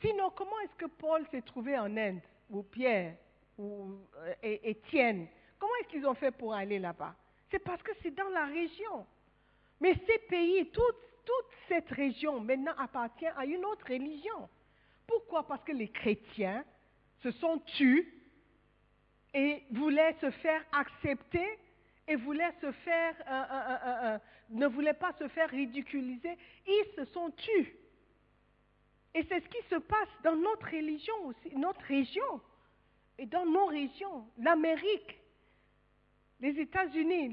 Sinon, 0.00 0.30
comment 0.30 0.58
est-ce 0.60 0.76
que 0.76 0.90
Paul 0.98 1.24
s'est 1.30 1.42
trouvé 1.42 1.78
en 1.78 1.96
Inde, 1.96 2.20
ou 2.50 2.62
Pierre, 2.62 3.16
ou 3.58 3.98
euh, 4.18 4.34
Étienne? 4.42 5.28
Comment 5.58 5.72
est-ce 5.80 5.88
qu'ils 5.88 6.06
ont 6.06 6.14
fait 6.14 6.30
pour 6.30 6.54
aller 6.54 6.78
là-bas? 6.78 7.14
C'est 7.50 7.58
parce 7.58 7.82
que 7.82 7.92
c'est 8.02 8.14
dans 8.14 8.28
la 8.28 8.46
région. 8.46 9.06
Mais 9.80 9.94
ces 10.06 10.18
pays, 10.28 10.70
toute, 10.70 10.96
cette 11.68 11.88
région 11.90 12.40
maintenant 12.40 12.74
appartient 12.78 13.26
à 13.26 13.46
une 13.46 13.64
autre 13.64 13.86
religion. 13.88 14.48
Pourquoi? 15.06 15.46
Parce 15.46 15.64
que 15.64 15.72
les 15.72 15.88
chrétiens 15.88 16.64
se 17.22 17.30
sont 17.30 17.58
tus 17.58 18.12
et 19.32 19.62
voulaient 19.70 20.14
se 20.20 20.30
faire 20.30 20.62
accepter 20.72 21.58
et 22.06 22.16
voulaient 22.16 22.54
se 22.60 22.70
faire, 22.70 23.14
euh, 23.26 23.44
euh, 23.50 24.14
euh, 24.14 24.18
ne 24.50 24.66
voulaient 24.66 24.92
pas 24.92 25.12
se 25.18 25.26
faire 25.28 25.48
ridiculiser. 25.48 26.36
Ils 26.66 26.86
se 26.96 27.04
sont 27.06 27.30
tus. 27.30 27.74
Et 29.14 29.24
c'est 29.28 29.40
ce 29.40 29.48
qui 29.48 29.62
se 29.70 29.76
passe 29.76 30.08
dans 30.22 30.36
notre 30.36 30.66
religion 30.66 31.14
aussi, 31.24 31.56
notre 31.56 31.80
région 31.82 32.40
et 33.16 33.26
dans 33.26 33.46
nos 33.46 33.66
régions, 33.66 34.26
l'Amérique 34.38 35.18
les 36.44 36.60
États-Unis, 36.60 37.32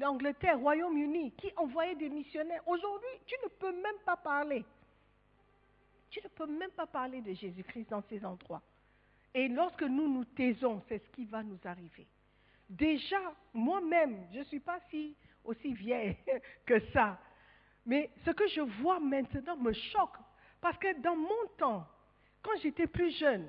l'Angleterre, 0.00 0.56
le 0.56 0.62
Royaume-Uni, 0.62 1.30
qui 1.36 1.52
envoyaient 1.56 1.94
des 1.94 2.08
missionnaires. 2.08 2.66
Aujourd'hui, 2.66 3.08
tu 3.24 3.36
ne 3.44 3.48
peux 3.48 3.70
même 3.70 4.00
pas 4.04 4.16
parler. 4.16 4.64
Tu 6.10 6.20
ne 6.20 6.28
peux 6.30 6.48
même 6.48 6.72
pas 6.72 6.88
parler 6.88 7.20
de 7.20 7.32
Jésus-Christ 7.32 7.88
dans 7.90 8.02
ces 8.08 8.24
endroits. 8.24 8.60
Et 9.32 9.46
lorsque 9.46 9.84
nous 9.84 10.12
nous 10.12 10.24
taisons, 10.24 10.82
c'est 10.88 10.98
ce 10.98 11.08
qui 11.10 11.26
va 11.26 11.44
nous 11.44 11.60
arriver. 11.64 12.08
Déjà, 12.68 13.20
moi-même, 13.54 14.26
je 14.32 14.40
ne 14.40 14.44
suis 14.44 14.58
pas 14.58 14.80
si, 14.90 15.14
aussi 15.44 15.72
vieille 15.72 16.16
que 16.66 16.80
ça. 16.92 17.20
Mais 17.86 18.10
ce 18.24 18.32
que 18.32 18.48
je 18.48 18.62
vois 18.82 18.98
maintenant 18.98 19.58
me 19.58 19.72
choque. 19.72 20.16
Parce 20.60 20.76
que 20.78 21.00
dans 21.00 21.14
mon 21.14 21.46
temps, 21.56 21.86
quand 22.42 22.58
j'étais 22.60 22.88
plus 22.88 23.16
jeune, 23.16 23.48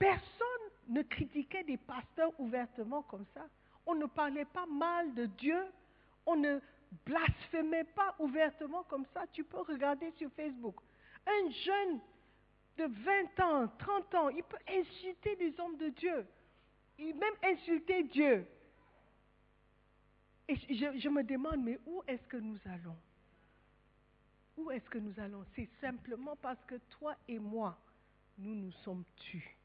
personne 0.00 0.66
ne 0.88 1.02
critiquait 1.02 1.62
des 1.62 1.76
pasteurs 1.76 2.32
ouvertement 2.40 3.02
comme 3.02 3.24
ça. 3.34 3.46
On 3.88 3.94
ne 3.94 4.04
parlait 4.04 4.44
pas 4.44 4.66
mal 4.66 5.14
de 5.14 5.24
Dieu. 5.24 5.64
On 6.26 6.36
ne 6.36 6.60
blasphémait 7.06 7.84
pas 7.84 8.14
ouvertement 8.18 8.84
comme 8.84 9.06
ça. 9.14 9.24
Tu 9.32 9.42
peux 9.42 9.62
regarder 9.62 10.12
sur 10.12 10.30
Facebook. 10.32 10.76
Un 11.26 11.50
jeune 11.50 12.00
de 12.76 12.84
20 12.84 13.40
ans, 13.40 13.68
30 13.78 14.14
ans, 14.14 14.28
il 14.28 14.42
peut 14.44 14.58
insulter 14.68 15.36
des 15.36 15.58
hommes 15.58 15.78
de 15.78 15.88
Dieu. 15.88 16.26
Il 16.98 17.16
même 17.16 17.34
insulter 17.42 18.02
Dieu. 18.04 18.46
Et 20.48 20.56
je, 20.56 20.98
je 20.98 21.08
me 21.08 21.22
demande, 21.22 21.62
mais 21.64 21.80
où 21.86 22.02
est-ce 22.06 22.26
que 22.26 22.36
nous 22.36 22.58
allons? 22.66 22.96
Où 24.58 24.70
est-ce 24.70 24.88
que 24.90 24.98
nous 24.98 25.18
allons? 25.18 25.46
C'est 25.56 25.68
simplement 25.80 26.36
parce 26.36 26.62
que 26.66 26.74
toi 26.90 27.16
et 27.26 27.38
moi, 27.38 27.78
nous 28.36 28.54
nous 28.54 28.72
sommes 28.84 29.04
tus. 29.16 29.56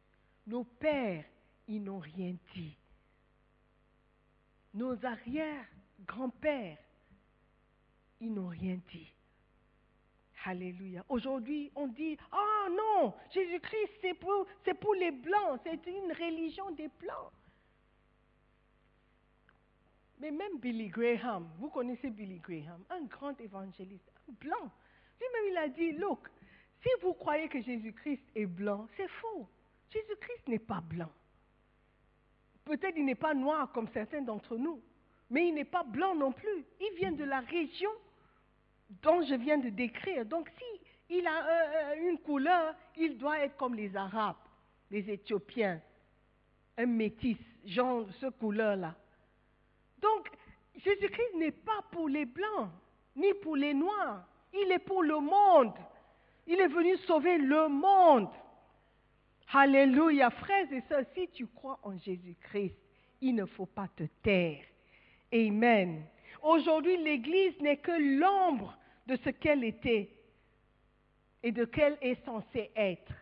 Nos 0.47 0.63
pères, 0.63 1.25
ils 1.67 1.83
n'ont 1.83 1.99
rien 1.99 2.35
dit. 2.53 2.77
Nos 4.73 5.05
arrière-grands-pères, 5.05 6.77
ils 8.19 8.33
n'ont 8.33 8.47
rien 8.47 8.79
dit. 8.91 9.13
Alléluia. 10.45 11.05
Aujourd'hui, 11.07 11.71
on 11.75 11.87
dit, 11.87 12.17
ah 12.31 12.67
non, 12.69 13.13
Jésus-Christ, 13.31 13.91
c'est 14.01 14.13
pour, 14.13 14.45
c'est 14.65 14.73
pour 14.73 14.93
les 14.95 15.11
Blancs, 15.11 15.61
c'est 15.63 15.85
une 15.87 16.11
religion 16.11 16.71
des 16.71 16.89
Blancs. 16.99 17.31
Mais 20.19 20.31
même 20.31 20.57
Billy 20.59 20.87
Graham, 20.87 21.49
vous 21.59 21.69
connaissez 21.69 22.09
Billy 22.09 22.39
Graham, 22.39 22.83
un 22.89 23.03
grand 23.03 23.39
évangéliste, 23.41 24.09
un 24.29 24.33
blanc. 24.33 24.71
Lui-même, 25.19 25.51
il 25.51 25.57
a 25.57 25.67
dit, 25.67 25.91
look, 25.93 26.29
si 26.81 26.89
vous 27.01 27.13
croyez 27.13 27.47
que 27.47 27.61
Jésus-Christ 27.61 28.23
est 28.35 28.45
blanc, 28.45 28.87
c'est 28.95 29.09
faux. 29.09 29.47
Jésus-Christ 29.89 30.47
n'est 30.47 30.59
pas 30.59 30.81
blanc. 30.81 31.11
Peut-être 32.65 32.95
il 32.97 33.05
n'est 33.05 33.15
pas 33.15 33.33
noir 33.33 33.71
comme 33.71 33.87
certains 33.89 34.21
d'entre 34.21 34.57
nous, 34.57 34.81
mais 35.29 35.47
il 35.47 35.53
n'est 35.53 35.65
pas 35.65 35.83
blanc 35.83 36.15
non 36.15 36.31
plus. 36.31 36.65
Il 36.79 36.95
vient 36.97 37.11
de 37.11 37.23
la 37.23 37.41
région 37.41 37.91
dont 39.01 39.21
je 39.23 39.35
viens 39.35 39.57
de 39.57 39.69
décrire. 39.69 40.25
Donc 40.25 40.49
si 40.57 40.81
il 41.09 41.27
a 41.27 41.45
euh, 41.45 41.95
euh, 41.95 42.09
une 42.09 42.17
couleur, 42.19 42.75
il 42.97 43.17
doit 43.17 43.39
être 43.39 43.57
comme 43.57 43.75
les 43.75 43.95
Arabes, 43.95 44.35
les 44.89 45.09
Éthiopiens, 45.09 45.81
un 46.77 46.85
métis, 46.85 47.37
genre 47.65 48.07
ce 48.19 48.27
couleur-là. 48.27 48.95
Donc 50.01 50.29
Jésus-Christ 50.75 51.35
n'est 51.37 51.51
pas 51.51 51.81
pour 51.91 52.09
les 52.09 52.25
blancs, 52.25 52.69
ni 53.15 53.33
pour 53.35 53.55
les 53.55 53.73
noirs. 53.73 54.25
Il 54.53 54.71
est 54.71 54.79
pour 54.79 55.03
le 55.03 55.19
monde. 55.19 55.73
Il 56.45 56.59
est 56.59 56.67
venu 56.67 56.97
sauver 56.97 57.37
le 57.37 57.67
monde. 57.67 58.29
Alléluia, 59.51 60.29
frères 60.29 60.71
et 60.71 60.81
sœurs, 60.89 61.05
si 61.13 61.27
tu 61.29 61.47
crois 61.47 61.79
en 61.83 61.97
Jésus-Christ, 61.99 62.75
il 63.21 63.35
ne 63.35 63.45
faut 63.45 63.65
pas 63.65 63.87
te 63.95 64.03
taire. 64.21 64.63
Amen. 65.31 66.05
Aujourd'hui, 66.41 66.97
l'Église 66.97 67.59
n'est 67.61 67.77
que 67.77 68.19
l'ombre 68.19 68.77
de 69.07 69.15
ce 69.23 69.29
qu'elle 69.29 69.63
était 69.63 70.09
et 71.41 71.51
de 71.51 71.65
qu'elle 71.65 71.97
est 72.01 72.23
censée 72.25 72.71
être. 72.75 73.13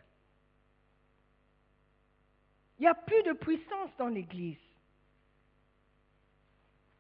Il 2.80 2.84
n'y 2.84 2.88
a 2.88 2.96
plus 2.96 3.22
de 3.24 3.34
puissance 3.34 3.92
dans 3.98 4.08
l'Église. 4.08 4.58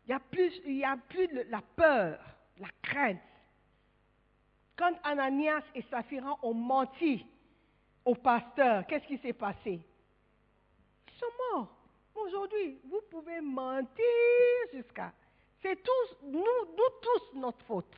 Il 0.06 0.10
n'y 0.10 0.14
a 0.14 0.20
plus, 0.20 0.84
a 0.84 0.98
plus 1.10 1.28
de 1.28 1.46
la 1.50 1.62
peur, 1.76 2.20
la 2.60 2.68
crainte. 2.82 3.18
Quand 4.76 4.94
Ananias 5.04 5.64
et 5.74 5.84
Saphira 5.90 6.38
ont 6.44 6.54
menti 6.54 7.26
au 8.06 8.16
pasteur, 8.16 8.86
qu'est-ce 8.88 9.06
qui 9.08 9.18
s'est 9.20 9.34
passé? 9.34 9.80
Ils 11.08 11.20
sont 11.20 11.26
morts. 11.54 11.76
Aujourd'hui, 12.16 12.80
vous 12.90 13.02
pouvez 13.10 13.42
mentir 13.42 14.06
jusqu'à... 14.74 15.14
C'est 15.62 15.82
tous, 15.84 16.18
nous, 16.24 16.40
nous 16.40 17.00
tous, 17.02 17.40
notre 17.40 17.64
faute. 17.66 17.94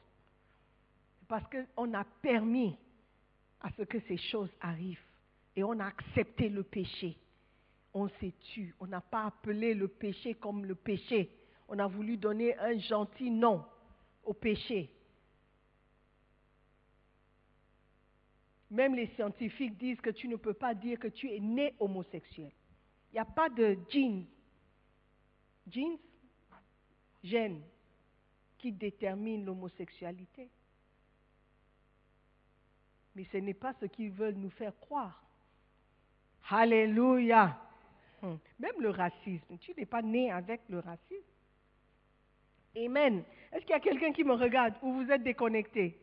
Parce 1.28 1.46
qu'on 1.50 1.94
a 1.94 2.04
permis 2.22 2.78
à 3.62 3.70
ce 3.78 3.84
que 3.84 4.00
ces 4.02 4.18
choses 4.18 4.52
arrivent. 4.60 5.00
Et 5.56 5.64
on 5.64 5.80
a 5.80 5.86
accepté 5.86 6.50
le 6.50 6.64
péché. 6.64 7.18
On 7.94 8.10
s'est 8.20 8.34
tué. 8.40 8.74
On 8.80 8.88
n'a 8.88 9.02
pas 9.02 9.26
appelé 9.26 9.74
le 9.74 9.88
péché 9.88 10.34
comme 10.34 10.66
le 10.66 10.76
péché. 10.76 11.30
On 11.70 11.80
a 11.80 11.88
voulu 11.88 12.18
donner 12.18 12.58
un 12.58 12.78
gentil 12.78 13.30
nom 13.30 13.64
au 14.26 14.34
péché. 14.34 14.93
Même 18.74 18.96
les 18.96 19.06
scientifiques 19.16 19.78
disent 19.78 20.02
que 20.02 20.10
tu 20.10 20.28
ne 20.28 20.36
peux 20.36 20.56
pas 20.56 20.74
dire 20.74 20.98
que 20.98 21.08
tu 21.08 21.30
es 21.32 21.40
né 21.40 21.76
homosexuel. 21.80 22.52
Il 23.12 23.14
n'y 23.14 23.20
a 23.20 23.26
pas 23.26 23.48
de 23.48 23.78
jeans. 23.88 24.26
Jeans 25.70 26.00
Gène 27.24 27.62
qui 28.58 28.72
détermine 28.72 29.46
l'homosexualité. 29.46 30.50
Mais 33.16 33.26
ce 33.32 33.38
n'est 33.38 33.54
pas 33.54 33.74
ce 33.80 33.86
qu'ils 33.86 34.10
veulent 34.10 34.34
nous 34.34 34.50
faire 34.50 34.76
croire. 34.80 35.24
Alléluia. 36.50 37.56
Hum. 38.24 38.40
Même 38.58 38.82
le 38.82 38.90
racisme. 38.90 39.56
Tu 39.60 39.74
n'es 39.78 39.86
pas 39.86 40.02
né 40.02 40.32
avec 40.32 40.62
le 40.68 40.80
racisme. 40.80 41.22
Amen. 42.76 43.24
Est-ce 43.52 43.62
qu'il 43.62 43.70
y 43.70 43.74
a 43.74 43.80
quelqu'un 43.80 44.12
qui 44.12 44.24
me 44.24 44.34
regarde 44.34 44.74
ou 44.82 44.94
vous 44.94 45.12
êtes 45.12 45.22
déconnecté? 45.22 46.03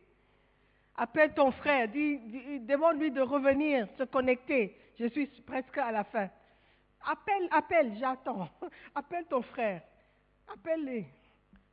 Appelle 0.95 1.33
ton 1.33 1.51
frère, 1.51 1.87
demande-lui 1.87 3.11
de 3.11 3.21
revenir, 3.21 3.87
se 3.97 4.03
connecter. 4.03 4.75
Je 4.99 5.07
suis 5.07 5.27
presque 5.45 5.77
à 5.77 5.91
la 5.91 6.03
fin. 6.03 6.29
Appelle, 7.05 7.47
appelle, 7.51 7.93
j'attends. 7.99 8.49
Appelle 8.95 9.25
ton 9.25 9.41
frère. 9.41 9.81
Appelle-les. 10.53 11.05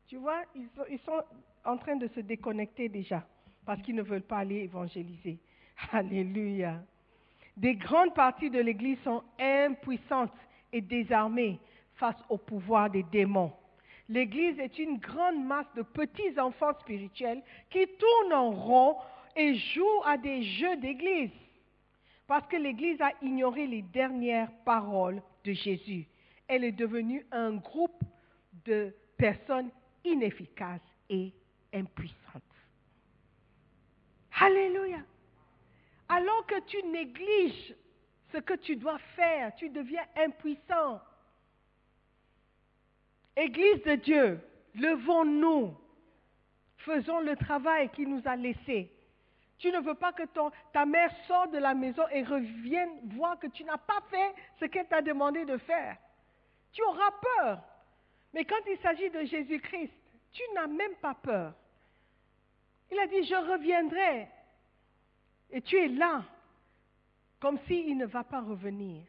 Tu 0.06 0.16
vois, 0.16 0.42
ils 0.54 0.68
sont, 0.74 0.84
ils 0.88 1.00
sont 1.00 1.22
en 1.64 1.76
train 1.76 1.96
de 1.96 2.08
se 2.08 2.20
déconnecter 2.20 2.88
déjà 2.88 3.26
parce 3.66 3.82
qu'ils 3.82 3.96
ne 3.96 4.02
veulent 4.02 4.22
pas 4.22 4.38
aller 4.38 4.60
évangéliser. 4.60 5.38
Alléluia. 5.92 6.80
Des 7.56 7.74
grandes 7.74 8.14
parties 8.14 8.50
de 8.50 8.60
l'Église 8.60 8.98
sont 9.00 9.22
impuissantes 9.38 10.32
et 10.72 10.80
désarmées 10.80 11.60
face 11.96 12.16
au 12.28 12.38
pouvoir 12.38 12.88
des 12.88 13.02
démons. 13.02 13.52
L'Église 14.08 14.58
est 14.58 14.78
une 14.78 14.98
grande 14.98 15.44
masse 15.44 15.72
de 15.74 15.82
petits 15.82 16.38
enfants 16.38 16.72
spirituels 16.80 17.42
qui 17.70 17.86
tournent 17.98 18.32
en 18.32 18.50
rond 18.50 18.96
et 19.36 19.54
jouent 19.54 20.02
à 20.04 20.16
des 20.16 20.42
jeux 20.42 20.76
d'Église. 20.76 21.30
Parce 22.26 22.46
que 22.46 22.56
l'Église 22.56 23.00
a 23.00 23.12
ignoré 23.22 23.66
les 23.66 23.82
dernières 23.82 24.52
paroles 24.64 25.22
de 25.44 25.52
Jésus. 25.52 26.06
Elle 26.46 26.64
est 26.64 26.72
devenue 26.72 27.26
un 27.32 27.56
groupe 27.56 28.02
de 28.64 28.94
personnes 29.16 29.70
inefficaces 30.04 30.80
et 31.10 31.32
impuissantes. 31.74 32.42
Alléluia. 34.40 34.98
Alors 36.08 36.46
que 36.46 36.60
tu 36.60 36.82
négliges 36.84 37.74
ce 38.32 38.38
que 38.38 38.54
tu 38.54 38.76
dois 38.76 38.98
faire, 39.16 39.54
tu 39.56 39.68
deviens 39.68 40.04
impuissant. 40.16 41.00
Église 43.38 43.84
de 43.84 43.94
Dieu, 43.94 44.40
levons-nous, 44.74 45.72
faisons 46.78 47.20
le 47.20 47.36
travail 47.36 47.88
qu'il 47.90 48.08
nous 48.08 48.22
a 48.24 48.34
laissé. 48.34 48.90
Tu 49.58 49.70
ne 49.70 49.78
veux 49.78 49.94
pas 49.94 50.12
que 50.12 50.24
ta 50.72 50.84
mère 50.84 51.14
sorte 51.28 51.52
de 51.52 51.58
la 51.58 51.72
maison 51.72 52.02
et 52.10 52.24
revienne 52.24 52.90
voir 53.16 53.38
que 53.38 53.46
tu 53.46 53.62
n'as 53.62 53.78
pas 53.78 54.00
fait 54.10 54.34
ce 54.58 54.64
qu'elle 54.64 54.88
t'a 54.88 55.02
demandé 55.02 55.44
de 55.44 55.56
faire. 55.58 55.96
Tu 56.72 56.82
auras 56.82 57.12
peur. 57.36 57.60
Mais 58.34 58.44
quand 58.44 58.60
il 58.68 58.78
s'agit 58.78 59.08
de 59.10 59.22
Jésus-Christ, 59.24 59.92
tu 60.32 60.42
n'as 60.54 60.66
même 60.66 60.96
pas 60.96 61.14
peur. 61.14 61.54
Il 62.90 62.98
a 62.98 63.06
dit, 63.06 63.22
je 63.22 63.52
reviendrai. 63.52 64.28
Et 65.52 65.62
tu 65.62 65.76
es 65.76 65.88
là, 65.88 66.24
comme 67.38 67.58
s'il 67.68 67.96
ne 67.96 68.06
va 68.06 68.24
pas 68.24 68.40
revenir. 68.40 69.04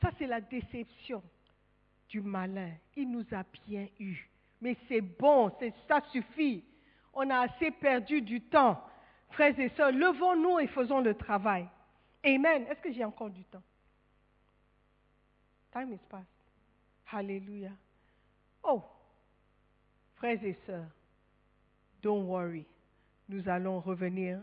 Ça, 0.00 0.10
c'est 0.16 0.28
la 0.28 0.40
déception 0.40 1.22
du 2.08 2.20
malin. 2.20 2.70
Il 2.96 3.10
nous 3.10 3.24
a 3.32 3.44
bien 3.66 3.86
eu. 3.98 4.16
Mais 4.60 4.76
c'est 4.88 5.00
bon, 5.00 5.52
ça 5.88 6.00
suffit. 6.12 6.64
On 7.12 7.28
a 7.30 7.40
assez 7.40 7.70
perdu 7.70 8.20
du 8.20 8.40
temps. 8.40 8.82
Frères 9.30 9.58
et 9.58 9.68
sœurs, 9.70 9.92
levons-nous 9.92 10.60
et 10.60 10.66
faisons 10.68 11.00
le 11.00 11.14
travail. 11.14 11.68
Amen. 12.24 12.66
Est-ce 12.68 12.80
que 12.80 12.92
j'ai 12.92 13.04
encore 13.04 13.30
du 13.30 13.44
temps? 13.44 13.62
Time 15.72 15.92
is 15.92 15.98
past. 16.08 16.26
Alléluia. 17.10 17.70
Oh, 18.62 18.82
frères 20.16 20.42
et 20.42 20.58
sœurs, 20.66 20.86
don't 22.02 22.24
worry. 22.26 22.64
Nous 23.28 23.48
allons 23.48 23.80
revenir 23.80 24.40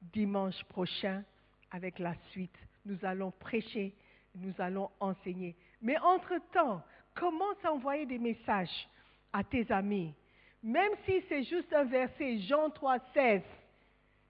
dimanche 0.00 0.62
prochain 0.64 1.22
avec 1.70 1.98
la 1.98 2.14
suite. 2.30 2.56
Nous 2.86 2.98
allons 3.02 3.30
prêcher, 3.30 3.94
nous 4.36 4.54
allons 4.58 4.90
enseigner. 5.00 5.54
Mais 5.82 5.98
entre-temps, 5.98 6.82
commence 7.14 7.56
à 7.64 7.72
envoyer 7.72 8.06
des 8.06 8.18
messages 8.18 8.88
à 9.32 9.42
tes 9.42 9.70
amis. 9.70 10.14
Même 10.62 10.92
si 11.04 11.22
c'est 11.28 11.44
juste 11.44 11.72
un 11.72 11.84
verset, 11.84 12.38
Jean 12.40 12.70
3, 12.70 12.98
16. 13.12 13.42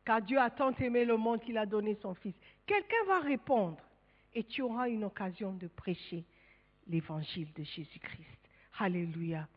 car 0.04 0.20
Dieu 0.20 0.38
a 0.38 0.50
tant 0.50 0.72
aimé 0.74 1.04
le 1.04 1.16
monde 1.16 1.40
qu'il 1.40 1.56
a 1.56 1.66
donné 1.66 1.96
son 2.02 2.14
Fils. 2.14 2.34
Quelqu'un 2.66 3.04
va 3.06 3.20
répondre 3.20 3.78
et 4.34 4.44
tu 4.44 4.62
auras 4.62 4.88
une 4.88 5.04
occasion 5.04 5.52
de 5.52 5.68
prêcher 5.68 6.24
l'évangile 6.88 7.52
de 7.54 7.62
Jésus-Christ. 7.62 8.38
Alléluia. 8.78 9.48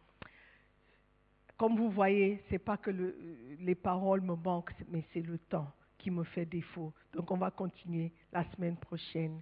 Comme 1.58 1.76
vous 1.76 1.90
voyez, 1.90 2.44
ce 2.48 2.54
n'est 2.54 2.60
pas 2.60 2.78
que 2.78 2.92
le, 2.92 3.18
les 3.60 3.76
paroles 3.76 4.22
me 4.22 4.36
manquent, 4.36 4.76
mais 4.90 5.04
c'est 5.12 5.22
le 5.22 5.40
temps 5.40 5.72
qui 5.98 6.12
me 6.12 6.24
fait 6.24 6.46
défaut. 6.46 6.94
Donc 7.14 7.32
on 7.32 7.38
va 7.38 7.50
continuer 7.50 8.12
la 8.32 8.46
semaine 8.52 8.78
prochaine 8.78 9.42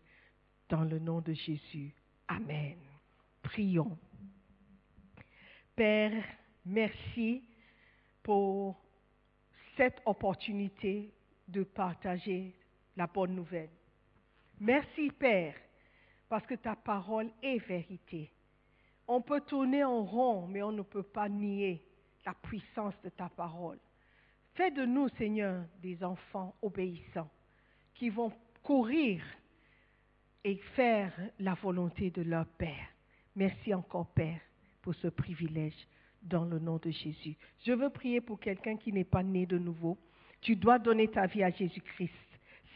dans 0.70 0.84
le 0.84 0.98
nom 1.00 1.20
de 1.20 1.34
Jésus. 1.34 1.94
Amen. 2.28 2.78
Prions. 3.46 3.98
Père, 5.76 6.24
merci 6.66 7.43
pour 8.24 8.76
cette 9.78 10.02
opportunité 10.06 11.14
de 11.48 11.64
partager 11.64 12.56
la 12.98 13.06
bonne 13.06 13.36
nouvelle. 13.36 13.70
Merci 14.60 15.12
Père, 15.12 15.54
parce 16.28 16.46
que 16.48 16.56
ta 16.56 16.76
parole 16.76 17.30
est 17.43 17.60
vérité. 17.68 18.32
On 19.08 19.22
peut 19.22 19.41
tourner 19.41 19.84
en 19.84 20.04
rond, 20.04 20.48
mais 20.48 20.64
on 20.64 20.72
ne 20.72 20.82
peut 20.82 21.04
pas 21.04 21.30
nier 21.30 21.86
la 22.26 22.34
puissance 22.34 22.96
de 23.04 23.10
ta 23.10 23.30
parole. 23.30 23.78
Fais 24.56 24.72
de 24.72 24.86
nous, 24.86 25.08
Seigneur, 25.20 25.64
des 25.84 26.04
enfants 26.04 26.56
obéissants 26.64 27.30
qui 27.93 28.10
vont 28.10 28.34
courir 28.64 29.24
et 30.43 30.56
faire 30.76 31.14
la 31.39 31.54
volonté 31.54 32.10
de 32.10 32.24
leur 32.24 32.48
Père. 32.48 32.95
Merci 33.36 33.74
encore, 33.74 34.08
Père, 34.08 34.40
pour 34.82 34.96
ce 34.96 35.08
privilège 35.08 35.88
dans 36.22 36.46
le 36.46 36.58
nom 36.58 36.78
de 36.78 36.90
Jésus. 36.90 37.36
Je 37.66 37.74
veux 37.74 37.90
prier 37.90 38.22
pour 38.22 38.40
quelqu'un 38.40 38.78
qui 38.78 38.94
n'est 38.94 39.04
pas 39.04 39.24
né 39.24 39.46
de 39.46 39.58
nouveau. 39.58 39.98
Tu 40.42 40.56
dois 40.56 40.80
donner 40.80 41.08
ta 41.08 41.26
vie 41.28 41.44
à 41.44 41.52
Jésus-Christ. 41.52 42.14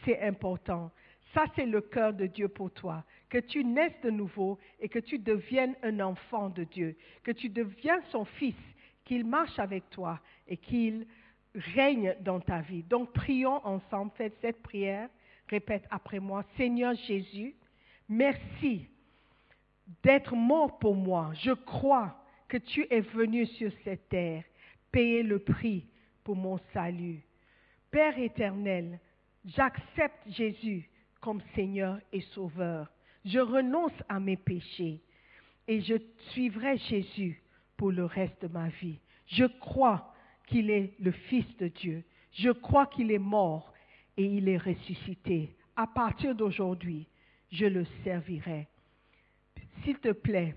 C'est 0.04 0.20
important. 0.20 0.90
Ça, 1.34 1.44
c'est 1.54 1.66
le 1.66 1.80
cœur 1.80 2.12
de 2.12 2.26
Dieu 2.26 2.48
pour 2.48 2.70
toi. 2.72 3.04
Que 3.28 3.38
tu 3.38 3.64
naisses 3.64 4.00
de 4.02 4.10
nouveau 4.10 4.58
et 4.80 4.88
que 4.88 4.98
tu 4.98 5.18
deviennes 5.18 5.76
un 5.82 6.00
enfant 6.00 6.50
de 6.50 6.64
Dieu. 6.64 6.96
Que 7.22 7.30
tu 7.30 7.48
deviens 7.48 8.00
son 8.10 8.24
fils, 8.24 8.56
qu'il 9.04 9.24
marche 9.24 9.58
avec 9.58 9.88
toi 9.90 10.20
et 10.48 10.56
qu'il 10.56 11.06
règne 11.54 12.16
dans 12.20 12.40
ta 12.40 12.60
vie. 12.60 12.82
Donc, 12.82 13.12
prions 13.12 13.64
ensemble. 13.64 14.12
Faites 14.16 14.36
cette 14.40 14.62
prière. 14.62 15.08
Répète 15.48 15.86
après 15.90 16.20
moi. 16.20 16.44
Seigneur 16.56 16.94
Jésus, 16.94 17.54
merci 18.08 18.88
d'être 20.02 20.34
mort 20.34 20.78
pour 20.78 20.94
moi. 20.94 21.32
Je 21.34 21.52
crois 21.52 22.16
que 22.48 22.56
tu 22.56 22.86
es 22.90 23.00
venu 23.00 23.46
sur 23.46 23.70
cette 23.84 24.08
terre 24.08 24.44
payer 24.90 25.22
le 25.22 25.38
prix 25.38 25.86
pour 26.24 26.36
mon 26.36 26.58
salut. 26.72 27.22
Père 27.90 28.18
éternel, 28.18 29.00
j'accepte 29.44 30.28
Jésus 30.28 30.88
comme 31.20 31.40
Seigneur 31.54 31.98
et 32.12 32.20
Sauveur. 32.32 32.90
Je 33.24 33.38
renonce 33.38 33.92
à 34.08 34.20
mes 34.20 34.36
péchés 34.36 35.00
et 35.68 35.80
je 35.82 35.94
suivrai 36.30 36.78
Jésus 36.78 37.42
pour 37.76 37.92
le 37.92 38.04
reste 38.04 38.42
de 38.42 38.48
ma 38.48 38.68
vie. 38.68 38.98
Je 39.26 39.44
crois 39.44 40.12
qu'il 40.46 40.70
est 40.70 40.94
le 40.98 41.12
Fils 41.12 41.46
de 41.58 41.68
Dieu. 41.68 42.02
Je 42.32 42.50
crois 42.50 42.86
qu'il 42.86 43.12
est 43.12 43.18
mort 43.18 43.72
et 44.16 44.24
il 44.24 44.48
est 44.48 44.56
ressuscité. 44.58 45.54
À 45.76 45.86
partir 45.86 46.34
d'aujourd'hui, 46.34 47.06
je 47.50 47.66
le 47.66 47.84
servirai. 48.04 48.68
S'il 49.84 49.98
te 49.98 50.12
plaît, 50.12 50.56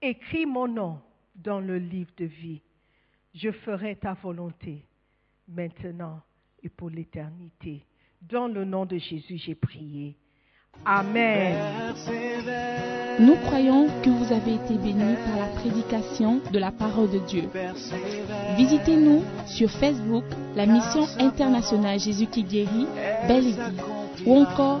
écris 0.00 0.46
mon 0.46 0.68
nom 0.68 0.98
dans 1.36 1.60
le 1.60 1.78
livre 1.78 2.12
de 2.16 2.24
vie. 2.24 2.62
Je 3.34 3.50
ferai 3.50 3.96
ta 3.96 4.14
volonté 4.14 4.84
maintenant 5.48 6.20
et 6.62 6.68
pour 6.68 6.90
l'éternité. 6.90 7.84
Dans 8.20 8.46
le 8.46 8.64
nom 8.64 8.86
de 8.86 8.98
Jésus, 8.98 9.38
j'ai 9.38 9.54
prié. 9.54 10.16
Amen. 10.84 11.56
Nous 13.20 13.36
croyons 13.36 13.88
que 14.02 14.08
vous 14.08 14.32
avez 14.32 14.54
été 14.54 14.78
bénis 14.78 15.16
par 15.26 15.36
la 15.36 15.48
prédication 15.60 16.40
de 16.50 16.58
la 16.58 16.72
parole 16.72 17.10
de 17.10 17.18
Dieu. 17.18 17.44
Visitez-nous 18.56 19.22
sur 19.46 19.70
Facebook, 19.70 20.24
la 20.56 20.66
mission 20.66 21.04
internationale 21.18 22.00
Jésus 22.00 22.26
qui 22.26 22.42
guérit, 22.42 22.86
Belle 23.28 23.48
Église, 23.48 23.82
ou 24.24 24.36
encore 24.36 24.80